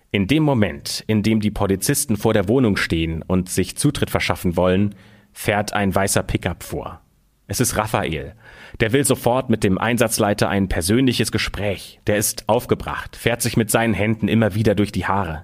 In 0.09 0.27
dem 0.27 0.41
Moment, 0.43 1.03
in 1.07 1.21
dem 1.21 1.41
die 1.41 1.51
Polizisten 1.51 2.15
vor 2.15 2.33
der 2.33 2.47
Wohnung 2.47 2.77
stehen 2.77 3.21
und 3.21 3.49
sich 3.49 3.75
Zutritt 3.75 4.09
verschaffen 4.09 4.55
wollen, 4.55 4.95
fährt 5.33 5.73
ein 5.73 5.93
weißer 5.93 6.23
Pickup 6.23 6.63
vor. 6.63 7.01
Es 7.47 7.59
ist 7.59 7.75
Raphael. 7.75 8.35
Der 8.79 8.93
will 8.93 9.03
sofort 9.03 9.49
mit 9.49 9.65
dem 9.65 9.77
Einsatzleiter 9.77 10.47
ein 10.47 10.69
persönliches 10.69 11.29
Gespräch. 11.33 11.99
Der 12.07 12.15
ist 12.15 12.47
aufgebracht, 12.47 13.17
fährt 13.17 13.41
sich 13.41 13.57
mit 13.57 13.69
seinen 13.69 13.93
Händen 13.93 14.29
immer 14.29 14.55
wieder 14.55 14.75
durch 14.75 14.93
die 14.93 15.07
Haare. 15.07 15.43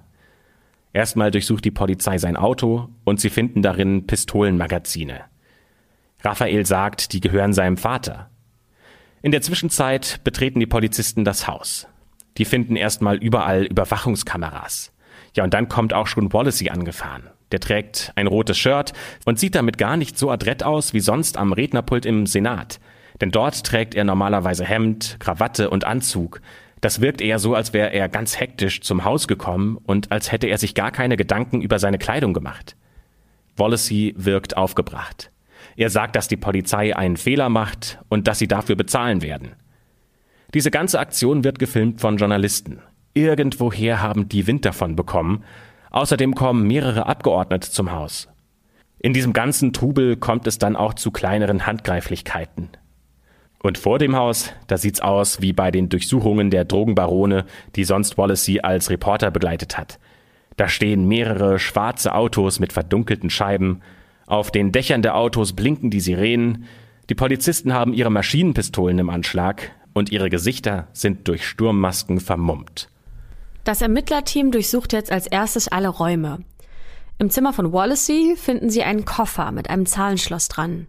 Erstmal 0.94 1.30
durchsucht 1.30 1.64
die 1.66 1.70
Polizei 1.70 2.16
sein 2.16 2.36
Auto 2.36 2.88
und 3.04 3.20
sie 3.20 3.28
finden 3.28 3.60
darin 3.60 4.06
Pistolenmagazine. 4.06 5.20
Raphael 6.24 6.64
sagt, 6.64 7.12
die 7.12 7.20
gehören 7.20 7.52
seinem 7.52 7.76
Vater. 7.76 8.29
In 9.22 9.32
der 9.32 9.42
Zwischenzeit 9.42 10.20
betreten 10.24 10.60
die 10.60 10.66
Polizisten 10.66 11.26
das 11.26 11.46
Haus. 11.46 11.86
Die 12.38 12.46
finden 12.46 12.76
erstmal 12.76 13.16
überall 13.16 13.64
Überwachungskameras. 13.64 14.92
Ja, 15.36 15.44
und 15.44 15.52
dann 15.52 15.68
kommt 15.68 15.92
auch 15.92 16.06
schon 16.06 16.32
Wallacey 16.32 16.70
angefahren. 16.70 17.24
Der 17.52 17.60
trägt 17.60 18.12
ein 18.14 18.26
rotes 18.26 18.56
Shirt 18.56 18.94
und 19.26 19.38
sieht 19.38 19.56
damit 19.56 19.76
gar 19.76 19.98
nicht 19.98 20.16
so 20.16 20.30
adrett 20.30 20.62
aus 20.62 20.94
wie 20.94 21.00
sonst 21.00 21.36
am 21.36 21.52
Rednerpult 21.52 22.06
im 22.06 22.24
Senat. 22.26 22.80
Denn 23.20 23.30
dort 23.30 23.64
trägt 23.64 23.94
er 23.94 24.04
normalerweise 24.04 24.64
Hemd, 24.64 25.16
Krawatte 25.20 25.68
und 25.68 25.84
Anzug. 25.84 26.40
Das 26.80 27.02
wirkt 27.02 27.20
eher 27.20 27.38
so, 27.38 27.54
als 27.54 27.74
wäre 27.74 27.92
er 27.92 28.08
ganz 28.08 28.40
hektisch 28.40 28.80
zum 28.80 29.04
Haus 29.04 29.28
gekommen 29.28 29.76
und 29.84 30.10
als 30.10 30.32
hätte 30.32 30.46
er 30.46 30.56
sich 30.56 30.74
gar 30.74 30.92
keine 30.92 31.18
Gedanken 31.18 31.60
über 31.60 31.78
seine 31.78 31.98
Kleidung 31.98 32.32
gemacht. 32.32 32.74
Wallacey 33.56 34.14
wirkt 34.16 34.56
aufgebracht. 34.56 35.30
Er 35.76 35.90
sagt, 35.90 36.16
dass 36.16 36.28
die 36.28 36.36
Polizei 36.36 36.96
einen 36.96 37.16
Fehler 37.16 37.48
macht 37.48 37.98
und 38.08 38.28
dass 38.28 38.38
sie 38.38 38.48
dafür 38.48 38.76
bezahlen 38.76 39.22
werden. 39.22 39.52
Diese 40.54 40.70
ganze 40.70 40.98
Aktion 40.98 41.44
wird 41.44 41.58
gefilmt 41.58 42.00
von 42.00 42.16
Journalisten. 42.16 42.80
Irgendwoher 43.14 44.02
haben 44.02 44.28
die 44.28 44.46
Wind 44.46 44.64
davon 44.64 44.96
bekommen. 44.96 45.44
Außerdem 45.90 46.34
kommen 46.34 46.66
mehrere 46.66 47.06
Abgeordnete 47.06 47.70
zum 47.70 47.92
Haus. 47.92 48.28
In 48.98 49.12
diesem 49.12 49.32
ganzen 49.32 49.72
Trubel 49.72 50.16
kommt 50.16 50.46
es 50.46 50.58
dann 50.58 50.76
auch 50.76 50.94
zu 50.94 51.10
kleineren 51.10 51.66
Handgreiflichkeiten. 51.66 52.68
Und 53.62 53.78
vor 53.78 53.98
dem 53.98 54.16
Haus, 54.16 54.52
da 54.68 54.78
sieht's 54.78 55.00
aus 55.00 55.40
wie 55.40 55.52
bei 55.52 55.70
den 55.70 55.88
Durchsuchungen 55.88 56.50
der 56.50 56.64
Drogenbarone, 56.64 57.44
die 57.76 57.84
sonst 57.84 58.16
Wallacey 58.16 58.60
als 58.60 58.90
Reporter 58.90 59.30
begleitet 59.30 59.76
hat. 59.76 59.98
Da 60.56 60.68
stehen 60.68 61.08
mehrere 61.08 61.58
schwarze 61.58 62.14
Autos 62.14 62.60
mit 62.60 62.72
verdunkelten 62.72 63.30
Scheiben. 63.30 63.82
Auf 64.30 64.50
den 64.52 64.70
Dächern 64.70 65.02
der 65.02 65.16
Autos 65.16 65.54
blinken 65.54 65.90
die 65.90 65.98
Sirenen. 65.98 66.66
Die 67.08 67.16
Polizisten 67.16 67.74
haben 67.74 67.92
ihre 67.92 68.10
Maschinenpistolen 68.10 69.00
im 69.00 69.10
Anschlag 69.10 69.72
und 69.92 70.12
ihre 70.12 70.30
Gesichter 70.30 70.86
sind 70.92 71.26
durch 71.26 71.44
Sturmmasken 71.44 72.20
vermummt. 72.20 72.88
Das 73.64 73.82
Ermittlerteam 73.82 74.52
durchsucht 74.52 74.92
jetzt 74.92 75.10
als 75.10 75.26
erstes 75.26 75.66
alle 75.66 75.88
Räume. 75.88 76.44
Im 77.18 77.30
Zimmer 77.30 77.52
von 77.52 77.72
Wallacey 77.72 78.36
finden 78.36 78.70
sie 78.70 78.84
einen 78.84 79.04
Koffer 79.04 79.50
mit 79.50 79.68
einem 79.68 79.86
Zahlenschloss 79.86 80.46
dran. 80.46 80.86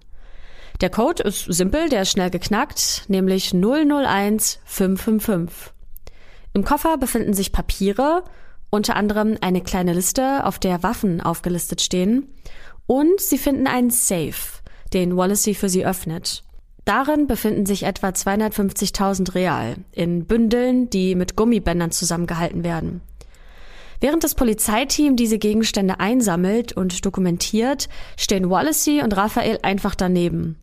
Der 0.79 0.91
Code 0.91 1.23
ist 1.23 1.45
simpel, 1.45 1.89
der 1.89 2.03
ist 2.03 2.11
schnell 2.11 2.29
geknackt, 2.29 3.05
nämlich 3.07 3.55
001555. 3.55 5.73
Im 6.53 6.63
Koffer 6.63 6.99
befinden 6.99 7.33
sich 7.33 7.51
Papiere, 7.51 8.23
unter 8.69 8.95
anderem 8.95 9.35
eine 9.41 9.61
kleine 9.61 9.93
Liste, 9.93 10.45
auf 10.45 10.59
der 10.59 10.83
Waffen 10.83 11.21
aufgelistet 11.21 11.81
stehen, 11.81 12.27
und 12.91 13.21
sie 13.21 13.37
finden 13.37 13.67
einen 13.67 13.89
Safe, 13.89 14.59
den 14.91 15.15
Wallacey 15.15 15.53
für 15.53 15.69
sie 15.69 15.85
öffnet. 15.85 16.43
Darin 16.83 17.25
befinden 17.25 17.65
sich 17.65 17.83
etwa 17.83 18.09
250.000 18.09 19.33
Real 19.33 19.75
in 19.93 20.25
Bündeln, 20.25 20.89
die 20.89 21.15
mit 21.15 21.37
Gummibändern 21.37 21.91
zusammengehalten 21.91 22.65
werden. 22.65 22.99
Während 24.01 24.25
das 24.25 24.35
Polizeiteam 24.35 25.15
diese 25.15 25.37
Gegenstände 25.37 26.01
einsammelt 26.01 26.73
und 26.73 27.05
dokumentiert, 27.05 27.87
stehen 28.17 28.49
Wallacey 28.49 29.01
und 29.01 29.15
Raphael 29.15 29.59
einfach 29.61 29.95
daneben. 29.95 30.57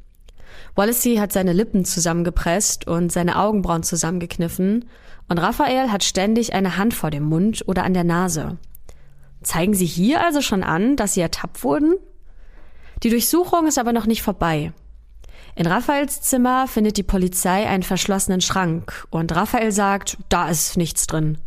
Wallacey 0.75 1.17
hat 1.17 1.33
seine 1.33 1.55
Lippen 1.55 1.87
zusammengepresst 1.87 2.87
und 2.87 3.11
seine 3.11 3.39
Augenbrauen 3.39 3.85
zusammengekniffen 3.85 4.85
und 5.31 5.39
Raphael 5.39 5.91
hat 5.91 6.05
ständig 6.05 6.53
eine 6.53 6.77
Hand 6.77 6.93
vor 6.93 7.11
dem 7.11 7.25
Mund 7.25 7.65
oder 7.67 7.85
an 7.85 7.95
der 7.95 8.05
Nase. 8.05 8.59
Zeigen 9.43 9.73
Sie 9.73 9.87
hier 9.87 10.23
also 10.23 10.43
schon 10.43 10.63
an, 10.63 10.97
dass 10.97 11.15
Sie 11.15 11.23
ertappt 11.23 11.65
wurden? 11.65 11.95
Die 13.03 13.11
Durchsuchung 13.11 13.67
ist 13.67 13.79
aber 13.79 13.93
noch 13.93 14.07
nicht 14.07 14.23
vorbei. 14.23 14.73
In 15.55 15.67
Raphaels 15.67 16.21
Zimmer 16.21 16.67
findet 16.69 16.97
die 16.97 17.03
Polizei 17.03 17.67
einen 17.67 17.83
verschlossenen 17.83 18.41
Schrank 18.41 19.07
und 19.11 19.35
Raphael 19.35 19.73
sagt, 19.73 20.19
da 20.29 20.49
ist 20.49 20.77
nichts 20.77 21.07
drin. 21.07 21.39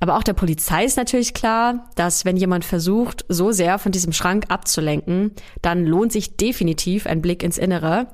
Aber 0.00 0.16
auch 0.16 0.24
der 0.24 0.32
Polizei 0.32 0.84
ist 0.84 0.96
natürlich 0.96 1.32
klar, 1.32 1.88
dass 1.94 2.24
wenn 2.24 2.36
jemand 2.36 2.64
versucht, 2.64 3.24
so 3.28 3.52
sehr 3.52 3.78
von 3.78 3.92
diesem 3.92 4.12
Schrank 4.12 4.46
abzulenken, 4.48 5.30
dann 5.62 5.86
lohnt 5.86 6.10
sich 6.10 6.36
definitiv 6.36 7.06
ein 7.06 7.22
Blick 7.22 7.44
ins 7.44 7.58
Innere. 7.58 8.08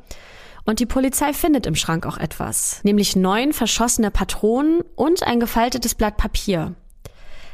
Und 0.67 0.81
die 0.81 0.87
Polizei 0.87 1.33
findet 1.33 1.65
im 1.65 1.75
Schrank 1.75 2.05
auch 2.05 2.19
etwas, 2.19 2.81
nämlich 2.85 3.17
neun 3.17 3.55
verschossene 3.55 4.11
Patronen 4.11 4.83
und 4.97 5.23
ein 5.23 5.41
gefaltetes 5.41 5.95
Blatt 5.95 6.19
Papier. 6.19 6.75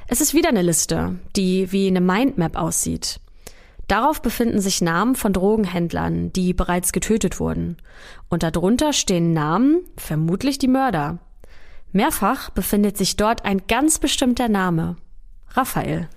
Es 0.08 0.20
ist 0.20 0.34
wieder 0.34 0.48
eine 0.48 0.62
Liste, 0.62 1.16
die 1.36 1.70
wie 1.70 1.86
eine 1.86 2.00
Mindmap 2.00 2.56
aussieht. 2.56 3.20
Darauf 3.88 4.22
befinden 4.22 4.60
sich 4.60 4.80
Namen 4.80 5.14
von 5.14 5.32
Drogenhändlern, 5.32 6.32
die 6.32 6.54
bereits 6.54 6.92
getötet 6.92 7.38
wurden. 7.38 7.76
Und 8.28 8.42
darunter 8.42 8.92
stehen 8.92 9.32
Namen, 9.32 9.80
vermutlich 9.96 10.58
die 10.58 10.68
Mörder. 10.68 11.18
Mehrfach 11.92 12.50
befindet 12.50 12.96
sich 12.96 13.16
dort 13.16 13.44
ein 13.44 13.62
ganz 13.68 13.98
bestimmter 13.98 14.48
Name. 14.48 14.96
Raphael. 15.50 16.08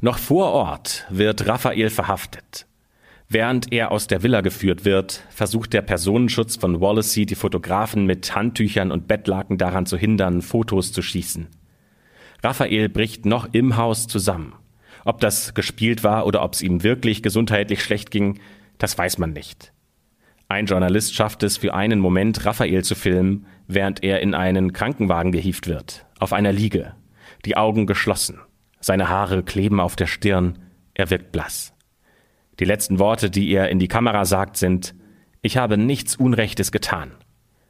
Noch 0.00 0.18
vor 0.18 0.52
Ort 0.52 1.06
wird 1.08 1.46
Raphael 1.46 1.90
verhaftet. 1.90 2.66
Während 3.28 3.72
er 3.72 3.92
aus 3.92 4.08
der 4.08 4.24
Villa 4.24 4.40
geführt 4.40 4.84
wird, 4.84 5.22
versucht 5.30 5.72
der 5.72 5.82
Personenschutz 5.82 6.56
von 6.56 6.80
Wallacey 6.80 7.26
die 7.26 7.36
Fotografen 7.36 8.04
mit 8.04 8.34
Handtüchern 8.34 8.90
und 8.90 9.06
Bettlaken 9.06 9.56
daran 9.56 9.86
zu 9.86 9.96
hindern, 9.96 10.42
Fotos 10.42 10.92
zu 10.92 11.00
schießen. 11.00 11.46
Raphael 12.42 12.88
bricht 12.88 13.26
noch 13.26 13.48
im 13.52 13.76
Haus 13.76 14.08
zusammen. 14.08 14.54
Ob 15.10 15.18
das 15.18 15.54
gespielt 15.54 16.04
war 16.04 16.24
oder 16.24 16.40
ob 16.40 16.54
es 16.54 16.62
ihm 16.62 16.84
wirklich 16.84 17.20
gesundheitlich 17.20 17.82
schlecht 17.82 18.12
ging, 18.12 18.38
das 18.78 18.96
weiß 18.96 19.18
man 19.18 19.32
nicht. 19.32 19.72
Ein 20.46 20.66
Journalist 20.66 21.16
schafft 21.16 21.42
es 21.42 21.56
für 21.56 21.74
einen 21.74 21.98
Moment, 21.98 22.46
Raphael 22.46 22.84
zu 22.84 22.94
filmen, 22.94 23.44
während 23.66 24.04
er 24.04 24.20
in 24.20 24.34
einen 24.34 24.72
Krankenwagen 24.72 25.32
gehievt 25.32 25.66
wird, 25.66 26.06
auf 26.20 26.32
einer 26.32 26.52
Liege, 26.52 26.94
die 27.44 27.56
Augen 27.56 27.88
geschlossen. 27.88 28.38
Seine 28.78 29.08
Haare 29.08 29.42
kleben 29.42 29.80
auf 29.80 29.96
der 29.96 30.06
Stirn, 30.06 30.60
er 30.94 31.10
wirkt 31.10 31.32
blass. 31.32 31.74
Die 32.60 32.64
letzten 32.64 33.00
Worte, 33.00 33.30
die 33.30 33.50
er 33.50 33.68
in 33.68 33.80
die 33.80 33.88
Kamera 33.88 34.24
sagt, 34.24 34.58
sind 34.58 34.94
Ich 35.42 35.56
habe 35.56 35.76
nichts 35.76 36.14
Unrechtes 36.14 36.70
getan. 36.70 37.10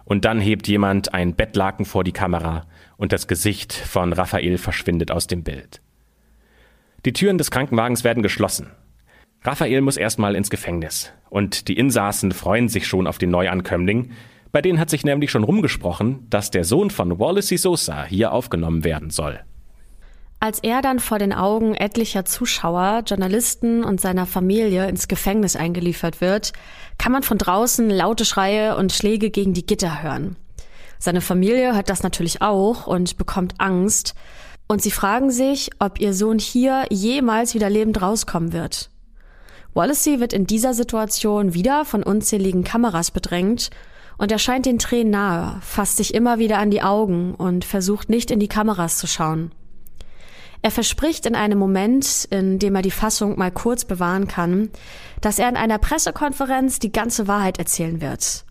Und 0.05 0.27
dann 0.27 0.41
hebt 0.41 0.69
jemand 0.69 1.14
ein 1.14 1.37
Bettlaken 1.37 1.87
vor 1.87 2.05
die 2.05 2.12
Kamera 2.12 2.67
und 2.99 3.12
das 3.14 3.29
Gesicht 3.29 3.73
von 3.73 4.12
Raphael 4.12 4.59
verschwindet 4.59 5.11
aus 5.11 5.27
dem 5.27 5.43
Bild. 5.43 5.81
Die 7.07 7.15
Türen 7.15 7.39
des 7.39 7.51
Krankenwagens 7.51 8.05
werden 8.05 8.23
geschlossen. 8.23 8.71
Raphael 9.43 9.81
muss 9.81 9.97
erstmal 9.97 10.35
ins 10.35 10.51
Gefängnis. 10.51 11.13
Und 11.31 11.69
die 11.69 11.79
Insassen 11.79 12.33
freuen 12.33 12.69
sich 12.69 12.87
schon 12.87 13.07
auf 13.07 13.17
den 13.17 13.31
Neuankömmling. 13.31 14.11
Bei 14.53 14.61
denen 14.61 14.79
hat 14.79 14.91
sich 14.91 15.05
nämlich 15.05 15.31
schon 15.31 15.45
rumgesprochen, 15.45 16.27
dass 16.29 16.51
der 16.51 16.65
Sohn 16.65 16.91
von 16.91 17.19
Wallacey 17.19 17.57
Sosa 17.57 18.05
hier 18.05 18.33
aufgenommen 18.33 18.85
werden 18.85 19.09
soll. 19.09 19.41
Als 20.41 20.59
er 20.61 20.83
dann 20.83 20.99
vor 20.99 21.19
den 21.19 21.33
Augen 21.33 21.75
etlicher 21.75 22.25
Zuschauer, 22.25 23.03
Journalisten 23.07 23.85
und 23.85 24.01
seiner 24.01 24.27
Familie 24.27 24.89
ins 24.89 25.09
Gefängnis 25.09 25.57
eingeliefert 25.57 26.21
wird, 26.21 26.53
kann 26.99 27.13
man 27.13 27.23
von 27.23 27.39
draußen 27.39 27.89
laute 27.89 28.25
Schreie 28.25 28.77
und 28.77 28.93
Schläge 28.93 29.31
gegen 29.31 29.55
die 29.55 29.65
Gitter 29.65 30.03
hören. 30.03 30.37
Seine 30.99 31.23
Familie 31.23 31.75
hört 31.75 31.89
das 31.89 32.03
natürlich 32.03 32.43
auch 32.43 32.87
und 32.87 33.17
bekommt 33.17 33.55
Angst. 33.59 34.15
Und 34.71 34.81
sie 34.81 34.93
fragen 34.93 35.33
sich, 35.33 35.73
ob 35.81 35.99
ihr 35.99 36.14
Sohn 36.14 36.39
hier 36.39 36.85
jemals 36.91 37.55
wieder 37.55 37.68
lebend 37.68 38.01
rauskommen 38.01 38.53
wird. 38.53 38.89
Wallacey 39.75 40.21
wird 40.21 40.33
in 40.33 40.47
dieser 40.47 40.75
Situation 40.75 41.55
wieder 41.55 41.85
von 41.85 42.05
unzähligen 42.05 42.62
Kameras 42.62 43.11
bedrängt 43.11 43.71
und 44.16 44.31
er 44.31 44.39
scheint 44.39 44.66
den 44.66 44.79
Tränen 44.79 45.11
nahe, 45.11 45.59
fasst 45.61 45.97
sich 45.97 46.14
immer 46.14 46.39
wieder 46.39 46.59
an 46.59 46.71
die 46.71 46.83
Augen 46.83 47.35
und 47.35 47.64
versucht 47.64 48.11
nicht 48.11 48.31
in 48.31 48.39
die 48.39 48.47
Kameras 48.47 48.99
zu 48.99 49.09
schauen. 49.09 49.51
Er 50.62 50.71
verspricht 50.71 51.27
in 51.27 51.35
einem 51.35 51.59
Moment, 51.59 52.29
in 52.31 52.61
dem 52.61 52.77
er 52.77 52.83
die 52.83 52.93
Fassung 52.93 53.37
mal 53.37 53.51
kurz 53.51 53.85
bewahren 53.85 54.29
kann, 54.29 54.71
dass 55.21 55.41
er 55.41 55.49
in 55.49 55.57
einer 55.57 55.79
Pressekonferenz 55.79 56.79
die 56.79 56.93
ganze 56.93 57.27
Wahrheit 57.27 57.59
erzählen 57.59 58.01
wird. 58.01 58.45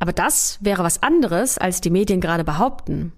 Aber 0.00 0.12
das 0.12 0.58
wäre 0.60 0.82
was 0.82 1.04
anderes, 1.04 1.56
als 1.56 1.80
die 1.80 1.90
Medien 1.90 2.20
gerade 2.20 2.42
behaupten. 2.42 3.12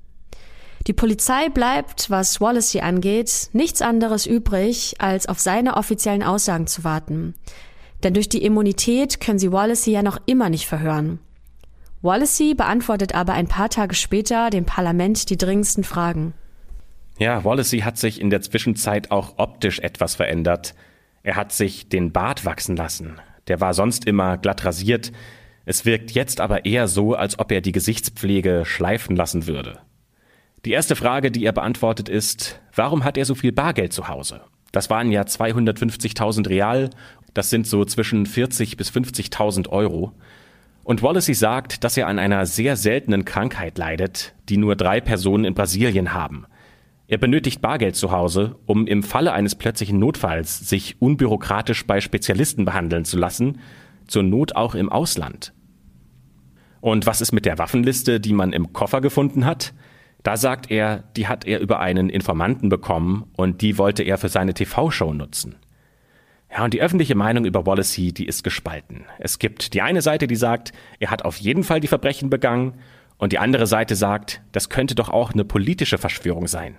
Die 0.86 0.92
Polizei 0.92 1.48
bleibt, 1.48 2.08
was 2.08 2.40
Wallacey 2.40 2.80
angeht, 2.80 3.50
nichts 3.52 3.82
anderes 3.82 4.26
übrig, 4.26 4.94
als 4.98 5.26
auf 5.28 5.38
seine 5.38 5.76
offiziellen 5.76 6.22
Aussagen 6.22 6.66
zu 6.66 6.84
warten. 6.84 7.34
Denn 8.02 8.14
durch 8.14 8.28
die 8.28 8.44
Immunität 8.44 9.20
können 9.20 9.38
sie 9.38 9.52
Wallacey 9.52 9.92
ja 9.92 10.02
noch 10.02 10.18
immer 10.26 10.48
nicht 10.48 10.66
verhören. 10.66 11.18
Wallacey 12.00 12.54
beantwortet 12.54 13.14
aber 13.14 13.32
ein 13.32 13.48
paar 13.48 13.70
Tage 13.70 13.94
später 13.94 14.50
dem 14.50 14.64
Parlament 14.64 15.30
die 15.30 15.36
dringendsten 15.36 15.82
Fragen. 15.82 16.32
Ja, 17.18 17.44
Wallacey 17.44 17.80
hat 17.80 17.98
sich 17.98 18.20
in 18.20 18.30
der 18.30 18.40
Zwischenzeit 18.40 19.10
auch 19.10 19.34
optisch 19.38 19.80
etwas 19.80 20.14
verändert. 20.14 20.74
Er 21.24 21.34
hat 21.34 21.50
sich 21.52 21.88
den 21.88 22.12
Bart 22.12 22.44
wachsen 22.44 22.76
lassen. 22.76 23.20
Der 23.48 23.60
war 23.60 23.74
sonst 23.74 24.04
immer 24.04 24.38
glatt 24.38 24.64
rasiert. 24.64 25.10
Es 25.64 25.84
wirkt 25.84 26.12
jetzt 26.12 26.40
aber 26.40 26.64
eher 26.64 26.86
so, 26.86 27.14
als 27.14 27.38
ob 27.40 27.50
er 27.50 27.60
die 27.60 27.72
Gesichtspflege 27.72 28.62
schleifen 28.64 29.16
lassen 29.16 29.48
würde. 29.48 29.80
Die 30.64 30.72
erste 30.72 30.96
Frage, 30.96 31.30
die 31.30 31.44
er 31.44 31.52
beantwortet, 31.52 32.08
ist, 32.08 32.60
warum 32.74 33.04
hat 33.04 33.16
er 33.16 33.24
so 33.24 33.34
viel 33.34 33.52
Bargeld 33.52 33.92
zu 33.92 34.08
Hause? 34.08 34.40
Das 34.72 34.90
waren 34.90 35.10
ja 35.10 35.22
250.000 35.22 36.48
Real, 36.48 36.90
das 37.34 37.50
sind 37.50 37.66
so 37.66 37.84
zwischen 37.84 38.26
40 38.26 38.76
bis 38.76 38.90
50.000 38.90 39.68
Euro. 39.68 40.12
Und 40.84 41.02
Wallacey 41.02 41.34
sagt, 41.34 41.84
dass 41.84 41.96
er 41.96 42.06
an 42.06 42.18
einer 42.18 42.46
sehr 42.46 42.76
seltenen 42.76 43.24
Krankheit 43.24 43.78
leidet, 43.78 44.34
die 44.48 44.56
nur 44.56 44.76
drei 44.76 45.00
Personen 45.00 45.44
in 45.44 45.54
Brasilien 45.54 46.12
haben– 46.12 46.46
er 47.10 47.16
benötigt 47.16 47.62
Bargeld 47.62 47.96
zu 47.96 48.12
Hause, 48.12 48.56
um 48.66 48.86
im 48.86 49.02
Falle 49.02 49.32
eines 49.32 49.54
plötzlichen 49.54 49.98
Notfalls 49.98 50.68
sich 50.68 51.00
unbürokratisch 51.00 51.86
bei 51.86 52.02
Spezialisten 52.02 52.66
behandeln 52.66 53.06
zu 53.06 53.16
lassen, 53.16 53.60
zur 54.06 54.22
Not 54.22 54.56
auch 54.56 54.74
im 54.74 54.92
Ausland. 54.92 55.54
Und 56.82 57.06
was 57.06 57.22
ist 57.22 57.32
mit 57.32 57.46
der 57.46 57.56
Waffenliste, 57.56 58.20
die 58.20 58.34
man 58.34 58.52
im 58.52 58.74
Koffer 58.74 59.00
gefunden 59.00 59.46
hat? 59.46 59.72
Da 60.22 60.36
sagt 60.36 60.70
er, 60.70 61.04
die 61.16 61.28
hat 61.28 61.46
er 61.46 61.60
über 61.60 61.80
einen 61.80 62.10
Informanten 62.10 62.68
bekommen 62.68 63.30
und 63.36 63.62
die 63.62 63.78
wollte 63.78 64.02
er 64.02 64.18
für 64.18 64.28
seine 64.28 64.54
TV-Show 64.54 65.14
nutzen. 65.14 65.56
Ja, 66.50 66.64
und 66.64 66.74
die 66.74 66.80
öffentliche 66.80 67.14
Meinung 67.14 67.44
über 67.44 67.66
Wallacey, 67.66 68.12
die 68.12 68.26
ist 68.26 68.42
gespalten. 68.42 69.04
Es 69.18 69.38
gibt 69.38 69.74
die 69.74 69.82
eine 69.82 70.02
Seite, 70.02 70.26
die 70.26 70.36
sagt, 70.36 70.72
er 70.98 71.10
hat 71.10 71.24
auf 71.24 71.36
jeden 71.36 71.62
Fall 71.62 71.80
die 71.80 71.88
Verbrechen 71.88 72.30
begangen, 72.30 72.74
und 73.18 73.32
die 73.32 73.38
andere 73.38 73.66
Seite 73.66 73.96
sagt, 73.96 74.40
das 74.52 74.68
könnte 74.68 74.94
doch 74.94 75.08
auch 75.08 75.32
eine 75.32 75.44
politische 75.44 75.98
Verschwörung 75.98 76.46
sein. 76.46 76.76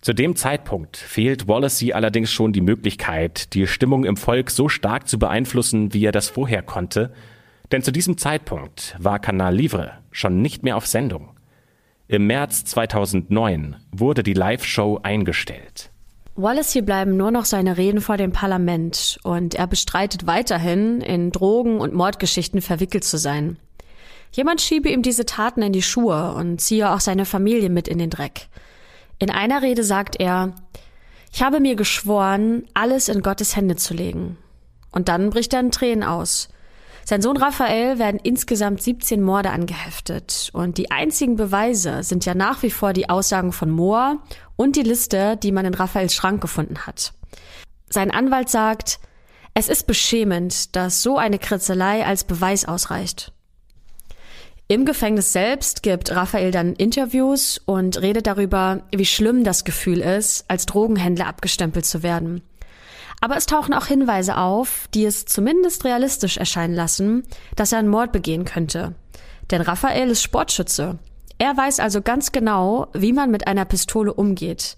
Zu 0.00 0.14
dem 0.14 0.34
Zeitpunkt 0.36 0.96
fehlt 0.96 1.46
Wallacey 1.46 1.92
allerdings 1.92 2.32
schon 2.32 2.52
die 2.52 2.62
Möglichkeit, 2.62 3.52
die 3.52 3.66
Stimmung 3.66 4.04
im 4.04 4.16
Volk 4.16 4.50
so 4.50 4.68
stark 4.68 5.08
zu 5.08 5.18
beeinflussen, 5.18 5.92
wie 5.92 6.04
er 6.04 6.12
das 6.12 6.28
vorher 6.28 6.62
konnte, 6.62 7.12
denn 7.70 7.82
zu 7.82 7.92
diesem 7.92 8.16
Zeitpunkt 8.16 8.96
war 8.98 9.18
Kanal 9.18 9.54
Livre 9.54 9.98
schon 10.10 10.40
nicht 10.40 10.62
mehr 10.62 10.76
auf 10.76 10.86
Sendung. 10.86 11.30
Im 12.10 12.26
März 12.26 12.64
2009 12.64 13.76
wurde 13.92 14.24
die 14.24 14.32
Live-Show 14.32 14.98
eingestellt. 15.04 15.92
Wallacey 16.34 16.82
bleiben 16.82 17.16
nur 17.16 17.30
noch 17.30 17.44
seine 17.44 17.76
Reden 17.76 18.00
vor 18.00 18.16
dem 18.16 18.32
Parlament 18.32 19.20
und 19.22 19.54
er 19.54 19.68
bestreitet 19.68 20.26
weiterhin, 20.26 21.02
in 21.02 21.30
Drogen- 21.30 21.78
und 21.78 21.94
Mordgeschichten 21.94 22.62
verwickelt 22.62 23.04
zu 23.04 23.16
sein. 23.16 23.58
Jemand 24.32 24.60
schiebe 24.60 24.88
ihm 24.88 25.02
diese 25.02 25.24
Taten 25.24 25.62
in 25.62 25.72
die 25.72 25.82
Schuhe 25.82 26.34
und 26.34 26.60
ziehe 26.60 26.90
auch 26.90 26.98
seine 26.98 27.26
Familie 27.26 27.70
mit 27.70 27.86
in 27.86 27.98
den 27.98 28.10
Dreck. 28.10 28.48
In 29.20 29.30
einer 29.30 29.62
Rede 29.62 29.84
sagt 29.84 30.18
er, 30.18 30.56
ich 31.32 31.44
habe 31.44 31.60
mir 31.60 31.76
geschworen, 31.76 32.64
alles 32.74 33.08
in 33.08 33.22
Gottes 33.22 33.54
Hände 33.54 33.76
zu 33.76 33.94
legen. 33.94 34.36
Und 34.90 35.06
dann 35.08 35.30
bricht 35.30 35.54
er 35.54 35.60
in 35.60 35.70
Tränen 35.70 36.02
aus. 36.02 36.48
Sein 37.10 37.22
Sohn 37.22 37.36
Raphael 37.36 37.98
werden 37.98 38.20
insgesamt 38.22 38.80
17 38.80 39.20
Morde 39.20 39.50
angeheftet. 39.50 40.48
Und 40.52 40.78
die 40.78 40.92
einzigen 40.92 41.34
Beweise 41.34 42.04
sind 42.04 42.24
ja 42.24 42.36
nach 42.36 42.62
wie 42.62 42.70
vor 42.70 42.92
die 42.92 43.08
Aussagen 43.08 43.50
von 43.50 43.68
Moa 43.68 44.18
und 44.54 44.76
die 44.76 44.84
Liste, 44.84 45.36
die 45.36 45.50
man 45.50 45.66
in 45.66 45.74
Raphaels 45.74 46.14
Schrank 46.14 46.40
gefunden 46.40 46.86
hat. 46.86 47.12
Sein 47.88 48.12
Anwalt 48.12 48.48
sagt, 48.48 49.00
es 49.54 49.68
ist 49.68 49.88
beschämend, 49.88 50.76
dass 50.76 51.02
so 51.02 51.18
eine 51.18 51.40
Kritzelei 51.40 52.06
als 52.06 52.22
Beweis 52.22 52.64
ausreicht. 52.64 53.32
Im 54.68 54.84
Gefängnis 54.84 55.32
selbst 55.32 55.82
gibt 55.82 56.12
Raphael 56.12 56.52
dann 56.52 56.74
Interviews 56.74 57.60
und 57.66 58.00
redet 58.00 58.28
darüber, 58.28 58.82
wie 58.94 59.04
schlimm 59.04 59.42
das 59.42 59.64
Gefühl 59.64 59.98
ist, 59.98 60.44
als 60.46 60.64
Drogenhändler 60.64 61.26
abgestempelt 61.26 61.86
zu 61.86 62.04
werden. 62.04 62.42
Aber 63.20 63.36
es 63.36 63.46
tauchen 63.46 63.74
auch 63.74 63.86
Hinweise 63.86 64.36
auf, 64.38 64.88
die 64.94 65.04
es 65.04 65.26
zumindest 65.26 65.84
realistisch 65.84 66.38
erscheinen 66.38 66.74
lassen, 66.74 67.24
dass 67.54 67.72
er 67.72 67.78
einen 67.78 67.88
Mord 67.88 68.12
begehen 68.12 68.44
könnte. 68.44 68.94
Denn 69.50 69.60
Raphael 69.60 70.10
ist 70.10 70.22
Sportschütze. 70.22 70.98
Er 71.38 71.56
weiß 71.56 71.80
also 71.80 72.02
ganz 72.02 72.32
genau, 72.32 72.88
wie 72.92 73.12
man 73.12 73.30
mit 73.30 73.46
einer 73.46 73.64
Pistole 73.64 74.12
umgeht. 74.12 74.76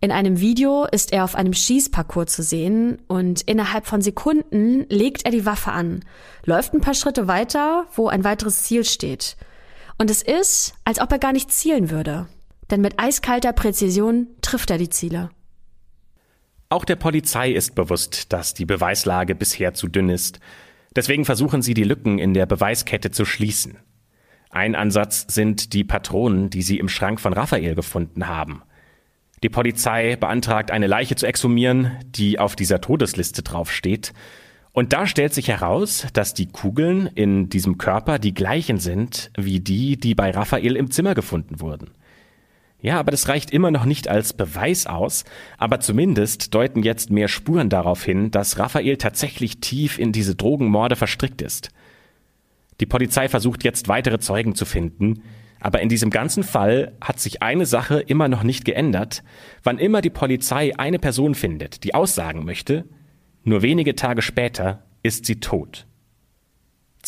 In 0.00 0.12
einem 0.12 0.38
Video 0.38 0.84
ist 0.84 1.12
er 1.12 1.24
auf 1.24 1.34
einem 1.34 1.52
Schießparcours 1.52 2.32
zu 2.32 2.42
sehen 2.42 2.98
und 3.08 3.42
innerhalb 3.42 3.86
von 3.86 4.00
Sekunden 4.00 4.86
legt 4.88 5.24
er 5.24 5.32
die 5.32 5.44
Waffe 5.44 5.72
an, 5.72 6.04
läuft 6.44 6.72
ein 6.72 6.80
paar 6.80 6.94
Schritte 6.94 7.26
weiter, 7.26 7.86
wo 7.94 8.06
ein 8.06 8.22
weiteres 8.22 8.62
Ziel 8.62 8.84
steht. 8.84 9.36
Und 9.98 10.08
es 10.10 10.22
ist, 10.22 10.74
als 10.84 11.00
ob 11.00 11.10
er 11.10 11.18
gar 11.18 11.32
nicht 11.32 11.52
zielen 11.52 11.90
würde. 11.90 12.26
Denn 12.70 12.80
mit 12.80 13.00
eiskalter 13.00 13.52
Präzision 13.52 14.28
trifft 14.40 14.70
er 14.70 14.78
die 14.78 14.90
Ziele. 14.90 15.30
Auch 16.70 16.84
der 16.84 16.96
Polizei 16.96 17.50
ist 17.50 17.74
bewusst, 17.74 18.30
dass 18.32 18.52
die 18.52 18.66
Beweislage 18.66 19.34
bisher 19.34 19.72
zu 19.72 19.88
dünn 19.88 20.10
ist. 20.10 20.38
Deswegen 20.94 21.24
versuchen 21.24 21.62
sie 21.62 21.72
die 21.72 21.84
Lücken 21.84 22.18
in 22.18 22.34
der 22.34 22.44
Beweiskette 22.44 23.10
zu 23.10 23.24
schließen. 23.24 23.78
Ein 24.50 24.74
Ansatz 24.74 25.24
sind 25.28 25.72
die 25.72 25.84
Patronen, 25.84 26.50
die 26.50 26.60
sie 26.60 26.78
im 26.78 26.90
Schrank 26.90 27.20
von 27.20 27.32
Raphael 27.32 27.74
gefunden 27.74 28.28
haben. 28.28 28.62
Die 29.42 29.48
Polizei 29.48 30.16
beantragt, 30.16 30.70
eine 30.70 30.88
Leiche 30.88 31.16
zu 31.16 31.26
exhumieren, 31.26 31.92
die 32.04 32.38
auf 32.38 32.54
dieser 32.54 32.82
Todesliste 32.82 33.42
draufsteht. 33.42 34.12
Und 34.72 34.92
da 34.92 35.06
stellt 35.06 35.32
sich 35.32 35.48
heraus, 35.48 36.06
dass 36.12 36.34
die 36.34 36.48
Kugeln 36.48 37.06
in 37.06 37.48
diesem 37.48 37.78
Körper 37.78 38.18
die 38.18 38.34
gleichen 38.34 38.78
sind 38.78 39.30
wie 39.38 39.60
die, 39.60 39.96
die 39.96 40.14
bei 40.14 40.32
Raphael 40.32 40.76
im 40.76 40.90
Zimmer 40.90 41.14
gefunden 41.14 41.60
wurden. 41.60 41.92
Ja, 42.80 43.00
aber 43.00 43.10
das 43.10 43.28
reicht 43.28 43.50
immer 43.50 43.72
noch 43.72 43.84
nicht 43.84 44.06
als 44.06 44.32
Beweis 44.32 44.86
aus, 44.86 45.24
aber 45.56 45.80
zumindest 45.80 46.54
deuten 46.54 46.84
jetzt 46.84 47.10
mehr 47.10 47.26
Spuren 47.26 47.68
darauf 47.68 48.04
hin, 48.04 48.30
dass 48.30 48.58
Raphael 48.58 48.96
tatsächlich 48.96 49.58
tief 49.58 49.98
in 49.98 50.12
diese 50.12 50.36
Drogenmorde 50.36 50.94
verstrickt 50.94 51.42
ist. 51.42 51.70
Die 52.80 52.86
Polizei 52.86 53.28
versucht 53.28 53.64
jetzt 53.64 53.88
weitere 53.88 54.20
Zeugen 54.20 54.54
zu 54.54 54.64
finden, 54.64 55.22
aber 55.58 55.80
in 55.80 55.88
diesem 55.88 56.10
ganzen 56.10 56.44
Fall 56.44 56.92
hat 57.00 57.18
sich 57.18 57.42
eine 57.42 57.66
Sache 57.66 57.98
immer 57.98 58.28
noch 58.28 58.44
nicht 58.44 58.64
geändert. 58.64 59.24
Wann 59.64 59.78
immer 59.78 60.00
die 60.00 60.10
Polizei 60.10 60.72
eine 60.78 61.00
Person 61.00 61.34
findet, 61.34 61.82
die 61.82 61.94
aussagen 61.94 62.44
möchte, 62.44 62.84
nur 63.42 63.62
wenige 63.62 63.96
Tage 63.96 64.22
später 64.22 64.84
ist 65.02 65.26
sie 65.26 65.40
tot. 65.40 65.87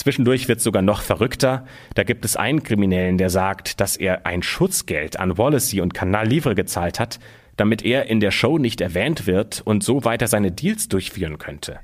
Zwischendurch 0.01 0.49
wird 0.49 0.63
sogar 0.63 0.81
noch 0.81 1.03
verrückter. 1.03 1.67
Da 1.95 2.05
gibt 2.05 2.25
es 2.25 2.35
einen 2.35 2.63
Kriminellen, 2.63 3.19
der 3.19 3.29
sagt, 3.29 3.83
dass 3.83 3.99
er 3.99 4.25
ein 4.25 4.43
Schutzgeld 4.43 5.21
an 5.21 5.37
Wallacey 5.37 5.83
und 5.83 5.93
Canal 5.93 6.27
Livre 6.27 6.55
gezahlt 6.55 6.99
hat, 6.99 7.21
damit 7.59 7.85
er 7.85 8.07
in 8.07 8.19
der 8.19 8.31
Show 8.31 8.57
nicht 8.57 8.81
erwähnt 8.81 9.27
wird 9.27 9.61
und 9.63 9.85
so 9.85 10.03
weiter 10.07 10.27
seine 10.27 10.53
Deals 10.53 10.89
durchführen 10.89 11.37
könnte. 11.37 11.81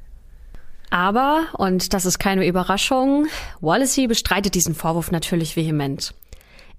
Aber, 0.88 1.48
und 1.58 1.92
das 1.92 2.06
ist 2.06 2.18
keine 2.18 2.46
Überraschung, 2.46 3.26
Wallacey 3.60 4.06
bestreitet 4.06 4.54
diesen 4.54 4.74
Vorwurf 4.74 5.10
natürlich 5.10 5.54
vehement. 5.54 6.14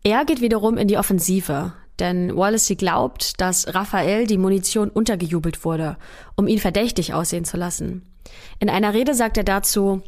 Er 0.02 0.26
geht 0.26 0.42
wiederum 0.42 0.76
in 0.76 0.88
die 0.88 0.98
Offensive, 0.98 1.74
denn 2.00 2.36
Wallacey 2.36 2.78
glaubt, 2.78 3.40
dass 3.40 3.76
Raphael 3.76 4.26
die 4.26 4.40
Munition 4.40 4.90
untergejubelt 4.90 5.64
wurde, 5.64 5.98
um 6.36 6.48
ihn 6.48 6.58
verdächtig 6.58 7.14
aussehen 7.14 7.46
zu 7.46 7.58
lassen. 7.58 8.08
In 8.60 8.72
einer 8.72 8.96
Rede 8.96 9.14
sagt 9.14 9.38
er 9.38 9.44
dazu, 9.44 10.02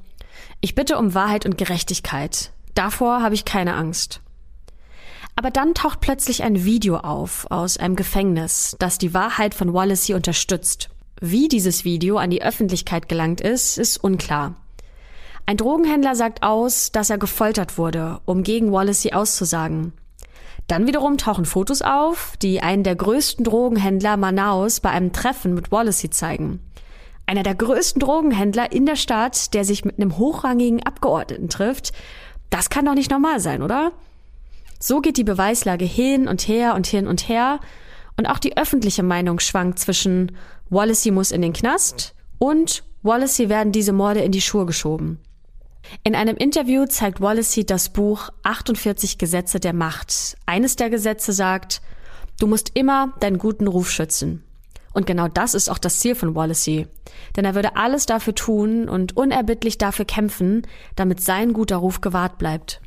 ich 0.62 0.76
bitte 0.76 0.97
um 0.97 1.14
Wahrheit 1.14 1.45
und 1.45 1.57
Gerechtigkeit. 1.57 2.51
Davor 2.76 3.22
habe 3.22 3.36
ich 3.36 3.45
keine 3.45 3.76
Angst. 3.76 4.22
Aber 5.36 5.51
dann 5.51 5.74
taucht 5.74 6.01
plötzlich 6.01 6.43
ein 6.43 6.66
Video 6.66 6.97
auf 6.97 7.49
aus 7.49 7.78
einem 7.78 7.95
Gefängnis, 7.95 8.76
das 8.80 8.97
die 8.97 9.14
Wahrheit 9.14 9.53
von 9.53 9.74
Wallacey 9.74 10.14
unterstützt. 10.14 10.89
Wie 11.22 11.47
dieses 11.47 11.86
Video 11.86 12.18
an 12.18 12.30
die 12.30 12.43
Öffentlichkeit 12.43 13.07
gelangt 13.07 13.41
ist, 13.41 13.78
ist 13.78 13.97
unklar. 13.97 14.55
Ein 15.45 15.57
Drogenhändler 15.57 16.16
sagt 16.16 16.43
aus, 16.43 16.91
dass 16.91 17.10
er 17.10 17.18
gefoltert 17.18 17.78
wurde, 17.78 18.20
um 18.26 18.43
gegen 18.43 18.72
Wallacey 18.72 19.14
auszusagen. 19.14 19.93
Dann 20.68 20.86
wiederum 20.86 21.18
tauchen 21.18 21.45
Fotos 21.45 21.82
auf, 21.82 22.34
die 22.41 22.62
einen 22.62 22.84
der 22.84 22.95
größten 22.95 23.43
Drogenhändler 23.43 24.18
Manaus 24.18 24.80
bei 24.80 24.91
einem 24.91 25.12
Treffen 25.12 25.55
mit 25.55 25.72
Wallacey 25.72 26.12
zeigen. 26.12 26.60
Einer 27.30 27.43
der 27.43 27.53
größten 27.53 27.99
Drogenhändler 27.99 28.71
in 28.71 28.88
der 28.88 28.95
Stadt, 28.95 29.53
der 29.53 29.63
sich 29.63 29.86
mit 29.86 29.99
einem 29.99 30.17
hochrangigen 30.17 30.82
Abgeordneten 30.82 31.47
trifft, 31.47 31.93
das 32.49 32.71
kann 32.71 32.86
doch 32.86 32.95
nicht 32.95 33.11
normal 33.11 33.39
sein, 33.39 33.61
oder? 33.61 33.91
So 34.80 34.99
geht 34.99 35.15
die 35.15 35.23
Beweislage 35.23 35.86
hin 35.86 36.27
und 36.27 36.47
her 36.47 36.73
und 36.73 36.88
hin 36.88 37.05
und 37.05 37.30
her. 37.30 37.59
Und 38.17 38.25
auch 38.25 38.39
die 38.39 38.57
öffentliche 38.57 39.03
Meinung 39.03 39.39
schwankt 39.39 39.77
zwischen 39.77 40.32
Wallacey 40.71 41.11
muss 41.11 41.30
in 41.30 41.43
den 41.43 41.53
Knast 41.53 42.15
und 42.39 42.84
Wallacey 43.03 43.47
werden 43.47 43.71
diese 43.71 43.93
Morde 43.93 44.21
in 44.21 44.32
die 44.32 44.41
Schuhe 44.41 44.65
geschoben. 44.65 45.19
In 46.03 46.15
einem 46.15 46.36
Interview 46.36 46.88
zeigt 46.88 47.21
Wallacey 47.21 47.63
das 47.63 47.89
Buch 47.89 48.32
48 48.41 49.19
Gesetze 49.19 49.59
der 49.59 49.73
Macht. 49.73 50.36
Eines 50.47 50.77
der 50.77 50.89
Gesetze 50.89 51.32
sagt, 51.32 51.84
du 52.39 52.47
musst 52.47 52.71
immer 52.73 53.13
deinen 53.19 53.38
guten 53.38 53.67
Ruf 53.67 53.91
schützen. 53.91 54.43
Und 54.93 55.05
genau 55.05 55.27
das 55.27 55.53
ist 55.53 55.69
auch 55.69 55.77
das 55.77 55.99
Ziel 55.99 56.15
von 56.15 56.35
Wallacey. 56.35 56.87
Denn 57.35 57.45
er 57.45 57.55
würde 57.55 57.75
alles 57.75 58.05
dafür 58.05 58.35
tun 58.35 58.89
und 58.89 59.15
unerbittlich 59.15 59.77
dafür 59.77 60.05
kämpfen, 60.05 60.63
damit 60.95 61.21
sein 61.21 61.53
guter 61.53 61.77
Ruf 61.77 62.01
gewahrt 62.01 62.37
bleibt. 62.37 62.81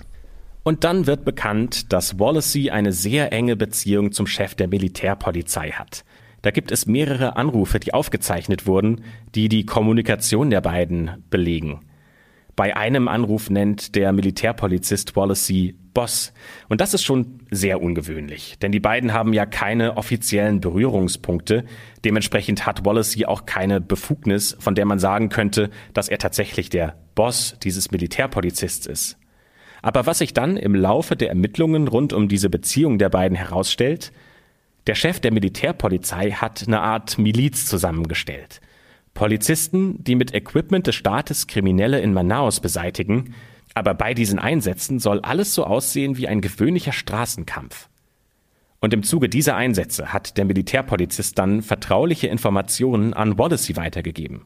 Und 0.65 0.85
dann 0.85 1.07
wird 1.07 1.25
bekannt, 1.25 1.93
dass 1.93 2.19
Wallacey 2.19 2.71
eine 2.71 2.93
sehr 2.93 3.33
enge 3.33 3.57
Beziehung 3.57 4.13
zum 4.13 4.27
Chef 4.27 4.55
der 4.55 4.69
Militärpolizei 4.69 5.71
hat. 5.71 6.05
Da 6.43 6.51
gibt 6.51 6.73
es 6.73 6.87
mehrere 6.87 7.37
Anrufe, 7.37 7.79
die 7.79 7.95
aufgezeichnet 7.95 8.67
wurden, 8.67 9.05
die 9.35 9.49
die 9.49 9.65
Kommunikation 9.65 10.51
der 10.51 10.61
beiden 10.61 11.25
belegen. 11.31 11.81
Bei 12.63 12.77
einem 12.77 13.09
Anruf 13.09 13.51
nennt 13.51 13.97
der 13.97 14.13
Militärpolizist 14.13 15.17
Wallacey 15.17 15.75
Boss. 15.95 16.33
Und 16.69 16.81
das 16.81 16.95
ist 16.95 17.03
schon 17.03 17.41
sehr 17.51 17.83
ungewöhnlich, 17.83 18.57
denn 18.63 18.71
die 18.71 18.79
beiden 18.79 19.13
haben 19.13 19.33
ja 19.33 19.47
keine 19.47 19.97
offiziellen 19.97 20.61
Berührungspunkte. 20.61 21.65
Dementsprechend 22.05 22.65
hat 22.65 22.85
Wallacey 22.85 23.27
auch 23.27 23.47
keine 23.47 23.81
Befugnis, 23.81 24.57
von 24.61 24.77
der 24.77 24.85
man 24.85 25.01
sagen 25.01 25.29
könnte, 25.29 25.71
dass 25.93 26.09
er 26.09 26.19
tatsächlich 26.19 26.71
der 26.71 26.95
Boss 27.17 27.57
dieses 27.65 27.91
Militärpolizists 27.91 28.87
ist. 28.87 29.19
Aber 29.83 30.07
was 30.07 30.19
sich 30.19 30.33
dann 30.33 30.57
im 30.57 30.77
Laufe 30.77 31.17
der 31.17 31.31
Ermittlungen 31.31 31.89
rund 31.89 32.13
um 32.13 32.29
diese 32.29 32.49
Beziehung 32.49 32.97
der 32.97 33.09
beiden 33.09 33.37
herausstellt, 33.37 34.13
der 34.87 34.95
Chef 34.95 35.19
der 35.19 35.33
Militärpolizei 35.33 36.31
hat 36.31 36.63
eine 36.65 36.81
Art 36.81 37.19
Miliz 37.19 37.67
zusammengestellt. 37.67 38.61
Polizisten, 39.15 40.03
die 40.03 40.15
mit 40.15 40.35
Equipment 40.35 40.87
des 40.87 40.95
Staates 40.95 41.47
Kriminelle 41.47 42.01
in 42.01 42.13
Manaus 42.13 42.61
beseitigen, 42.61 43.35
aber 43.75 43.95
bei 43.95 44.15
diesen 44.15 44.39
Einsätzen 44.39 44.99
soll 44.99 45.21
alles 45.21 45.55
so 45.55 45.65
aussehen 45.65 46.17
wie 46.17 46.29
ein 46.29 46.41
gewöhnlicher 46.41 46.93
Straßenkampf. 46.93 47.89
Und 48.81 48.93
im 48.93 49.03
Zuge 49.05 49.29
dieser 49.29 49.55
Einsätze 49.55 50.13
hat 50.13 50.37
der 50.37 50.45
Militärpolizist 50.45 51.39
dann 51.39 51.63
vertrauliche 51.63 52.27
Informationen 52.27 53.15
an 53.15 53.39
Wallacey 53.39 53.77
weitergegeben. 53.77 54.45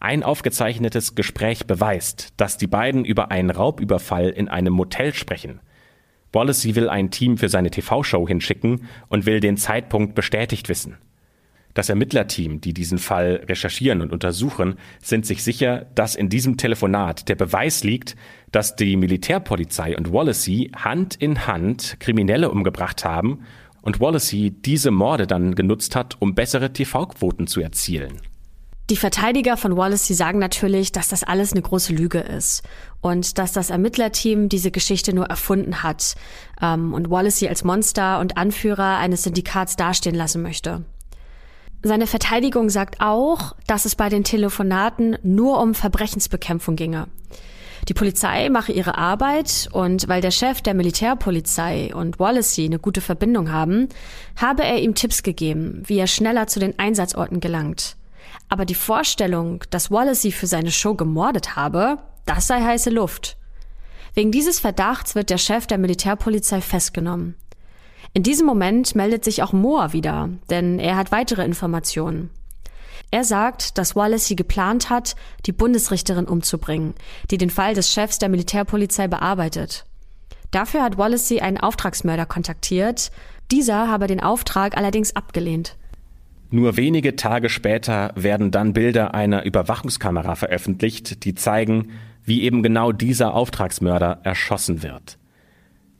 Ein 0.00 0.22
aufgezeichnetes 0.22 1.14
Gespräch 1.14 1.66
beweist, 1.66 2.32
dass 2.38 2.56
die 2.56 2.66
beiden 2.66 3.04
über 3.04 3.30
einen 3.30 3.50
Raubüberfall 3.50 4.30
in 4.30 4.48
einem 4.48 4.72
Motel 4.72 5.14
sprechen. 5.14 5.60
Wallacey 6.32 6.74
will 6.74 6.88
ein 6.88 7.10
Team 7.10 7.38
für 7.38 7.48
seine 7.48 7.70
TV-Show 7.70 8.26
hinschicken 8.26 8.88
und 9.08 9.26
will 9.26 9.40
den 9.40 9.56
Zeitpunkt 9.56 10.14
bestätigt 10.14 10.68
wissen. 10.68 10.96
Das 11.76 11.90
Ermittlerteam, 11.90 12.62
die 12.62 12.72
diesen 12.72 12.96
Fall 12.96 13.44
recherchieren 13.46 14.00
und 14.00 14.10
untersuchen, 14.10 14.76
sind 15.02 15.26
sich 15.26 15.44
sicher, 15.44 15.84
dass 15.94 16.14
in 16.14 16.30
diesem 16.30 16.56
Telefonat 16.56 17.28
der 17.28 17.34
Beweis 17.34 17.84
liegt, 17.84 18.16
dass 18.50 18.76
die 18.76 18.96
Militärpolizei 18.96 19.94
und 19.94 20.10
Wallacey 20.10 20.70
Hand 20.74 21.16
in 21.16 21.46
Hand 21.46 22.00
Kriminelle 22.00 22.50
umgebracht 22.50 23.04
haben 23.04 23.40
und 23.82 24.00
Wallacey 24.00 24.52
diese 24.52 24.90
Morde 24.90 25.26
dann 25.26 25.54
genutzt 25.54 25.94
hat, 25.96 26.16
um 26.18 26.34
bessere 26.34 26.72
TV-Quoten 26.72 27.46
zu 27.46 27.60
erzielen. 27.60 28.22
Die 28.88 28.96
Verteidiger 28.96 29.58
von 29.58 29.76
Wallace, 29.76 30.06
die 30.06 30.14
sagen 30.14 30.38
natürlich, 30.38 30.92
dass 30.92 31.08
das 31.08 31.24
alles 31.24 31.52
eine 31.52 31.60
große 31.60 31.92
Lüge 31.92 32.20
ist 32.20 32.62
und 33.02 33.36
dass 33.36 33.52
das 33.52 33.68
Ermittlerteam 33.68 34.48
diese 34.48 34.70
Geschichte 34.70 35.12
nur 35.12 35.26
erfunden 35.26 35.82
hat 35.82 36.14
ähm, 36.62 36.94
und 36.94 37.10
Wallace 37.10 37.42
als 37.42 37.64
Monster 37.64 38.18
und 38.20 38.38
Anführer 38.38 38.96
eines 38.96 39.24
Syndikats 39.24 39.76
dastehen 39.76 40.14
lassen 40.14 40.40
möchte. 40.40 40.86
Seine 41.82 42.06
Verteidigung 42.06 42.68
sagt 42.68 43.00
auch, 43.00 43.54
dass 43.66 43.84
es 43.84 43.94
bei 43.94 44.08
den 44.08 44.24
Telefonaten 44.24 45.18
nur 45.22 45.60
um 45.60 45.74
Verbrechensbekämpfung 45.74 46.76
ginge. 46.76 47.06
Die 47.88 47.94
Polizei 47.94 48.48
mache 48.48 48.72
ihre 48.72 48.98
Arbeit 48.98 49.68
und 49.70 50.08
weil 50.08 50.20
der 50.20 50.32
Chef 50.32 50.60
der 50.60 50.74
Militärpolizei 50.74 51.94
und 51.94 52.18
Wallacey 52.18 52.64
eine 52.64 52.80
gute 52.80 53.00
Verbindung 53.00 53.52
haben, 53.52 53.88
habe 54.36 54.64
er 54.64 54.80
ihm 54.80 54.96
Tipps 54.96 55.22
gegeben, 55.22 55.82
wie 55.86 55.98
er 55.98 56.08
schneller 56.08 56.48
zu 56.48 56.58
den 56.58 56.78
Einsatzorten 56.78 57.38
gelangt. 57.38 57.96
Aber 58.48 58.64
die 58.64 58.74
Vorstellung, 58.74 59.62
dass 59.70 59.90
Wallacey 59.90 60.32
für 60.32 60.48
seine 60.48 60.72
Show 60.72 60.94
gemordet 60.94 61.54
habe, 61.54 61.98
das 62.24 62.48
sei 62.48 62.60
heiße 62.60 62.90
Luft. 62.90 63.36
Wegen 64.14 64.32
dieses 64.32 64.58
Verdachts 64.58 65.14
wird 65.14 65.30
der 65.30 65.38
Chef 65.38 65.66
der 65.66 65.78
Militärpolizei 65.78 66.60
festgenommen. 66.60 67.36
In 68.16 68.22
diesem 68.22 68.46
Moment 68.46 68.94
meldet 68.94 69.24
sich 69.24 69.42
auch 69.42 69.52
Moore 69.52 69.92
wieder, 69.92 70.30
denn 70.48 70.78
er 70.78 70.96
hat 70.96 71.12
weitere 71.12 71.44
Informationen. 71.44 72.30
Er 73.10 73.24
sagt, 73.24 73.76
dass 73.76 73.94
Wallacey 73.94 74.36
geplant 74.36 74.88
hat, 74.88 75.16
die 75.44 75.52
Bundesrichterin 75.52 76.24
umzubringen, 76.24 76.94
die 77.30 77.36
den 77.36 77.50
Fall 77.50 77.74
des 77.74 77.92
Chefs 77.92 78.18
der 78.18 78.30
Militärpolizei 78.30 79.06
bearbeitet. 79.06 79.84
Dafür 80.50 80.82
hat 80.82 80.96
Wallacey 80.96 81.40
einen 81.40 81.58
Auftragsmörder 81.58 82.24
kontaktiert. 82.24 83.10
Dieser 83.50 83.86
habe 83.86 84.06
den 84.06 84.22
Auftrag 84.22 84.78
allerdings 84.78 85.14
abgelehnt. 85.14 85.76
Nur 86.48 86.78
wenige 86.78 87.16
Tage 87.16 87.50
später 87.50 88.12
werden 88.14 88.50
dann 88.50 88.72
Bilder 88.72 89.12
einer 89.12 89.44
Überwachungskamera 89.44 90.36
veröffentlicht, 90.36 91.22
die 91.24 91.34
zeigen, 91.34 91.90
wie 92.24 92.44
eben 92.44 92.62
genau 92.62 92.92
dieser 92.92 93.34
Auftragsmörder 93.34 94.20
erschossen 94.24 94.82
wird. 94.82 95.18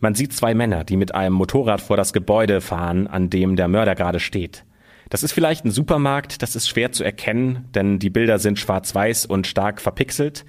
Man 0.07 0.15
sieht 0.15 0.33
zwei 0.33 0.55
Männer, 0.55 0.85
die 0.85 0.97
mit 0.97 1.17
einem 1.17 1.35
Motorrad 1.35 1.81
vor 1.81 1.97
das 1.97 2.13
Gebäude 2.13 2.61
fahren, 2.61 3.09
an 3.09 3.29
dem 3.29 3.57
der 3.57 3.67
Mörder 3.67 3.97
gerade 3.97 4.21
steht. 4.21 4.65
Das 5.11 5.25
ist 5.25 5.33
vielleicht 5.33 5.65
ein 5.65 5.73
Supermarkt, 5.73 6.43
das 6.43 6.55
ist 6.55 6.69
schwer 6.69 6.93
zu 6.93 7.03
erkennen, 7.03 7.65
denn 7.75 7.99
die 7.99 8.09
Bilder 8.09 8.39
sind 8.39 8.57
schwarz-weiß 8.57 9.27
und 9.27 9.49
stark 9.49 9.81
verpixelt. 9.81 10.45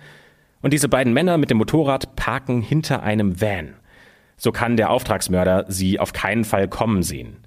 Und 0.62 0.74
diese 0.74 0.88
beiden 0.88 1.12
Männer 1.12 1.40
mit 1.40 1.50
dem 1.50 1.58
Motorrad 1.58 2.16
parken 2.16 2.62
hinter 2.62 3.02
einem 3.02 3.42
Van. 3.42 3.74
So 4.36 4.52
kann 4.52 4.78
der 4.78 4.92
Auftragsmörder 4.92 5.66
sie 5.70 6.00
auf 6.00 6.14
keinen 6.14 6.46
Fall 6.46 6.68
kommen 6.68 7.02
sehen. 7.02 7.38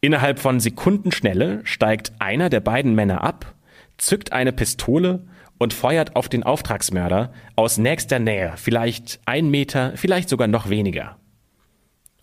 Innerhalb 0.00 0.38
von 0.38 0.58
Sekundenschnelle 0.58 1.60
steigt 1.64 2.12
einer 2.18 2.48
der 2.48 2.60
beiden 2.60 2.94
Männer 2.94 3.22
ab, 3.22 3.54
zückt 3.98 4.32
eine 4.32 4.54
Pistole 4.54 5.26
und 5.58 5.74
feuert 5.74 6.16
auf 6.16 6.30
den 6.30 6.44
Auftragsmörder 6.44 7.30
aus 7.56 7.76
nächster 7.76 8.20
Nähe, 8.20 8.54
vielleicht 8.56 9.20
ein 9.26 9.50
Meter, 9.50 9.92
vielleicht 9.96 10.30
sogar 10.30 10.48
noch 10.48 10.70
weniger. 10.70 11.18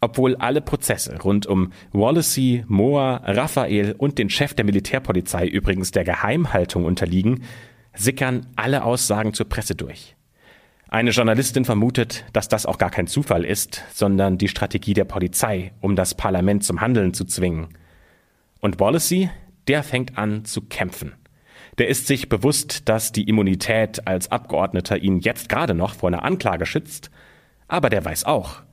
Obwohl 0.03 0.35
alle 0.35 0.59
Prozesse 0.59 1.17
rund 1.21 1.45
um 1.45 1.71
Wallacey, 1.93 2.65
Moa, 2.67 3.21
Raphael 3.23 3.95
und 3.97 4.19
den 4.19 4.29
Chef 4.29 4.53
der 4.53 4.65
Militärpolizei 4.65 5.47
übrigens 5.47 5.91
der 5.91 6.03
Geheimhaltung 6.03 6.83
unterliegen, 6.83 7.43
sickern 7.95 8.45
alle 8.57 8.83
Aussagen 8.83 9.33
zur 9.33 9.47
Presse 9.47 9.75
durch. 9.75 10.17
Eine 10.89 11.11
Journalistin 11.11 11.63
vermutet, 11.63 12.25
dass 12.33 12.49
das 12.49 12.65
auch 12.65 12.77
gar 12.77 12.89
kein 12.89 13.07
Zufall 13.07 13.45
ist, 13.45 13.81
sondern 13.93 14.37
die 14.37 14.49
Strategie 14.49 14.93
der 14.93 15.05
Polizei, 15.05 15.71
um 15.79 15.95
das 15.95 16.15
Parlament 16.15 16.65
zum 16.65 16.81
Handeln 16.81 17.13
zu 17.13 17.23
zwingen. 17.23 17.69
Und 18.59 18.81
Wallacey, 18.81 19.29
der 19.69 19.83
fängt 19.83 20.17
an 20.17 20.43
zu 20.43 20.63
kämpfen. 20.63 21.13
Der 21.77 21.87
ist 21.87 22.07
sich 22.07 22.27
bewusst, 22.27 22.89
dass 22.89 23.13
die 23.13 23.29
Immunität 23.29 24.05
als 24.05 24.29
Abgeordneter 24.29 24.97
ihn 24.97 25.21
jetzt 25.21 25.47
gerade 25.47 25.73
noch 25.73 25.93
vor 25.93 26.09
einer 26.09 26.25
Anklage 26.25 26.65
schützt, 26.65 27.09
aber 27.69 27.89
der 27.89 28.03
weiß 28.03 28.25
auch, 28.25 28.63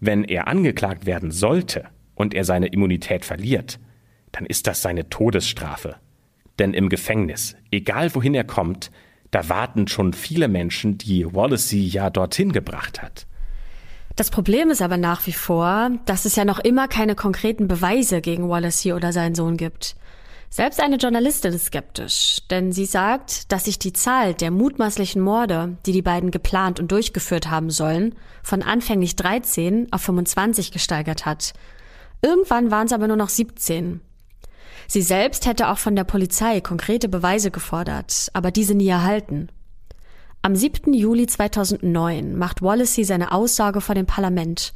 wenn 0.00 0.24
er 0.24 0.48
angeklagt 0.48 1.06
werden 1.06 1.30
sollte 1.30 1.84
und 2.14 2.34
er 2.34 2.44
seine 2.44 2.68
Immunität 2.68 3.24
verliert, 3.24 3.78
dann 4.32 4.46
ist 4.46 4.66
das 4.66 4.82
seine 4.82 5.08
Todesstrafe. 5.08 5.96
Denn 6.58 6.74
im 6.74 6.88
Gefängnis, 6.88 7.56
egal 7.70 8.14
wohin 8.14 8.34
er 8.34 8.44
kommt, 8.44 8.90
da 9.30 9.48
warten 9.48 9.86
schon 9.86 10.12
viele 10.12 10.48
Menschen, 10.48 10.98
die 10.98 11.32
Wallacey 11.32 11.86
ja 11.86 12.10
dorthin 12.10 12.52
gebracht 12.52 13.00
hat. 13.00 13.26
Das 14.16 14.30
Problem 14.30 14.70
ist 14.70 14.82
aber 14.82 14.96
nach 14.96 15.26
wie 15.26 15.32
vor, 15.32 15.90
dass 16.04 16.24
es 16.24 16.36
ja 16.36 16.44
noch 16.44 16.58
immer 16.58 16.88
keine 16.88 17.14
konkreten 17.14 17.68
Beweise 17.68 18.20
gegen 18.20 18.48
Wallacey 18.48 18.92
oder 18.92 19.12
seinen 19.12 19.34
Sohn 19.34 19.56
gibt. 19.56 19.94
Selbst 20.52 20.80
eine 20.80 20.96
Journalistin 20.96 21.52
ist 21.52 21.66
skeptisch, 21.66 22.38
denn 22.50 22.72
sie 22.72 22.84
sagt, 22.84 23.52
dass 23.52 23.66
sich 23.66 23.78
die 23.78 23.92
Zahl 23.92 24.34
der 24.34 24.50
mutmaßlichen 24.50 25.22
Morde, 25.22 25.78
die 25.86 25.92
die 25.92 26.02
beiden 26.02 26.32
geplant 26.32 26.80
und 26.80 26.90
durchgeführt 26.90 27.48
haben 27.48 27.70
sollen, 27.70 28.16
von 28.42 28.64
anfänglich 28.64 29.14
13 29.14 29.92
auf 29.92 30.02
25 30.02 30.72
gesteigert 30.72 31.24
hat. 31.24 31.52
Irgendwann 32.20 32.72
waren 32.72 32.86
es 32.86 32.92
aber 32.92 33.06
nur 33.06 33.16
noch 33.16 33.28
17. 33.28 34.00
Sie 34.88 35.02
selbst 35.02 35.46
hätte 35.46 35.68
auch 35.68 35.78
von 35.78 35.94
der 35.94 36.02
Polizei 36.02 36.60
konkrete 36.60 37.08
Beweise 37.08 37.52
gefordert, 37.52 38.28
aber 38.32 38.50
diese 38.50 38.74
nie 38.74 38.88
erhalten. 38.88 39.50
Am 40.42 40.56
7. 40.56 40.92
Juli 40.94 41.28
2009 41.28 42.36
macht 42.36 42.60
Wallacey 42.60 43.04
seine 43.04 43.30
Aussage 43.30 43.80
vor 43.80 43.94
dem 43.94 44.06
Parlament 44.06 44.72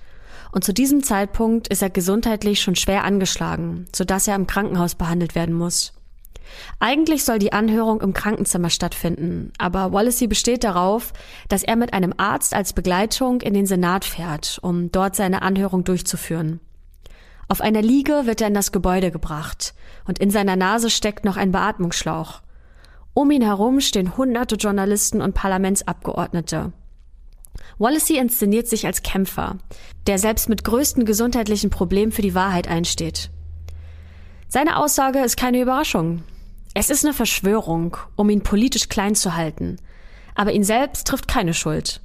und 0.55 0.62
zu 0.62 0.72
diesem 0.72 1.02
Zeitpunkt 1.02 1.66
ist 1.66 1.82
er 1.82 1.90
gesundheitlich 1.90 2.61
schon 2.61 2.76
schwer 2.76 3.02
angeschlagen, 3.02 3.86
sodass 3.94 4.28
er 4.28 4.36
im 4.36 4.46
Krankenhaus 4.46 4.94
behandelt 4.94 5.34
werden 5.34 5.52
muss. 5.55 5.92
Eigentlich 6.78 7.24
soll 7.24 7.40
die 7.40 7.52
Anhörung 7.52 8.00
im 8.00 8.12
Krankenzimmer 8.12 8.70
stattfinden, 8.70 9.52
aber 9.59 9.92
Wallacey 9.92 10.28
besteht 10.28 10.62
darauf, 10.62 11.12
dass 11.48 11.64
er 11.64 11.74
mit 11.74 11.92
einem 11.92 12.14
Arzt 12.18 12.55
als 12.55 12.72
Begleitung 12.72 13.40
in 13.40 13.52
den 13.52 13.66
Senat 13.66 14.05
fährt, 14.05 14.61
um 14.62 14.92
dort 14.92 15.16
seine 15.16 15.42
Anhörung 15.42 15.82
durchzuführen. 15.82 16.61
Auf 17.48 17.61
einer 17.61 17.82
Liege 17.82 18.26
wird 18.26 18.40
er 18.40 18.46
in 18.46 18.55
das 18.55 18.70
Gebäude 18.70 19.11
gebracht 19.11 19.74
und 20.07 20.20
in 20.20 20.30
seiner 20.30 20.55
Nase 20.55 20.88
steckt 20.88 21.24
noch 21.24 21.36
ein 21.36 21.50
Beatmungsschlauch. 21.50 22.42
Um 23.12 23.28
ihn 23.32 23.42
herum 23.42 23.80
stehen 23.80 24.16
hunderte 24.16 24.55
Journalisten 24.55 25.20
und 25.20 25.34
Parlamentsabgeordnete. 25.34 26.72
Wallacey 27.78 28.18
inszeniert 28.18 28.68
sich 28.68 28.86
als 28.86 29.02
Kämpfer, 29.02 29.59
der 30.07 30.18
selbst 30.18 30.48
mit 30.48 30.64
größten 30.64 31.05
gesundheitlichen 31.05 31.70
Problemen 31.70 32.12
für 32.12 32.22
die 32.22 32.34
Wahrheit 32.34 32.68
einsteht. 32.68 33.30
Seine 34.48 34.76
Aussage 34.76 35.18
ist 35.20 35.36
keine 35.36 35.61
Überraschung. 35.61 36.22
Es 36.74 36.90
ist 36.90 37.05
eine 37.05 37.14
Verschwörung, 37.14 37.96
um 38.16 38.30
ihn 38.30 38.42
politisch 38.42 38.88
klein 38.88 39.14
zu 39.14 39.34
halten. 39.34 39.76
Aber 40.34 40.52
ihn 40.52 40.64
selbst 40.64 41.07
trifft 41.07 41.28
keine 41.28 41.55
Schuld. 41.55 42.00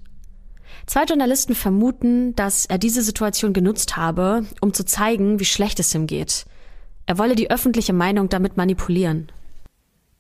Zwei 0.86 1.04
Journalisten 1.04 1.54
vermuten, 1.54 2.36
dass 2.36 2.66
er 2.66 2.80
diese 2.80 3.04
Situation 3.04 3.54
genutzt 3.54 3.98
habe, 3.98 4.46
um 4.62 4.74
zu 4.74 4.86
zeigen, 4.86 5.40
wie 5.40 5.46
schlecht 5.46 5.80
es 5.80 5.94
ihm 5.94 6.08
geht. 6.08 6.46
Er 7.06 7.18
wolle 7.18 7.36
die 7.36 7.52
öffentliche 7.52 7.94
Meinung 7.94 8.30
damit 8.30 8.58
manipulieren. 8.58 9.32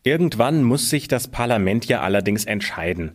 Irgendwann 0.03 0.63
muss 0.63 0.89
sich 0.89 1.07
das 1.07 1.27
Parlament 1.27 1.85
ja 1.85 2.01
allerdings 2.01 2.45
entscheiden. 2.45 3.11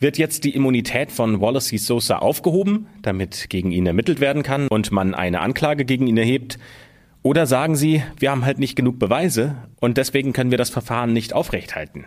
Wird 0.00 0.16
jetzt 0.16 0.44
die 0.44 0.54
Immunität 0.54 1.10
von 1.10 1.40
Wallacey 1.40 1.76
Sosa 1.76 2.18
aufgehoben, 2.18 2.86
damit 3.02 3.50
gegen 3.50 3.72
ihn 3.72 3.84
ermittelt 3.84 4.20
werden 4.20 4.44
kann 4.44 4.68
und 4.68 4.92
man 4.92 5.12
eine 5.12 5.40
Anklage 5.40 5.84
gegen 5.84 6.06
ihn 6.06 6.16
erhebt? 6.16 6.58
Oder 7.22 7.46
sagen 7.46 7.74
Sie, 7.74 8.04
wir 8.16 8.30
haben 8.30 8.44
halt 8.44 8.60
nicht 8.60 8.76
genug 8.76 9.00
Beweise 9.00 9.56
und 9.80 9.96
deswegen 9.96 10.32
können 10.32 10.52
wir 10.52 10.58
das 10.58 10.70
Verfahren 10.70 11.12
nicht 11.12 11.32
aufrechthalten? 11.32 12.06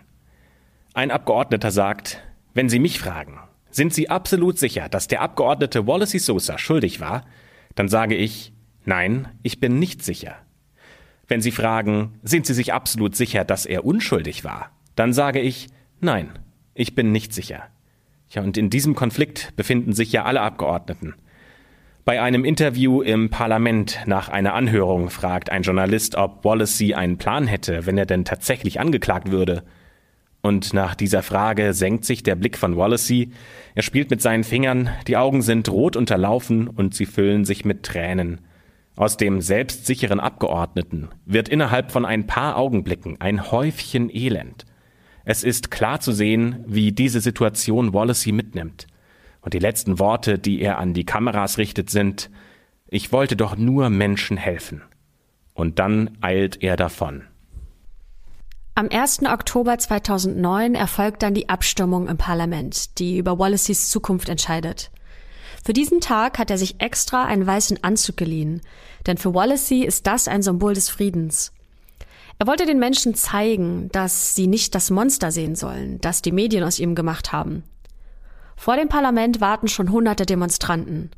Ein 0.94 1.12
Abgeordneter 1.12 1.70
sagt, 1.70 2.22
wenn 2.54 2.70
Sie 2.70 2.80
mich 2.80 2.98
fragen, 2.98 3.39
sind 3.72 3.94
Sie 3.94 4.10
absolut 4.10 4.58
sicher, 4.58 4.88
dass 4.88 5.08
der 5.08 5.22
Abgeordnete 5.22 5.86
Wallacey 5.86 6.20
Sosa 6.20 6.58
schuldig 6.58 7.02
war? 7.02 7.26
Dann 7.76 7.89
sage 7.89 8.16
ich, 8.16 8.54
nein, 8.86 9.28
ich 9.44 9.60
bin 9.60 9.80
nicht 9.80 10.02
sicher. 10.02 10.38
Wenn 11.28 11.42
Sie 11.42 11.52
fragen, 11.52 12.20
sind 12.24 12.46
Sie 12.46 12.54
sich 12.54 12.74
absolut 12.74 13.18
sicher, 13.18 13.44
dass 13.44 13.66
er 13.66 13.84
unschuldig 13.84 14.46
war? 14.46 14.72
Dann 14.96 15.12
sage 15.12 15.42
ich, 15.42 15.68
nein, 16.00 16.30
ich 16.74 16.96
bin 16.96 17.12
nicht 17.12 17.34
sicher. 17.34 17.70
Ja, 18.32 18.41
und 18.41 18.57
in 18.57 18.69
diesem 18.69 18.95
Konflikt 18.95 19.53
befinden 19.57 19.91
sich 19.91 20.13
ja 20.13 20.23
alle 20.23 20.39
Abgeordneten. 20.39 21.15
Bei 22.05 22.21
einem 22.21 22.45
Interview 22.45 23.01
im 23.01 23.29
Parlament 23.29 23.99
nach 24.05 24.29
einer 24.29 24.53
Anhörung 24.53 25.09
fragt 25.09 25.49
ein 25.49 25.63
Journalist, 25.63 26.15
ob 26.15 26.45
Wallacey 26.45 26.93
einen 26.93 27.17
Plan 27.17 27.45
hätte, 27.45 27.86
wenn 27.86 27.97
er 27.97 28.05
denn 28.05 28.23
tatsächlich 28.23 28.79
angeklagt 28.79 29.32
würde. 29.32 29.63
Und 30.41 30.73
nach 30.73 30.95
dieser 30.95 31.23
Frage 31.23 31.73
senkt 31.73 32.05
sich 32.05 32.23
der 32.23 32.36
Blick 32.36 32.57
von 32.57 32.77
Wallacey. 32.77 33.32
Er 33.75 33.84
spielt 33.84 34.09
mit 34.09 34.21
seinen 34.21 34.45
Fingern, 34.45 34.89
die 35.07 35.17
Augen 35.17 35.41
sind 35.41 35.69
rot 35.69 35.97
unterlaufen 35.97 36.69
und 36.69 36.95
sie 36.95 37.05
füllen 37.05 37.43
sich 37.43 37.65
mit 37.65 37.84
Tränen. 37.84 38.39
Aus 38.95 39.17
dem 39.17 39.41
selbstsicheren 39.41 40.21
Abgeordneten 40.21 41.09
wird 41.25 41.49
innerhalb 41.49 41.91
von 41.91 42.05
ein 42.05 42.27
paar 42.27 42.57
Augenblicken 42.57 43.19
ein 43.19 43.51
Häufchen 43.51 44.09
Elend. 44.09 44.65
Es 45.24 45.43
ist 45.43 45.72
klar 45.72 45.99
zu 45.99 46.11
sehen, 46.11 46.63
wie 46.67 46.91
diese 46.91 47.22
Situation 47.22 47.93
Wallacey 47.93 48.32
mitnimmt. 48.32 48.88
Und 49.41 49.53
die 49.53 49.59
letzten 49.59 49.99
Worte, 49.99 50.39
die 50.39 50.61
er 50.61 50.78
an 50.78 50.93
die 50.93 51.05
Kameras 51.05 51.57
richtet, 51.57 51.89
sind 51.89 52.30
Ich 52.88 53.11
wollte 53.11 53.36
doch 53.36 53.55
nur 53.57 53.89
Menschen 53.89 54.38
helfen. 54.38 54.82
Und 55.53 55.80
dann 55.80 56.17
eilt 56.22 56.61
er 56.61 56.76
davon. 56.76 57.24
Am 58.74 58.88
1. 58.89 59.24
Oktober 59.24 59.78
2009 59.78 60.76
erfolgt 60.76 61.24
dann 61.24 61.34
die 61.34 61.49
Abstimmung 61.49 62.07
im 62.07 62.17
Parlament, 62.17 62.99
die 62.99 63.17
über 63.17 63.38
Wallaceys 63.38 63.89
Zukunft 63.89 64.30
entscheidet. 64.30 64.91
Für 65.63 65.74
diesen 65.74 65.99
Tag 65.99 66.39
hat 66.39 66.49
er 66.49 66.57
sich 66.57 66.82
extra 66.82 67.26
einen 67.26 67.45
weißen 67.45 67.84
Anzug 67.84 68.17
geliehen, 68.17 68.61
denn 69.05 69.17
für 69.17 69.34
Wallacey 69.34 69.84
ist 69.84 70.07
das 70.07 70.28
ein 70.28 70.41
Symbol 70.41 70.74
des 70.74 70.89
Friedens. 70.89 71.51
Er 72.42 72.48
wollte 72.48 72.66
den 72.66 72.80
Menschen 72.80 73.14
zeigen, 73.14 73.89
dass 73.92 74.34
sie 74.34 74.48
nicht 74.48 74.74
das 74.74 74.89
Monster 74.89 75.30
sehen 75.30 75.54
sollen, 75.54 76.02
das 76.02 76.24
die 76.24 76.32
Medien 76.32 76.64
aus 76.64 76.80
ihm 76.80 76.96
gemacht 76.96 77.32
haben. 77.32 77.62
Vor 78.56 78.78
dem 78.78 78.89
Parlament 78.89 79.42
warten 79.42 79.68
schon 79.68 79.92
hunderte 79.92 80.26
Demonstranten. 80.26 81.12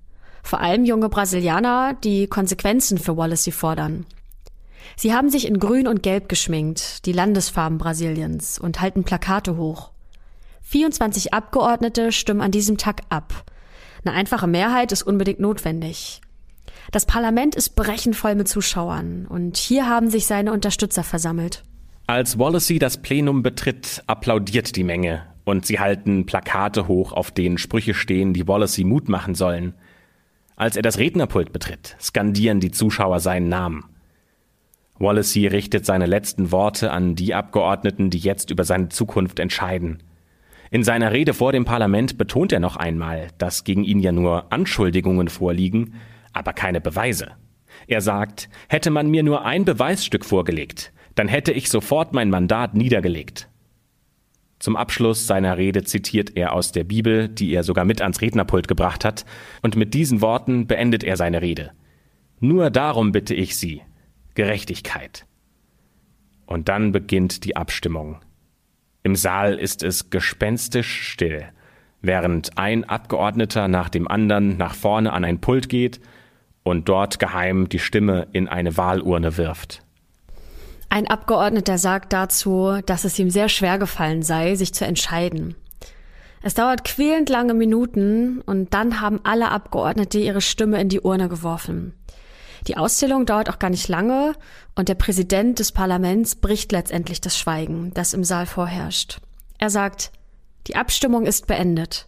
Vor 0.44 0.60
allem 0.60 0.84
junge 0.84 1.08
Brasilianer, 1.08 1.94
die 1.94 2.28
Konsequenzen 2.28 2.98
für 2.98 3.16
Wallacey 3.16 3.54
fordern. 3.54 4.06
Sie 4.98 5.14
haben 5.14 5.30
sich 5.30 5.48
in 5.48 5.60
Grün 5.60 5.88
und 5.88 6.04
Gelb 6.04 6.28
geschminkt, 6.28 7.06
die 7.06 7.14
Landesfarben 7.14 7.78
Brasiliens, 7.78 8.60
und 8.60 8.82
halten 8.82 9.06
Plakate 9.06 9.56
hoch. 9.56 9.92
24 10.64 11.34
Abgeordnete 11.34 12.12
stimmen 12.12 12.42
an 12.42 12.52
diesem 12.52 12.78
Tag 12.78 13.00
ab. 13.08 13.46
Eine 14.04 14.14
einfache 14.14 14.48
Mehrheit 14.48 14.92
ist 14.92 15.04
unbedingt 15.04 15.40
notwendig. 15.40 16.20
Das 16.92 17.06
Parlament 17.06 17.56
ist 17.56 17.76
brechend 17.76 18.16
voll 18.16 18.36
mit 18.36 18.48
Zuschauern 18.48 19.26
und 19.28 19.58
hier 19.58 19.88
haben 19.88 20.10
sich 20.10 20.26
seine 20.26 20.52
Unterstützer 20.52 21.04
versammelt. 21.04 21.64
Als 22.08 22.38
Wallacey 22.38 22.80
das 22.80 23.02
Plenum 23.02 23.44
betritt, 23.44 24.04
applaudiert 24.08 24.76
die 24.76 24.84
Menge 24.84 25.24
und 25.46 25.66
sie 25.66 25.80
halten 25.80 26.26
Plakate 26.26 26.88
hoch, 26.88 27.14
auf 27.14 27.32
denen 27.32 27.58
Sprüche 27.58 27.94
stehen, 27.94 28.34
die 28.34 28.48
Wallacey 28.48 28.84
Mut 28.84 29.10
machen 29.10 29.36
sollen. 29.36 29.74
Als 30.56 30.76
er 30.76 30.82
das 30.82 30.98
Rednerpult 30.98 31.52
betritt, 31.52 31.96
skandieren 32.00 32.60
die 32.60 32.72
Zuschauer 32.72 33.20
seinen 33.20 33.50
Namen. 33.50 33.86
Wallacey 35.00 35.48
richtet 35.48 35.86
seine 35.86 36.06
letzten 36.06 36.52
Worte 36.52 36.92
an 36.92 37.16
die 37.16 37.34
Abgeordneten, 37.34 38.10
die 38.10 38.20
jetzt 38.20 38.52
über 38.52 38.64
seine 38.64 38.90
Zukunft 38.90 39.40
entscheiden. 39.40 40.04
In 40.70 40.84
seiner 40.84 41.12
Rede 41.12 41.34
vor 41.34 41.52
dem 41.52 41.66
Parlament 41.66 42.18
betont 42.18 42.52
er 42.52 42.60
noch 42.60 42.76
einmal, 42.76 43.30
dass 43.38 43.64
gegen 43.64 43.84
ihn 43.84 44.00
ja 44.00 44.12
nur 44.12 44.52
Anschuldigungen 44.52 45.28
vorliegen 45.28 45.96
aber 46.34 46.54
keine 46.54 46.82
Beweise. 46.82 47.32
Er 47.88 48.02
sagt, 48.02 48.50
hätte 48.70 48.90
man 48.90 49.10
mir 49.10 49.24
nur 49.24 49.46
ein 49.46 49.66
Beweisstück 49.66 50.26
vorgelegt, 50.26 50.94
dann 51.16 51.28
hätte 51.28 51.52
ich 51.52 51.70
sofort 51.70 52.14
mein 52.14 52.30
Mandat 52.30 52.74
niedergelegt. 52.74 53.50
Zum 54.60 54.78
Abschluss 54.78 55.28
seiner 55.28 55.58
Rede 55.58 55.84
zitiert 55.84 56.38
er 56.38 56.54
aus 56.54 56.72
der 56.72 56.86
Bibel, 56.86 57.28
die 57.28 57.54
er 57.54 57.64
sogar 57.64 57.84
mit 57.84 58.02
ans 58.02 58.22
Rednerpult 58.22 58.68
gebracht 58.68 59.04
hat, 59.04 59.26
und 59.62 59.76
mit 59.76 59.94
diesen 59.94 60.22
Worten 60.22 60.68
beendet 60.68 61.04
er 61.04 61.18
seine 61.18 61.42
Rede. 61.42 61.72
Nur 62.40 62.70
darum 62.70 63.12
bitte 63.12 63.34
ich 63.34 63.58
Sie, 63.58 63.82
Gerechtigkeit. 64.36 65.26
Und 66.46 66.70
dann 66.70 66.92
beginnt 66.94 67.44
die 67.44 67.58
Abstimmung. 67.58 68.22
Im 69.04 69.16
Saal 69.16 69.56
ist 69.56 69.84
es 69.84 70.10
gespenstisch 70.10 71.10
still, 71.10 71.46
während 72.02 72.58
ein 72.58 72.86
Abgeordneter 72.86 73.68
nach 73.68 73.90
dem 73.90 74.08
anderen 74.08 74.56
nach 74.56 74.76
vorne 74.76 75.12
an 75.12 75.26
ein 75.26 75.42
Pult 75.42 75.68
geht 75.68 76.00
und 76.64 76.90
dort 76.90 77.20
geheim 77.20 77.70
die 77.70 77.80
Stimme 77.80 78.28
in 78.32 78.48
eine 78.48 78.78
Wahlurne 78.78 79.38
wirft. 79.38 79.82
Ein 80.90 81.08
Abgeordneter 81.08 81.78
sagt 81.78 82.14
dazu, 82.14 82.80
dass 82.86 83.04
es 83.04 83.18
ihm 83.18 83.30
sehr 83.30 83.50
schwer 83.50 83.80
gefallen 83.80 84.22
sei, 84.22 84.56
sich 84.56 84.74
zu 84.74 84.86
entscheiden. 84.86 85.56
Es 86.44 86.54
dauert 86.54 86.84
quälend 86.84 87.30
lange 87.30 87.54
Minuten 87.54 88.42
und 88.42 88.74
dann 88.74 89.02
haben 89.02 89.22
alle 89.24 89.50
Abgeordnete 89.50 90.20
ihre 90.20 90.42
Stimme 90.42 90.80
in 90.80 90.90
die 90.90 91.00
Urne 91.00 91.30
geworfen. 91.30 91.94
Die 92.68 92.78
Auszählung 92.78 93.26
dauert 93.26 93.50
auch 93.50 93.60
gar 93.60 93.70
nicht 93.70 93.88
lange 93.88 94.34
und 94.76 94.88
der 94.88 94.96
Präsident 94.96 95.60
des 95.60 95.72
Parlaments 95.72 96.36
bricht 96.36 96.72
letztendlich 96.72 97.22
das 97.22 97.38
Schweigen, 97.38 97.92
das 97.94 98.14
im 98.14 98.24
Saal 98.24 98.46
vorherrscht. 98.46 99.20
Er 99.58 99.70
sagt, 99.70 100.12
die 100.68 100.76
Abstimmung 100.76 101.26
ist 101.26 101.48
beendet. 101.48 102.08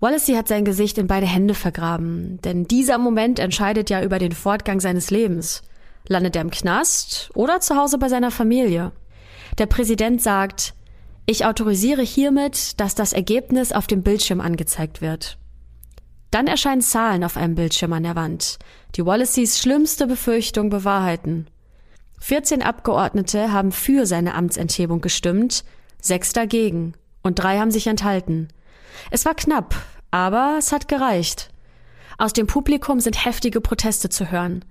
Wallacey 0.00 0.34
hat 0.34 0.48
sein 0.48 0.64
Gesicht 0.64 0.96
in 0.96 1.06
beide 1.06 1.26
Hände 1.26 1.54
vergraben, 1.54 2.40
denn 2.42 2.64
dieser 2.64 2.96
Moment 2.96 3.38
entscheidet 3.38 3.90
ja 3.90 4.02
über 4.02 4.18
den 4.18 4.32
Fortgang 4.32 4.80
seines 4.80 5.10
Lebens. 5.10 5.62
Landet 6.08 6.36
er 6.36 6.42
im 6.42 6.50
Knast 6.50 7.30
oder 7.34 7.60
zu 7.60 7.76
Hause 7.76 7.98
bei 7.98 8.08
seiner 8.08 8.30
Familie? 8.30 8.92
Der 9.58 9.66
Präsident 9.66 10.22
sagt, 10.22 10.72
ich 11.26 11.44
autorisiere 11.44 12.02
hiermit, 12.02 12.80
dass 12.80 12.94
das 12.94 13.12
Ergebnis 13.12 13.72
auf 13.72 13.86
dem 13.86 14.02
Bildschirm 14.02 14.40
angezeigt 14.40 15.02
wird. 15.02 15.36
Dann 16.30 16.46
erscheinen 16.46 16.80
Zahlen 16.80 17.22
auf 17.22 17.36
einem 17.36 17.54
Bildschirm 17.54 17.92
an 17.92 18.04
der 18.04 18.16
Wand, 18.16 18.58
die 18.96 19.04
Wallaceys 19.04 19.58
schlimmste 19.58 20.06
Befürchtung 20.06 20.70
bewahrheiten. 20.70 21.46
14 22.20 22.62
Abgeordnete 22.62 23.52
haben 23.52 23.70
für 23.70 24.06
seine 24.06 24.34
Amtsenthebung 24.34 25.02
gestimmt, 25.02 25.62
sechs 26.00 26.32
dagegen 26.32 26.94
und 27.22 27.38
drei 27.38 27.58
haben 27.58 27.70
sich 27.70 27.86
enthalten. 27.86 28.48
Es 29.10 29.24
war 29.24 29.34
knapp, 29.34 29.74
aber 30.10 30.56
es 30.58 30.72
hat 30.72 30.88
gereicht. 30.88 31.50
Aus 32.18 32.32
dem 32.32 32.46
Publikum 32.46 33.00
sind 33.00 33.24
heftige 33.24 33.60
Proteste 33.60 34.08
zu 34.08 34.30
hören. 34.30 34.64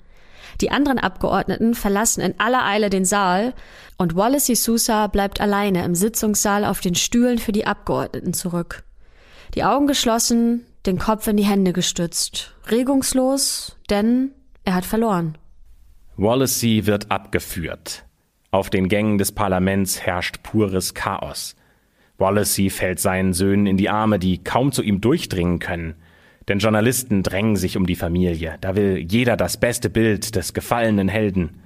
Die 0.61 0.71
anderen 0.71 0.99
Abgeordneten 0.99 1.73
verlassen 1.73 2.21
in 2.21 2.39
aller 2.39 2.65
Eile 2.65 2.89
den 2.89 3.05
Saal 3.05 3.53
und 3.97 4.15
Wallace 4.15 4.63
Sousa 4.63 5.07
bleibt 5.07 5.39
alleine 5.39 5.83
im 5.85 5.95
Sitzungssaal 5.95 6.65
auf 6.65 6.81
den 6.81 6.95
Stühlen 6.95 7.37
für 7.37 7.51
die 7.51 7.65
Abgeordneten 7.65 8.33
zurück. 8.33 8.83
Die 9.55 9.63
Augen 9.63 9.87
geschlossen, 9.87 10.65
den 10.85 10.99
Kopf 10.99 11.27
in 11.27 11.37
die 11.37 11.45
Hände 11.45 11.73
gestützt, 11.73 12.53
regungslos, 12.69 13.77
denn 13.89 14.31
er 14.63 14.75
hat 14.75 14.85
verloren. 14.85 15.37
Wallacey 16.17 16.85
wird 16.85 17.09
abgeführt. 17.09 18.05
Auf 18.51 18.69
den 18.69 18.89
Gängen 18.89 19.17
des 19.17 19.31
Parlaments 19.31 20.01
herrscht 20.01 20.43
pures 20.43 20.93
Chaos. 20.93 21.55
Wallacey 22.19 22.69
fällt 22.69 22.99
seinen 22.99 23.33
Söhnen 23.33 23.65
in 23.65 23.77
die 23.77 23.89
Arme, 23.89 24.19
die 24.19 24.37
kaum 24.39 24.71
zu 24.71 24.83
ihm 24.83 25.01
durchdringen 25.01 25.59
können. 25.59 25.95
Denn 26.47 26.59
Journalisten 26.59 27.23
drängen 27.23 27.55
sich 27.55 27.77
um 27.77 27.85
die 27.85 27.95
Familie. 27.95 28.57
Da 28.61 28.75
will 28.75 29.05
jeder 29.07 29.37
das 29.37 29.57
beste 29.57 29.89
Bild 29.89 30.35
des 30.35 30.53
gefallenen 30.53 31.07
Helden. 31.07 31.61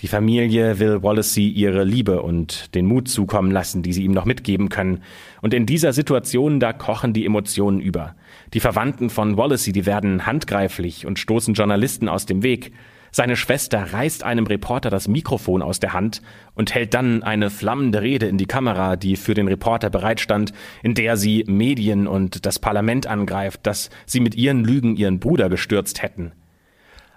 Die 0.00 0.08
Familie 0.08 0.80
will 0.80 1.02
Wallacey 1.02 1.48
ihre 1.48 1.84
Liebe 1.84 2.22
und 2.22 2.74
den 2.74 2.86
Mut 2.86 3.08
zukommen 3.08 3.52
lassen, 3.52 3.82
die 3.82 3.92
sie 3.92 4.02
ihm 4.02 4.10
noch 4.10 4.24
mitgeben 4.24 4.68
können. 4.68 5.02
Und 5.42 5.54
in 5.54 5.64
dieser 5.64 5.92
Situation, 5.92 6.58
da 6.58 6.72
kochen 6.72 7.12
die 7.12 7.24
Emotionen 7.24 7.80
über. 7.80 8.16
Die 8.52 8.60
Verwandten 8.60 9.10
von 9.10 9.36
Wallacey, 9.36 9.72
die 9.72 9.86
werden 9.86 10.26
handgreiflich 10.26 11.06
und 11.06 11.20
stoßen 11.20 11.54
Journalisten 11.54 12.08
aus 12.08 12.26
dem 12.26 12.42
Weg. 12.42 12.72
Seine 13.14 13.36
Schwester 13.36 13.92
reißt 13.92 14.24
einem 14.24 14.46
Reporter 14.46 14.88
das 14.88 15.06
Mikrofon 15.06 15.60
aus 15.60 15.80
der 15.80 15.92
Hand 15.92 16.22
und 16.54 16.74
hält 16.74 16.94
dann 16.94 17.22
eine 17.22 17.50
flammende 17.50 18.00
Rede 18.00 18.26
in 18.26 18.38
die 18.38 18.46
Kamera, 18.46 18.96
die 18.96 19.16
für 19.16 19.34
den 19.34 19.48
Reporter 19.48 19.90
bereitstand, 19.90 20.54
in 20.82 20.94
der 20.94 21.18
sie 21.18 21.44
Medien 21.46 22.06
und 22.06 22.46
das 22.46 22.58
Parlament 22.58 23.06
angreift, 23.06 23.66
dass 23.66 23.90
sie 24.06 24.20
mit 24.20 24.34
ihren 24.34 24.64
Lügen 24.64 24.96
ihren 24.96 25.20
Bruder 25.20 25.50
gestürzt 25.50 26.02
hätten. 26.02 26.32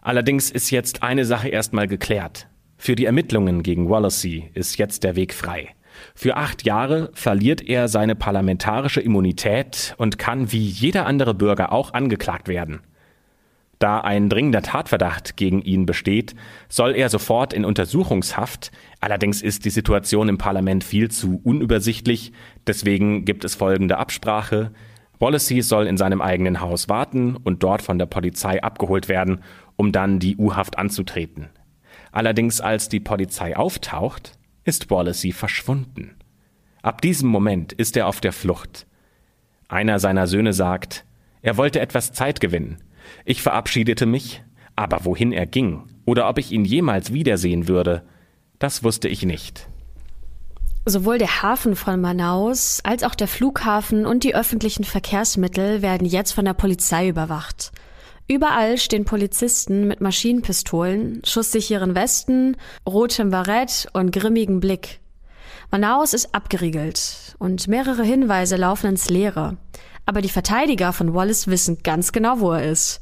Allerdings 0.02 0.52
ist 0.52 0.70
jetzt 0.70 1.02
eine 1.02 1.24
Sache 1.24 1.48
erstmal 1.48 1.88
geklärt. 1.88 2.48
Für 2.78 2.98
die 2.98 3.06
Ermittlungen 3.06 3.64
gegen 3.64 3.90
Wallacey 3.90 4.52
ist 4.54 4.78
jetzt 4.78 5.06
der 5.06 5.16
Weg 5.16 5.34
frei. 5.34 5.70
Für 6.14 6.36
acht 6.36 6.66
Jahre 6.66 7.10
verliert 7.14 7.62
er 7.62 7.88
seine 7.88 8.16
parlamentarische 8.16 9.00
Immunität 9.00 9.96
und 9.98 10.20
kann 10.20 10.52
wie 10.52 10.66
jeder 10.66 11.06
andere 11.06 11.34
Bürger 11.34 11.72
auch 11.72 11.94
angeklagt 11.94 12.50
werden. 12.50 12.82
Da 13.80 14.00
ein 14.00 14.30
dringender 14.30 14.62
Tatverdacht 14.62 15.36
gegen 15.36 15.62
ihn 15.62 15.86
besteht, 15.86 16.36
soll 16.70 16.96
er 16.96 17.10
sofort 17.10 17.54
in 17.54 17.66
Untersuchungshaft. 17.66 18.72
Allerdings 19.02 19.42
ist 19.42 19.66
die 19.66 19.70
Situation 19.70 20.30
im 20.30 20.38
Parlament 20.38 20.84
viel 20.84 21.12
zu 21.12 21.42
unübersichtlich. 21.44 22.32
Deswegen 22.68 23.26
gibt 23.26 23.44
es 23.44 23.56
folgende 23.56 23.98
Absprache. 23.98 24.72
Wallacey 25.20 25.62
soll 25.62 25.88
in 25.88 25.98
seinem 25.98 26.22
eigenen 26.22 26.62
Haus 26.62 26.90
warten 26.90 27.36
und 27.36 27.64
dort 27.64 27.82
von 27.82 28.00
der 28.00 28.06
Polizei 28.06 28.62
abgeholt 28.64 29.10
werden, 29.10 29.42
um 29.76 29.92
dann 29.92 30.20
die 30.20 30.38
U-Haft 30.38 30.78
anzutreten. 30.78 31.50
Allerdings 32.12 32.62
als 32.62 32.88
die 32.90 33.00
Polizei 33.02 33.58
auftaucht, 33.58 34.38
ist 34.64 34.90
Wallacey 34.90 35.32
verschwunden. 35.32 36.16
Ab 36.82 37.02
diesem 37.02 37.30
Moment 37.30 37.74
ist 37.74 37.98
er 37.98 38.08
auf 38.08 38.22
der 38.22 38.32
Flucht. 38.32 38.88
Einer 39.68 40.00
seiner 40.00 40.28
Söhne 40.28 40.54
sagt, 40.54 41.06
er 41.42 41.58
wollte 41.58 41.80
etwas 41.80 42.14
Zeit 42.14 42.40
gewinnen. 42.40 42.78
Ich 43.26 43.42
verabschiedete 43.42 44.06
mich, 44.06 44.44
aber 44.76 45.06
wohin 45.06 45.32
er 45.32 45.46
ging 45.46 45.84
oder 46.06 46.30
ob 46.30 46.38
ich 46.38 46.52
ihn 46.52 46.66
jemals 46.66 47.14
wiedersehen 47.14 47.68
würde, 47.68 48.04
das 48.60 48.84
wusste 48.84 49.08
ich 49.08 49.24
nicht. 49.24 49.68
Sowohl 50.86 51.18
der 51.18 51.42
Hafen 51.42 51.76
von 51.76 52.00
Manaus 52.00 52.80
als 52.84 53.04
auch 53.04 53.16
der 53.16 53.28
Flughafen 53.28 54.06
und 54.06 54.24
die 54.24 54.36
öffentlichen 54.36 54.84
Verkehrsmittel 54.84 55.82
werden 55.82 56.06
jetzt 56.06 56.32
von 56.34 56.46
der 56.46 56.54
Polizei 56.54 57.10
überwacht. 57.10 57.72
Überall 58.28 58.78
stehen 58.78 59.06
Polizisten 59.06 59.88
mit 59.88 60.02
Maschinenpistolen, 60.02 61.22
schusssicheren 61.26 61.96
Westen, 61.96 62.58
rotem 62.88 63.32
Barett 63.32 63.88
und 63.94 64.12
grimmigem 64.12 64.60
Blick. 64.60 65.00
Manaus 65.72 66.14
ist 66.14 66.34
abgeriegelt 66.34 67.36
und 67.40 67.68
mehrere 67.68 68.04
Hinweise 68.04 68.56
laufen 68.56 68.92
ins 68.92 69.10
Leere. 69.10 69.58
Aber 70.06 70.22
die 70.22 70.30
Verteidiger 70.30 70.94
von 70.94 71.14
Wallace 71.14 71.48
wissen 71.48 71.80
ganz 71.84 72.12
genau, 72.12 72.40
wo 72.40 72.52
er 72.52 72.70
ist. 72.70 73.00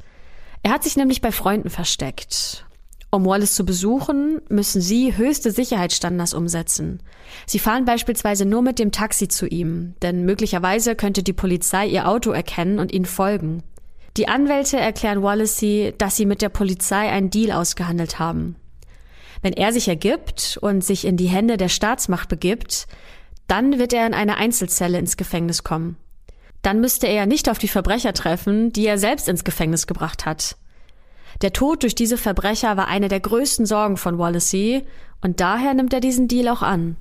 Er 0.62 0.72
hat 0.72 0.82
sich 0.82 0.96
nämlich 0.96 1.20
bei 1.20 1.32
Freunden 1.32 1.68
versteckt. 1.68 2.64
Um 3.10 3.26
Wallace 3.26 3.54
zu 3.54 3.64
besuchen, 3.64 4.40
müssen 4.48 4.80
sie 4.80 5.16
höchste 5.16 5.52
Sicherheitsstandards 5.52 6.34
umsetzen. 6.34 7.00
Sie 7.46 7.60
fahren 7.60 7.84
beispielsweise 7.84 8.44
nur 8.44 8.62
mit 8.62 8.78
dem 8.78 8.90
Taxi 8.90 9.28
zu 9.28 9.46
ihm, 9.46 9.94
denn 10.02 10.24
möglicherweise 10.24 10.96
könnte 10.96 11.22
die 11.22 11.32
Polizei 11.32 11.86
ihr 11.86 12.08
Auto 12.08 12.32
erkennen 12.32 12.80
und 12.80 12.92
ihnen 12.92 13.04
folgen. 13.04 13.62
Die 14.16 14.26
Anwälte 14.26 14.78
erklären 14.78 15.22
Wallacey, 15.22 15.94
dass 15.96 16.16
sie 16.16 16.26
mit 16.26 16.42
der 16.42 16.48
Polizei 16.48 17.08
einen 17.08 17.30
Deal 17.30 17.52
ausgehandelt 17.52 18.18
haben. 18.18 18.56
Wenn 19.42 19.52
er 19.52 19.72
sich 19.72 19.86
ergibt 19.86 20.58
und 20.60 20.82
sich 20.82 21.04
in 21.04 21.16
die 21.16 21.26
Hände 21.26 21.56
der 21.56 21.68
Staatsmacht 21.68 22.28
begibt, 22.28 22.86
dann 23.46 23.78
wird 23.78 23.92
er 23.92 24.06
in 24.06 24.14
eine 24.14 24.38
Einzelzelle 24.38 24.98
ins 24.98 25.16
Gefängnis 25.16 25.62
kommen 25.62 25.98
dann 26.64 26.80
müsste 26.80 27.06
er 27.06 27.26
nicht 27.26 27.48
auf 27.48 27.58
die 27.58 27.68
Verbrecher 27.68 28.14
treffen, 28.14 28.72
die 28.72 28.86
er 28.86 28.98
selbst 28.98 29.28
ins 29.28 29.44
Gefängnis 29.44 29.86
gebracht 29.86 30.26
hat. 30.26 30.56
Der 31.42 31.52
Tod 31.52 31.82
durch 31.82 31.94
diese 31.94 32.16
Verbrecher 32.16 32.76
war 32.76 32.88
eine 32.88 33.08
der 33.08 33.20
größten 33.20 33.66
Sorgen 33.66 33.96
von 33.96 34.18
Wallacey 34.18 34.82
und 35.20 35.40
daher 35.40 35.74
nimmt 35.74 35.92
er 35.92 36.00
diesen 36.00 36.28
Deal 36.28 36.48
auch 36.48 36.62
an. 36.62 36.96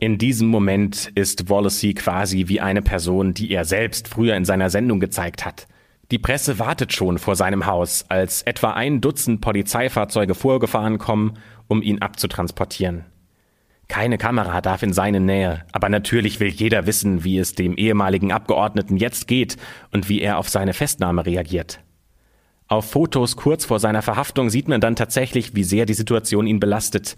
In 0.00 0.18
diesem 0.18 0.48
Moment 0.48 1.12
ist 1.14 1.48
Wallacey 1.48 1.94
quasi 1.94 2.48
wie 2.48 2.60
eine 2.60 2.82
Person, 2.82 3.34
die 3.34 3.50
er 3.50 3.64
selbst 3.64 4.08
früher 4.08 4.34
in 4.34 4.44
seiner 4.44 4.70
Sendung 4.70 4.98
gezeigt 4.98 5.44
hat. 5.44 5.66
Die 6.10 6.18
Presse 6.18 6.58
wartet 6.58 6.92
schon 6.92 7.18
vor 7.18 7.36
seinem 7.36 7.66
Haus, 7.66 8.04
als 8.08 8.42
etwa 8.42 8.72
ein 8.72 9.00
Dutzend 9.00 9.40
Polizeifahrzeuge 9.40 10.34
vorgefahren 10.34 10.98
kommen, 10.98 11.38
um 11.68 11.82
ihn 11.82 12.02
abzutransportieren. 12.02 13.04
Keine 13.90 14.18
Kamera 14.18 14.60
darf 14.60 14.84
in 14.84 14.92
seine 14.92 15.18
Nähe, 15.18 15.64
aber 15.72 15.88
natürlich 15.88 16.38
will 16.38 16.48
jeder 16.48 16.86
wissen, 16.86 17.24
wie 17.24 17.38
es 17.38 17.56
dem 17.56 17.76
ehemaligen 17.76 18.30
Abgeordneten 18.30 18.96
jetzt 18.96 19.26
geht 19.26 19.56
und 19.90 20.08
wie 20.08 20.20
er 20.20 20.38
auf 20.38 20.48
seine 20.48 20.74
Festnahme 20.74 21.26
reagiert. 21.26 21.80
Auf 22.68 22.88
Fotos 22.88 23.34
kurz 23.36 23.64
vor 23.64 23.80
seiner 23.80 24.02
Verhaftung 24.02 24.48
sieht 24.48 24.68
man 24.68 24.80
dann 24.80 24.94
tatsächlich, 24.94 25.56
wie 25.56 25.64
sehr 25.64 25.86
die 25.86 25.94
Situation 25.94 26.46
ihn 26.46 26.60
belastet. 26.60 27.16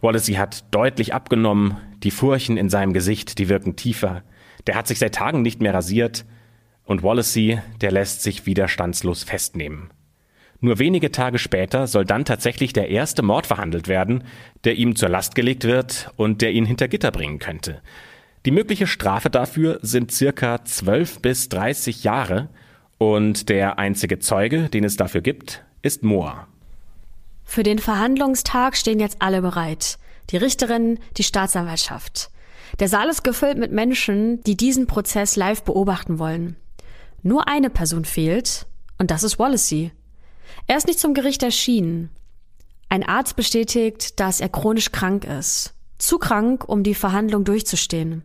Wallacey 0.00 0.36
hat 0.36 0.64
deutlich 0.70 1.12
abgenommen, 1.12 1.76
die 2.02 2.10
Furchen 2.10 2.56
in 2.56 2.70
seinem 2.70 2.94
Gesicht, 2.94 3.38
die 3.38 3.50
wirken 3.50 3.76
tiefer. 3.76 4.22
Der 4.66 4.76
hat 4.76 4.86
sich 4.86 4.98
seit 4.98 5.14
Tagen 5.14 5.42
nicht 5.42 5.60
mehr 5.60 5.74
rasiert 5.74 6.24
und 6.84 7.02
Wallacey, 7.02 7.60
der 7.82 7.92
lässt 7.92 8.22
sich 8.22 8.46
widerstandslos 8.46 9.24
festnehmen. 9.24 9.90
Nur 10.60 10.78
wenige 10.78 11.10
Tage 11.10 11.38
später 11.38 11.86
soll 11.86 12.04
dann 12.04 12.24
tatsächlich 12.24 12.72
der 12.72 12.88
erste 12.88 13.22
Mord 13.22 13.46
verhandelt 13.46 13.88
werden, 13.88 14.24
der 14.64 14.76
ihm 14.76 14.96
zur 14.96 15.08
Last 15.08 15.34
gelegt 15.34 15.64
wird 15.64 16.10
und 16.16 16.42
der 16.42 16.52
ihn 16.52 16.64
hinter 16.64 16.88
Gitter 16.88 17.10
bringen 17.10 17.38
könnte. 17.38 17.82
Die 18.46 18.50
mögliche 18.50 18.86
Strafe 18.86 19.30
dafür 19.30 19.78
sind 19.82 20.12
circa 20.12 20.64
12 20.64 21.20
bis 21.20 21.48
30 21.48 22.04
Jahre 22.04 22.48
und 22.98 23.48
der 23.48 23.78
einzige 23.78 24.18
Zeuge, 24.18 24.68
den 24.68 24.84
es 24.84 24.96
dafür 24.96 25.20
gibt, 25.20 25.64
ist 25.82 26.02
Moa. 26.02 26.46
Für 27.44 27.62
den 27.62 27.78
Verhandlungstag 27.78 28.76
stehen 28.76 29.00
jetzt 29.00 29.20
alle 29.20 29.42
bereit. 29.42 29.98
Die 30.30 30.36
Richterin, 30.36 30.98
die 31.16 31.22
Staatsanwaltschaft. 31.24 32.30
Der 32.80 32.88
Saal 32.88 33.08
ist 33.08 33.22
gefüllt 33.22 33.58
mit 33.58 33.72
Menschen, 33.72 34.42
die 34.44 34.56
diesen 34.56 34.86
Prozess 34.86 35.36
live 35.36 35.62
beobachten 35.62 36.18
wollen. 36.18 36.56
Nur 37.22 37.48
eine 37.48 37.70
Person 37.70 38.04
fehlt, 38.04 38.66
und 38.98 39.10
das 39.10 39.22
ist 39.22 39.38
Wallacey. 39.38 39.92
Er 40.66 40.76
ist 40.76 40.86
nicht 40.86 40.98
zum 40.98 41.14
Gericht 41.14 41.42
erschienen. 41.42 42.10
Ein 42.88 43.02
Arzt 43.02 43.36
bestätigt, 43.36 44.20
dass 44.20 44.40
er 44.40 44.48
chronisch 44.48 44.92
krank 44.92 45.24
ist. 45.24 45.74
Zu 45.98 46.18
krank, 46.18 46.68
um 46.68 46.82
die 46.82 46.94
Verhandlung 46.94 47.44
durchzustehen. 47.44 48.22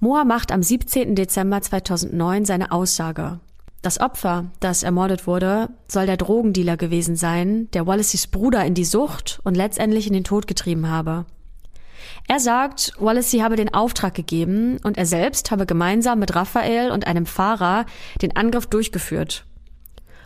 Moa 0.00 0.24
macht 0.24 0.52
am 0.52 0.62
17. 0.62 1.14
Dezember 1.14 1.60
2009 1.60 2.44
seine 2.44 2.72
Aussage. 2.72 3.40
Das 3.82 4.00
Opfer, 4.00 4.46
das 4.60 4.82
ermordet 4.82 5.26
wurde, 5.26 5.68
soll 5.88 6.06
der 6.06 6.16
Drogendealer 6.16 6.76
gewesen 6.76 7.16
sein, 7.16 7.68
der 7.72 7.86
Wallaceys 7.86 8.26
Bruder 8.26 8.64
in 8.64 8.74
die 8.74 8.84
Sucht 8.84 9.40
und 9.44 9.56
letztendlich 9.56 10.06
in 10.06 10.14
den 10.14 10.24
Tod 10.24 10.46
getrieben 10.46 10.88
habe. 10.88 11.26
Er 12.28 12.40
sagt, 12.40 12.92
Wallacey 12.98 13.40
habe 13.40 13.56
den 13.56 13.74
Auftrag 13.74 14.14
gegeben 14.14 14.78
und 14.82 14.96
er 14.96 15.06
selbst 15.06 15.50
habe 15.50 15.66
gemeinsam 15.66 16.18
mit 16.18 16.34
Raphael 16.34 16.90
und 16.90 17.06
einem 17.06 17.26
Fahrer 17.26 17.84
den 18.22 18.36
Angriff 18.36 18.66
durchgeführt. 18.66 19.44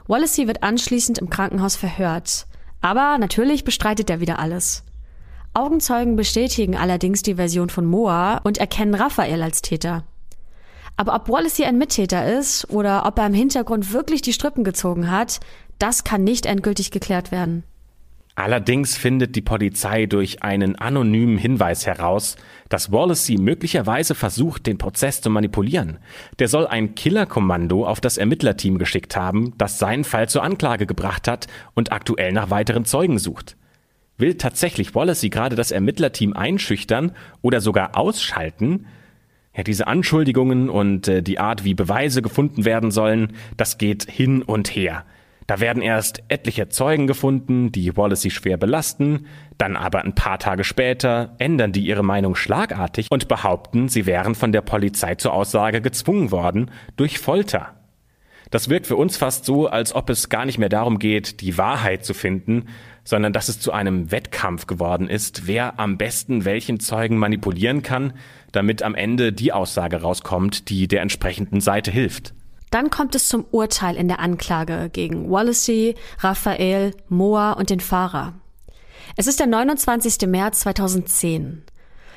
Wallacey 0.09 0.47
wird 0.47 0.63
anschließend 0.63 1.19
im 1.19 1.31
Krankenhaus 1.31 1.77
verhört. 1.77 2.47
Aber 2.81 3.19
natürlich 3.19 3.65
bestreitet 3.65 4.09
er 4.11 4.21
wieder 4.21 4.39
alles. 4.39 4.85
Augenzeugen 5.53 6.17
bestätigen 6.17 6.77
allerdings 6.77 7.23
die 7.23 7.35
Version 7.35 7.69
von 7.69 7.85
Moa 7.85 8.39
und 8.39 8.59
erkennen 8.59 8.95
Raphael 8.95 9.43
als 9.43 9.63
Täter. 9.63 10.05
Aber 10.97 11.15
ob 11.15 11.29
Wallacey 11.29 11.65
ein 11.65 11.79
Mittäter 11.79 12.39
ist 12.39 12.71
oder 12.71 13.07
ob 13.07 13.19
er 13.19 13.27
im 13.27 13.35
Hintergrund 13.35 13.93
wirklich 13.93 14.23
die 14.23 14.33
Strippen 14.33 14.65
gezogen 14.65 15.11
hat, 15.11 15.41
das 15.79 16.05
kann 16.05 16.25
nicht 16.25 16.47
endgültig 16.47 16.91
geklärt 16.91 17.31
werden. 17.31 17.65
Allerdings 18.39 18.97
findet 18.97 19.35
die 19.35 19.43
Polizei 19.43 20.07
durch 20.07 20.45
einen 20.45 20.77
anonymen 20.77 21.39
Hinweis 21.39 21.89
heraus, 21.89 22.37
dass 22.69 22.93
Wallacey 22.93 23.37
möglicherweise 23.37 24.15
versucht, 24.15 24.69
den 24.69 24.79
Prozess 24.79 25.21
zu 25.21 25.29
manipulieren. 25.29 25.99
Der 26.39 26.47
soll 26.47 26.69
ein 26.69 26.95
Killerkommando 26.95 27.85
auf 27.85 28.01
das 28.01 28.17
Ermittlerteam 28.17 28.79
geschickt 28.79 29.17
haben, 29.17 29.55
das 29.59 29.81
seinen 29.81 30.05
Fall 30.05 30.29
zur 30.29 30.45
Anklage 30.45 30.87
gebracht 30.87 31.27
hat 31.27 31.49
und 31.75 31.91
aktuell 31.91 32.31
nach 32.31 32.49
weiteren 32.49 32.85
Zeugen 32.85 33.19
sucht. 33.19 33.57
Will 34.19 34.35
tatsächlich 34.35 34.95
Wallacey 34.95 35.31
gerade 35.31 35.57
das 35.57 35.73
Ermittlerteam 35.73 36.33
einschüchtern 36.33 37.17
oder 37.43 37.61
sogar 37.61 37.97
ausschalten? 37.97 38.87
Ja, 39.53 39.65
diese 39.65 39.89
Anschuldigungen 39.89 40.71
und 40.71 41.09
äh, 41.09 41.25
die 41.25 41.41
Art, 41.41 41.65
wie 41.65 41.75
Beweise 41.75 42.23
gefunden 42.23 42.65
werden 42.65 42.93
sollen, 42.93 43.33
das 43.57 43.79
geht 43.79 44.09
hin 44.09 44.43
und 44.43 44.69
her. 44.77 45.05
Da 45.49 45.61
werden 45.61 45.83
erst 45.83 46.23
etliche 46.29 46.69
Zeugen 46.69 47.07
gefunden, 47.07 47.73
die 47.73 47.97
Wallacey 47.97 48.31
schwer 48.31 48.59
belasten, 48.59 49.25
dann 49.57 49.77
aber 49.77 50.05
ein 50.05 50.15
paar 50.15 50.39
Tage 50.39 50.63
später 50.63 51.35
ändern 51.39 51.73
die 51.73 51.87
ihre 51.87 52.03
Meinung 52.03 52.35
schlagartig 52.35 53.07
und 53.11 53.29
behaupten, 53.29 53.89
sie 53.89 54.05
wären 54.05 54.35
von 54.35 54.53
der 54.53 54.61
Polizei 54.61 55.15
zur 55.15 55.33
Aussage 55.33 55.81
gezwungen 55.81 56.31
worden 56.31 56.71
durch 56.97 57.19
Folter. 57.19 57.75
Das 58.51 58.69
wirkt 58.69 58.87
für 58.87 58.97
uns 58.97 59.17
fast 59.17 59.47
so, 59.47 59.67
als 59.67 59.95
ob 59.95 60.11
es 60.11 60.29
gar 60.29 60.45
nicht 60.45 60.59
mehr 60.59 60.69
darum 60.69 60.99
geht, 60.99 61.41
die 61.41 61.57
Wahrheit 61.57 62.05
zu 62.05 62.13
finden, 62.13 62.67
sondern 63.03 63.33
dass 63.33 63.49
es 63.49 63.59
zu 63.59 63.73
einem 63.73 64.11
Wettkampf 64.11 64.67
geworden 64.67 65.09
ist, 65.09 65.47
wer 65.47 65.81
am 65.81 65.97
besten 65.97 66.45
welchen 66.45 66.79
Zeugen 66.79 67.17
manipulieren 67.17 67.83
kann, 67.83 68.13
damit 68.53 68.83
am 68.83 68.95
Ende 68.95 69.33
die 69.33 69.55
Aussage 69.55 70.03
rauskommt, 70.03 70.69
die 70.69 70.89
der 70.89 71.01
entsprechenden 71.01 71.63
Seite 71.63 71.91
hilft. 71.91 72.35
Dann 72.71 72.91
kommt 72.91 73.15
es 73.15 73.29
zum 73.29 73.47
Urteil 73.51 73.97
in 73.97 74.09
der 74.09 74.21
Anklage 74.21 74.91
gegen 74.93 75.31
Wallacey, 75.31 75.95
Raphael, 76.21 76.95
Moa 77.09 77.53
und 77.53 77.71
den 77.71 77.81
Fahrer. 77.81 78.35
Es 79.17 79.27
ist 79.27 79.41
der 79.41 79.47
29. 79.47 80.29
März 80.29 80.61
2010. 80.61 81.63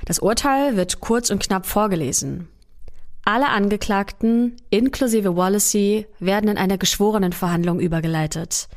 Das 0.06 0.20
Urteil 0.20 0.76
wird 0.76 1.00
kurz 1.00 1.30
und 1.30 1.42
knapp 1.42 1.66
vorgelesen. 1.66 2.48
Alle 3.24 3.50
Angeklagten, 3.50 4.58
inklusive 4.72 5.36
Wallacey, 5.36 6.08
werden 6.20 6.50
in 6.50 6.58
eine 6.58 6.78
Geschworenenverhandlung 6.78 7.80
übergeleitet. 7.80 8.68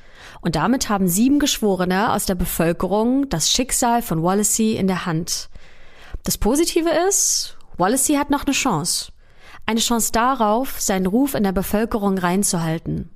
Und 0.42 0.54
damit 0.54 0.90
haben 0.90 1.08
sieben 1.08 1.38
Geschworene 1.38 2.12
aus 2.12 2.26
der 2.26 2.34
Bevölkerung 2.34 3.28
das 3.30 3.50
Schicksal 3.50 4.02
von 4.02 4.22
Wallacey 4.22 4.76
in 4.76 4.86
der 4.86 5.06
Hand. 5.06 5.48
Das 6.24 6.36
Positive 6.38 6.90
ist, 7.08 7.56
Wallacey 7.78 8.16
hat 8.16 8.30
noch 8.30 8.44
eine 8.44 8.52
Chance 8.52 9.13
eine 9.66 9.80
Chance 9.80 10.12
darauf, 10.12 10.80
seinen 10.80 11.06
Ruf 11.06 11.34
in 11.34 11.42
der 11.42 11.52
Bevölkerung 11.52 12.18
reinzuhalten. 12.18 13.10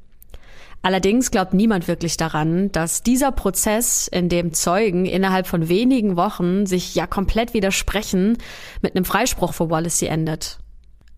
Allerdings 0.82 1.30
glaubt 1.30 1.54
niemand 1.54 1.88
wirklich 1.88 2.16
daran, 2.16 2.70
dass 2.70 3.02
dieser 3.02 3.32
Prozess, 3.32 4.06
in 4.06 4.28
dem 4.28 4.52
Zeugen 4.52 5.06
innerhalb 5.06 5.46
von 5.46 5.68
wenigen 5.68 6.16
Wochen 6.16 6.66
sich 6.66 6.94
ja 6.94 7.06
komplett 7.06 7.52
widersprechen, 7.52 8.38
mit 8.80 8.94
einem 8.94 9.04
Freispruch 9.04 9.54
für 9.54 9.70
Wallacey 9.70 10.06
endet. 10.06 10.58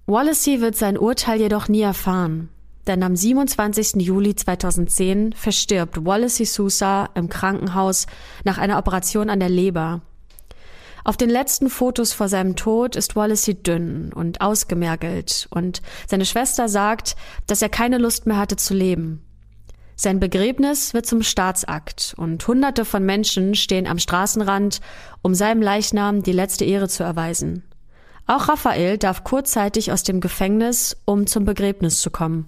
Wallacey 0.07 0.61
wird 0.61 0.77
sein 0.77 0.97
Urteil 0.97 1.41
jedoch 1.41 1.69
nie 1.69 1.83
erfahren, 1.83 2.49
denn 2.87 3.03
am 3.03 3.15
27. 3.15 3.97
Juli 3.97 4.35
2010 4.35 5.35
verstirbt 5.35 6.05
Wallacey 6.05 6.47
Sousa 6.47 7.11
im 7.15 7.29
Krankenhaus 7.29 8.07
nach 8.45 8.59
einer 8.59 8.79
Operation 8.79 9.29
an 9.29 9.41
der 9.41 9.51
Leber. 9.51 10.01
Auf 11.05 11.17
den 11.17 11.31
letzten 11.31 11.71
Fotos 11.71 12.13
vor 12.13 12.29
seinem 12.29 12.57
Tod 12.57 12.97
ist 12.97 13.17
Wallacey 13.17 13.63
dünn 13.63 14.13
und 14.13 14.41
ausgemergelt 14.41 15.49
und 15.51 15.83
seine 16.07 16.27
Schwester 16.27 16.69
sagt, 16.69 17.17
dass 17.47 17.63
er 17.63 17.69
keine 17.69 17.99
Lust 17.99 18.27
mehr 18.27 18.37
hatte 18.37 18.57
zu 18.57 18.75
leben. 18.75 19.23
Sein 19.97 20.19
Begräbnis 20.19 20.95
wird 20.95 21.05
zum 21.05 21.23
Staatsakt 21.23 22.15
und 22.17 22.47
hunderte 22.49 22.87
von 22.87 23.05
Menschen 23.05 23.55
stehen 23.55 23.87
am 23.87 23.99
Straßenrand, 23.99 24.81
um 25.21 25.35
seinem 25.35 25.61
Leichnam 25.61 26.23
die 26.23 26.33
letzte 26.33 26.65
Ehre 26.65 26.89
zu 26.89 27.03
erweisen. 27.03 27.65
Auch 28.27 28.49
Raphael 28.49 28.97
darf 28.97 29.25
kurzzeitig 29.25 29.93
aus 29.93 30.03
dem 30.03 30.21
Gefängnis, 30.21 30.97
um 31.05 31.27
zum 31.27 31.45
Begräbnis 31.45 32.01
zu 32.01 32.11
kommen. 32.11 32.47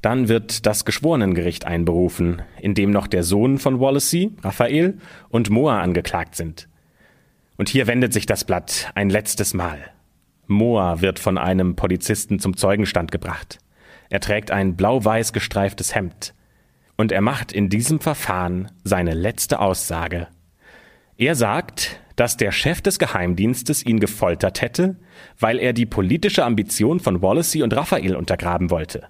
Dann 0.00 0.28
wird 0.28 0.64
das 0.64 0.84
Geschworenengericht 0.84 1.66
einberufen, 1.66 2.42
in 2.60 2.74
dem 2.74 2.90
noch 2.90 3.06
der 3.06 3.22
Sohn 3.22 3.58
von 3.58 3.80
Wallacey, 3.80 4.36
Raphael, 4.42 4.98
und 5.28 5.50
Moa 5.50 5.80
angeklagt 5.80 6.36
sind. 6.36 6.68
Und 7.56 7.68
hier 7.68 7.86
wendet 7.86 8.12
sich 8.12 8.26
das 8.26 8.44
Blatt 8.44 8.90
ein 8.94 9.10
letztes 9.10 9.54
Mal. 9.54 9.78
Moa 10.46 11.00
wird 11.00 11.18
von 11.18 11.38
einem 11.38 11.76
Polizisten 11.76 12.38
zum 12.38 12.56
Zeugenstand 12.56 13.12
gebracht. 13.12 13.58
Er 14.10 14.20
trägt 14.20 14.50
ein 14.50 14.76
blau-weiß 14.76 15.32
gestreiftes 15.32 15.94
Hemd. 15.94 16.34
Und 16.96 17.12
er 17.12 17.20
macht 17.20 17.52
in 17.52 17.68
diesem 17.68 18.00
Verfahren 18.00 18.70
seine 18.84 19.14
letzte 19.14 19.58
Aussage. 19.58 20.28
Er 21.16 21.34
sagt, 21.34 22.00
dass 22.16 22.36
der 22.36 22.52
Chef 22.52 22.80
des 22.80 22.98
Geheimdienstes 22.98 23.84
ihn 23.84 23.98
gefoltert 23.98 24.60
hätte, 24.60 24.96
weil 25.38 25.58
er 25.58 25.72
die 25.72 25.86
politische 25.86 26.44
Ambition 26.44 27.00
von 27.00 27.22
Wallacey 27.22 27.62
und 27.62 27.74
Raphael 27.74 28.14
untergraben 28.14 28.70
wollte. 28.70 29.08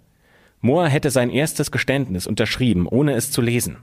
Moore 0.61 0.89
hätte 0.89 1.11
sein 1.11 1.29
erstes 1.29 1.71
Geständnis 1.71 2.27
unterschrieben, 2.27 2.87
ohne 2.87 3.13
es 3.13 3.31
zu 3.31 3.43
lesen. 3.43 3.79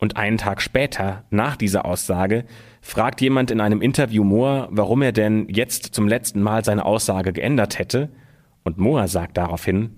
Und 0.00 0.16
einen 0.16 0.38
Tag 0.38 0.62
später, 0.62 1.24
nach 1.28 1.56
dieser 1.56 1.84
Aussage, 1.84 2.46
fragt 2.80 3.20
jemand 3.20 3.50
in 3.50 3.60
einem 3.60 3.82
Interview 3.82 4.24
Moore, 4.24 4.66
warum 4.70 5.02
er 5.02 5.12
denn 5.12 5.46
jetzt 5.50 5.94
zum 5.94 6.08
letzten 6.08 6.40
Mal 6.40 6.64
seine 6.64 6.86
Aussage 6.86 7.34
geändert 7.34 7.78
hätte. 7.78 8.08
Und 8.64 8.78
Moore 8.78 9.08
sagt 9.08 9.36
daraufhin, 9.36 9.96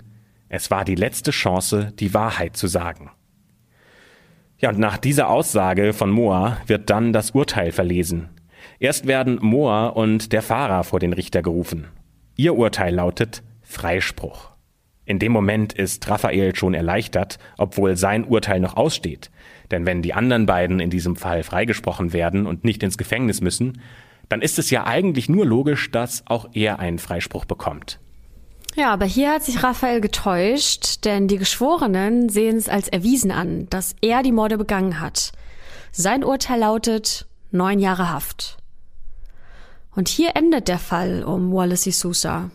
es 0.49 0.73
war 0.73 0.85
die 0.85 0.97
letzte 0.97 1.31
Chance, 1.31 1.93
die 2.01 2.13
Wahrheit 2.15 2.57
zu 2.57 2.67
sagen. 2.67 3.13
Ja, 4.59 4.71
und 4.71 4.81
nach 4.81 4.99
dieser 4.99 5.31
Aussage 5.31 5.93
von 5.93 6.11
Moore 6.11 6.57
wird 6.67 6.91
dann 6.91 7.13
das 7.13 7.31
Urteil 7.31 7.71
verlesen. 7.71 8.29
Erst 8.81 9.07
werden 9.07 9.39
Moore 9.41 9.95
und 9.95 10.33
der 10.33 10.43
Fahrer 10.43 10.83
vor 10.83 10.99
den 10.99 11.13
Richter 11.13 11.43
gerufen. 11.43 11.87
Ihr 12.37 12.57
Urteil 12.57 12.93
lautet 12.93 13.45
Freispruch. 13.61 14.51
In 15.05 15.19
dem 15.19 15.33
Moment 15.33 15.73
ist 15.73 16.09
Raphael 16.09 16.55
schon 16.55 16.75
erleichtert, 16.75 17.39
obwohl 17.59 17.97
sein 17.97 18.25
Urteil 18.25 18.61
noch 18.61 18.77
aussteht. 18.77 19.31
Denn 19.73 19.87
wenn 19.87 20.03
die 20.03 20.15
anderen 20.15 20.47
beiden 20.47 20.79
in 20.79 20.91
diesem 20.91 21.17
Fall 21.17 21.43
freigesprochen 21.43 22.13
werden 22.13 22.47
und 22.47 22.63
nicht 22.63 22.83
ins 22.83 22.99
Gefängnis 22.99 23.41
müssen, 23.41 23.81
dann 24.29 24.43
ist 24.43 24.59
es 24.59 24.71
ja 24.71 24.87
eigentlich 24.87 25.29
nur 25.29 25.45
logisch, 25.45 25.91
dass 25.91 26.23
auch 26.27 26.51
er 26.53 26.79
einen 26.79 26.99
Freispruch 26.99 27.45
bekommt. 27.45 27.99
Ja, 28.75 28.93
aber 28.93 29.05
hier 29.05 29.33
hat 29.33 29.43
sich 29.43 29.63
Raphael 29.63 30.01
getäuscht, 30.01 31.05
denn 31.05 31.29
die 31.29 31.37
Geschworenen 31.37 32.29
sehen 32.29 32.57
es 32.57 32.69
als 32.69 32.89
erwiesen 32.89 33.31
an, 33.31 33.67
dass 33.69 33.95
er 34.01 34.23
die 34.23 34.33
Morde 34.33 34.57
begangen 34.57 35.01
hat. 35.01 35.33
Sein 35.91 36.25
Urteil 36.25 36.61
lautet 36.61 37.27
neun 37.51 37.79
Jahre 37.79 38.11
Haft. 38.11 38.57
Und 39.95 40.09
hier 40.09 40.37
endet 40.37 40.69
der 40.69 40.79
Fall 40.79 41.23
um 41.23 41.53
Wallace 41.53 41.99
Sousa. 41.99 42.51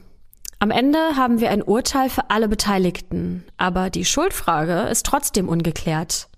Am 0.57 0.71
Ende 0.71 0.97
haben 1.15 1.39
wir 1.39 1.51
ein 1.51 1.61
Urteil 1.61 2.09
für 2.09 2.31
alle 2.31 2.47
Beteiligten, 2.47 3.43
aber 3.57 3.91
die 3.91 4.05
Schuldfrage 4.05 4.87
ist 4.89 5.05
trotzdem 5.05 5.47
ungeklärt. 5.47 6.29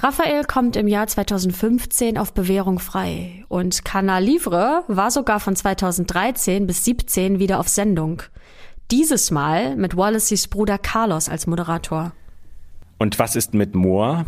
Raphael 0.00 0.44
kommt 0.44 0.76
im 0.76 0.86
Jahr 0.86 1.08
2015 1.08 2.18
auf 2.18 2.32
Bewährung 2.32 2.78
frei 2.78 3.44
und 3.48 3.84
Canal 3.84 4.22
Livre 4.22 4.84
war 4.86 5.10
sogar 5.10 5.40
von 5.40 5.56
2013 5.56 6.68
bis 6.68 6.84
17 6.84 7.40
wieder 7.40 7.58
auf 7.58 7.68
Sendung. 7.68 8.22
Dieses 8.92 9.32
Mal 9.32 9.74
mit 9.74 9.96
Wallaceys 9.96 10.46
Bruder 10.46 10.78
Carlos 10.78 11.28
als 11.28 11.48
Moderator. 11.48 12.12
Und 12.98 13.18
was 13.18 13.34
ist 13.34 13.54
mit 13.54 13.74
Moore? 13.74 14.24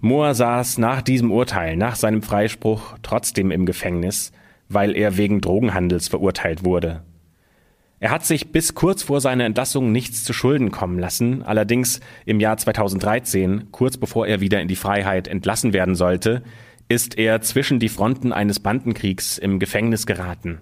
Moore 0.00 0.32
saß 0.36 0.78
nach 0.78 1.02
diesem 1.02 1.32
Urteil, 1.32 1.76
nach 1.76 1.96
seinem 1.96 2.22
Freispruch, 2.22 2.96
trotzdem 3.02 3.50
im 3.50 3.66
Gefängnis, 3.66 4.30
weil 4.68 4.96
er 4.96 5.16
wegen 5.16 5.40
Drogenhandels 5.40 6.06
verurteilt 6.06 6.64
wurde. 6.64 7.02
Er 8.04 8.10
hat 8.10 8.26
sich 8.26 8.52
bis 8.52 8.74
kurz 8.74 9.02
vor 9.02 9.22
seiner 9.22 9.46
Entlassung 9.46 9.90
nichts 9.90 10.24
zu 10.24 10.34
Schulden 10.34 10.70
kommen 10.70 10.98
lassen. 10.98 11.42
Allerdings 11.42 12.00
im 12.26 12.38
Jahr 12.38 12.58
2013, 12.58 13.72
kurz 13.72 13.96
bevor 13.96 14.26
er 14.26 14.42
wieder 14.42 14.60
in 14.60 14.68
die 14.68 14.76
Freiheit 14.76 15.26
entlassen 15.26 15.72
werden 15.72 15.94
sollte, 15.94 16.42
ist 16.90 17.16
er 17.16 17.40
zwischen 17.40 17.78
die 17.78 17.88
Fronten 17.88 18.30
eines 18.30 18.60
Bandenkriegs 18.60 19.38
im 19.38 19.58
Gefängnis 19.58 20.04
geraten. 20.04 20.58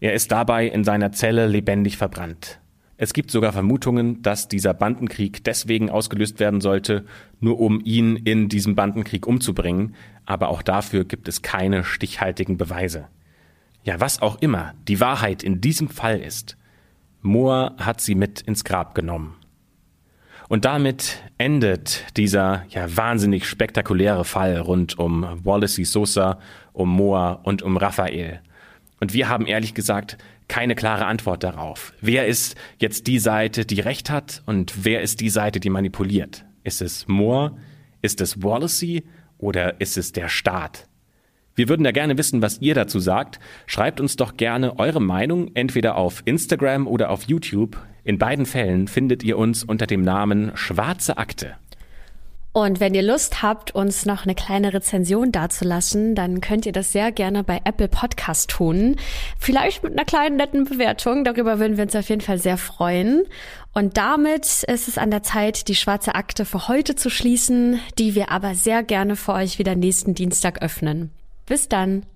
Er 0.00 0.14
ist 0.14 0.32
dabei 0.32 0.66
in 0.66 0.82
seiner 0.82 1.12
Zelle 1.12 1.46
lebendig 1.46 1.96
verbrannt. 1.96 2.58
Es 2.96 3.12
gibt 3.12 3.30
sogar 3.30 3.52
Vermutungen, 3.52 4.20
dass 4.22 4.48
dieser 4.48 4.74
Bandenkrieg 4.74 5.44
deswegen 5.44 5.90
ausgelöst 5.90 6.40
werden 6.40 6.60
sollte, 6.60 7.04
nur 7.38 7.60
um 7.60 7.82
ihn 7.84 8.16
in 8.16 8.48
diesem 8.48 8.74
Bandenkrieg 8.74 9.28
umzubringen, 9.28 9.94
aber 10.26 10.48
auch 10.48 10.62
dafür 10.62 11.04
gibt 11.04 11.28
es 11.28 11.40
keine 11.40 11.84
stichhaltigen 11.84 12.56
Beweise. 12.56 13.06
Ja, 13.84 14.00
was 14.00 14.20
auch 14.20 14.42
immer 14.42 14.74
die 14.88 14.98
Wahrheit 14.98 15.44
in 15.44 15.60
diesem 15.60 15.88
Fall 15.88 16.18
ist, 16.18 16.56
Moore 17.24 17.74
hat 17.78 18.02
sie 18.02 18.14
mit 18.14 18.42
ins 18.42 18.64
Grab 18.64 18.94
genommen. 18.94 19.34
Und 20.48 20.66
damit 20.66 21.22
endet 21.38 22.04
dieser 22.18 22.66
ja 22.68 22.94
wahnsinnig 22.94 23.46
spektakuläre 23.46 24.26
Fall 24.26 24.58
rund 24.58 24.98
um 24.98 25.26
Wallacey 25.42 25.86
Sosa, 25.86 26.38
um 26.74 26.90
Moa 26.90 27.32
und 27.42 27.62
um 27.62 27.78
Raphael. 27.78 28.40
Und 29.00 29.14
wir 29.14 29.30
haben 29.30 29.46
ehrlich 29.46 29.72
gesagt 29.72 30.18
keine 30.48 30.74
klare 30.74 31.06
Antwort 31.06 31.42
darauf. 31.42 31.94
Wer 32.02 32.26
ist 32.26 32.56
jetzt 32.78 33.06
die 33.06 33.18
Seite, 33.18 33.64
die 33.64 33.80
Recht 33.80 34.10
hat 34.10 34.42
und 34.44 34.84
wer 34.84 35.00
ist 35.00 35.20
die 35.20 35.30
Seite, 35.30 35.60
die 35.60 35.70
manipuliert? 35.70 36.44
Ist 36.62 36.82
es 36.82 37.08
Moore? 37.08 37.56
Ist 38.02 38.20
es 38.20 38.42
Wallacey? 38.42 39.02
Oder 39.38 39.80
ist 39.80 39.96
es 39.96 40.12
der 40.12 40.28
Staat? 40.28 40.86
Wir 41.56 41.68
würden 41.68 41.84
ja 41.84 41.92
gerne 41.92 42.18
wissen, 42.18 42.42
was 42.42 42.60
ihr 42.60 42.74
dazu 42.74 42.98
sagt. 42.98 43.38
Schreibt 43.66 44.00
uns 44.00 44.16
doch 44.16 44.36
gerne 44.36 44.78
eure 44.78 45.00
Meinung 45.00 45.52
entweder 45.54 45.96
auf 45.96 46.22
Instagram 46.24 46.88
oder 46.88 47.10
auf 47.10 47.24
YouTube. 47.24 47.76
In 48.02 48.18
beiden 48.18 48.44
Fällen 48.44 48.88
findet 48.88 49.22
ihr 49.22 49.38
uns 49.38 49.62
unter 49.62 49.86
dem 49.86 50.02
Namen 50.02 50.50
Schwarze 50.54 51.16
Akte. 51.16 51.56
Und 52.56 52.78
wenn 52.78 52.94
ihr 52.94 53.02
Lust 53.02 53.42
habt, 53.42 53.74
uns 53.74 54.06
noch 54.06 54.24
eine 54.24 54.36
kleine 54.36 54.72
Rezension 54.72 55.32
dazulassen, 55.32 56.14
dann 56.14 56.40
könnt 56.40 56.66
ihr 56.66 56.72
das 56.72 56.92
sehr 56.92 57.10
gerne 57.10 57.42
bei 57.42 57.60
Apple 57.64 57.88
Podcast 57.88 58.48
tun. 58.48 58.94
Vielleicht 59.40 59.82
mit 59.82 59.92
einer 59.92 60.04
kleinen 60.04 60.36
netten 60.36 60.64
Bewertung. 60.64 61.24
Darüber 61.24 61.58
würden 61.58 61.76
wir 61.76 61.82
uns 61.82 61.96
auf 61.96 62.08
jeden 62.08 62.20
Fall 62.20 62.38
sehr 62.38 62.56
freuen. 62.56 63.24
Und 63.72 63.96
damit 63.96 64.44
ist 64.44 64.86
es 64.86 64.98
an 64.98 65.10
der 65.10 65.24
Zeit, 65.24 65.66
die 65.66 65.74
schwarze 65.74 66.14
Akte 66.14 66.44
für 66.44 66.68
heute 66.68 66.94
zu 66.94 67.10
schließen, 67.10 67.80
die 67.98 68.14
wir 68.14 68.30
aber 68.30 68.54
sehr 68.54 68.84
gerne 68.84 69.16
für 69.16 69.32
euch 69.32 69.58
wieder 69.58 69.74
nächsten 69.74 70.14
Dienstag 70.14 70.62
öffnen. 70.62 71.10
Bis 71.46 71.68
dann. 71.68 72.06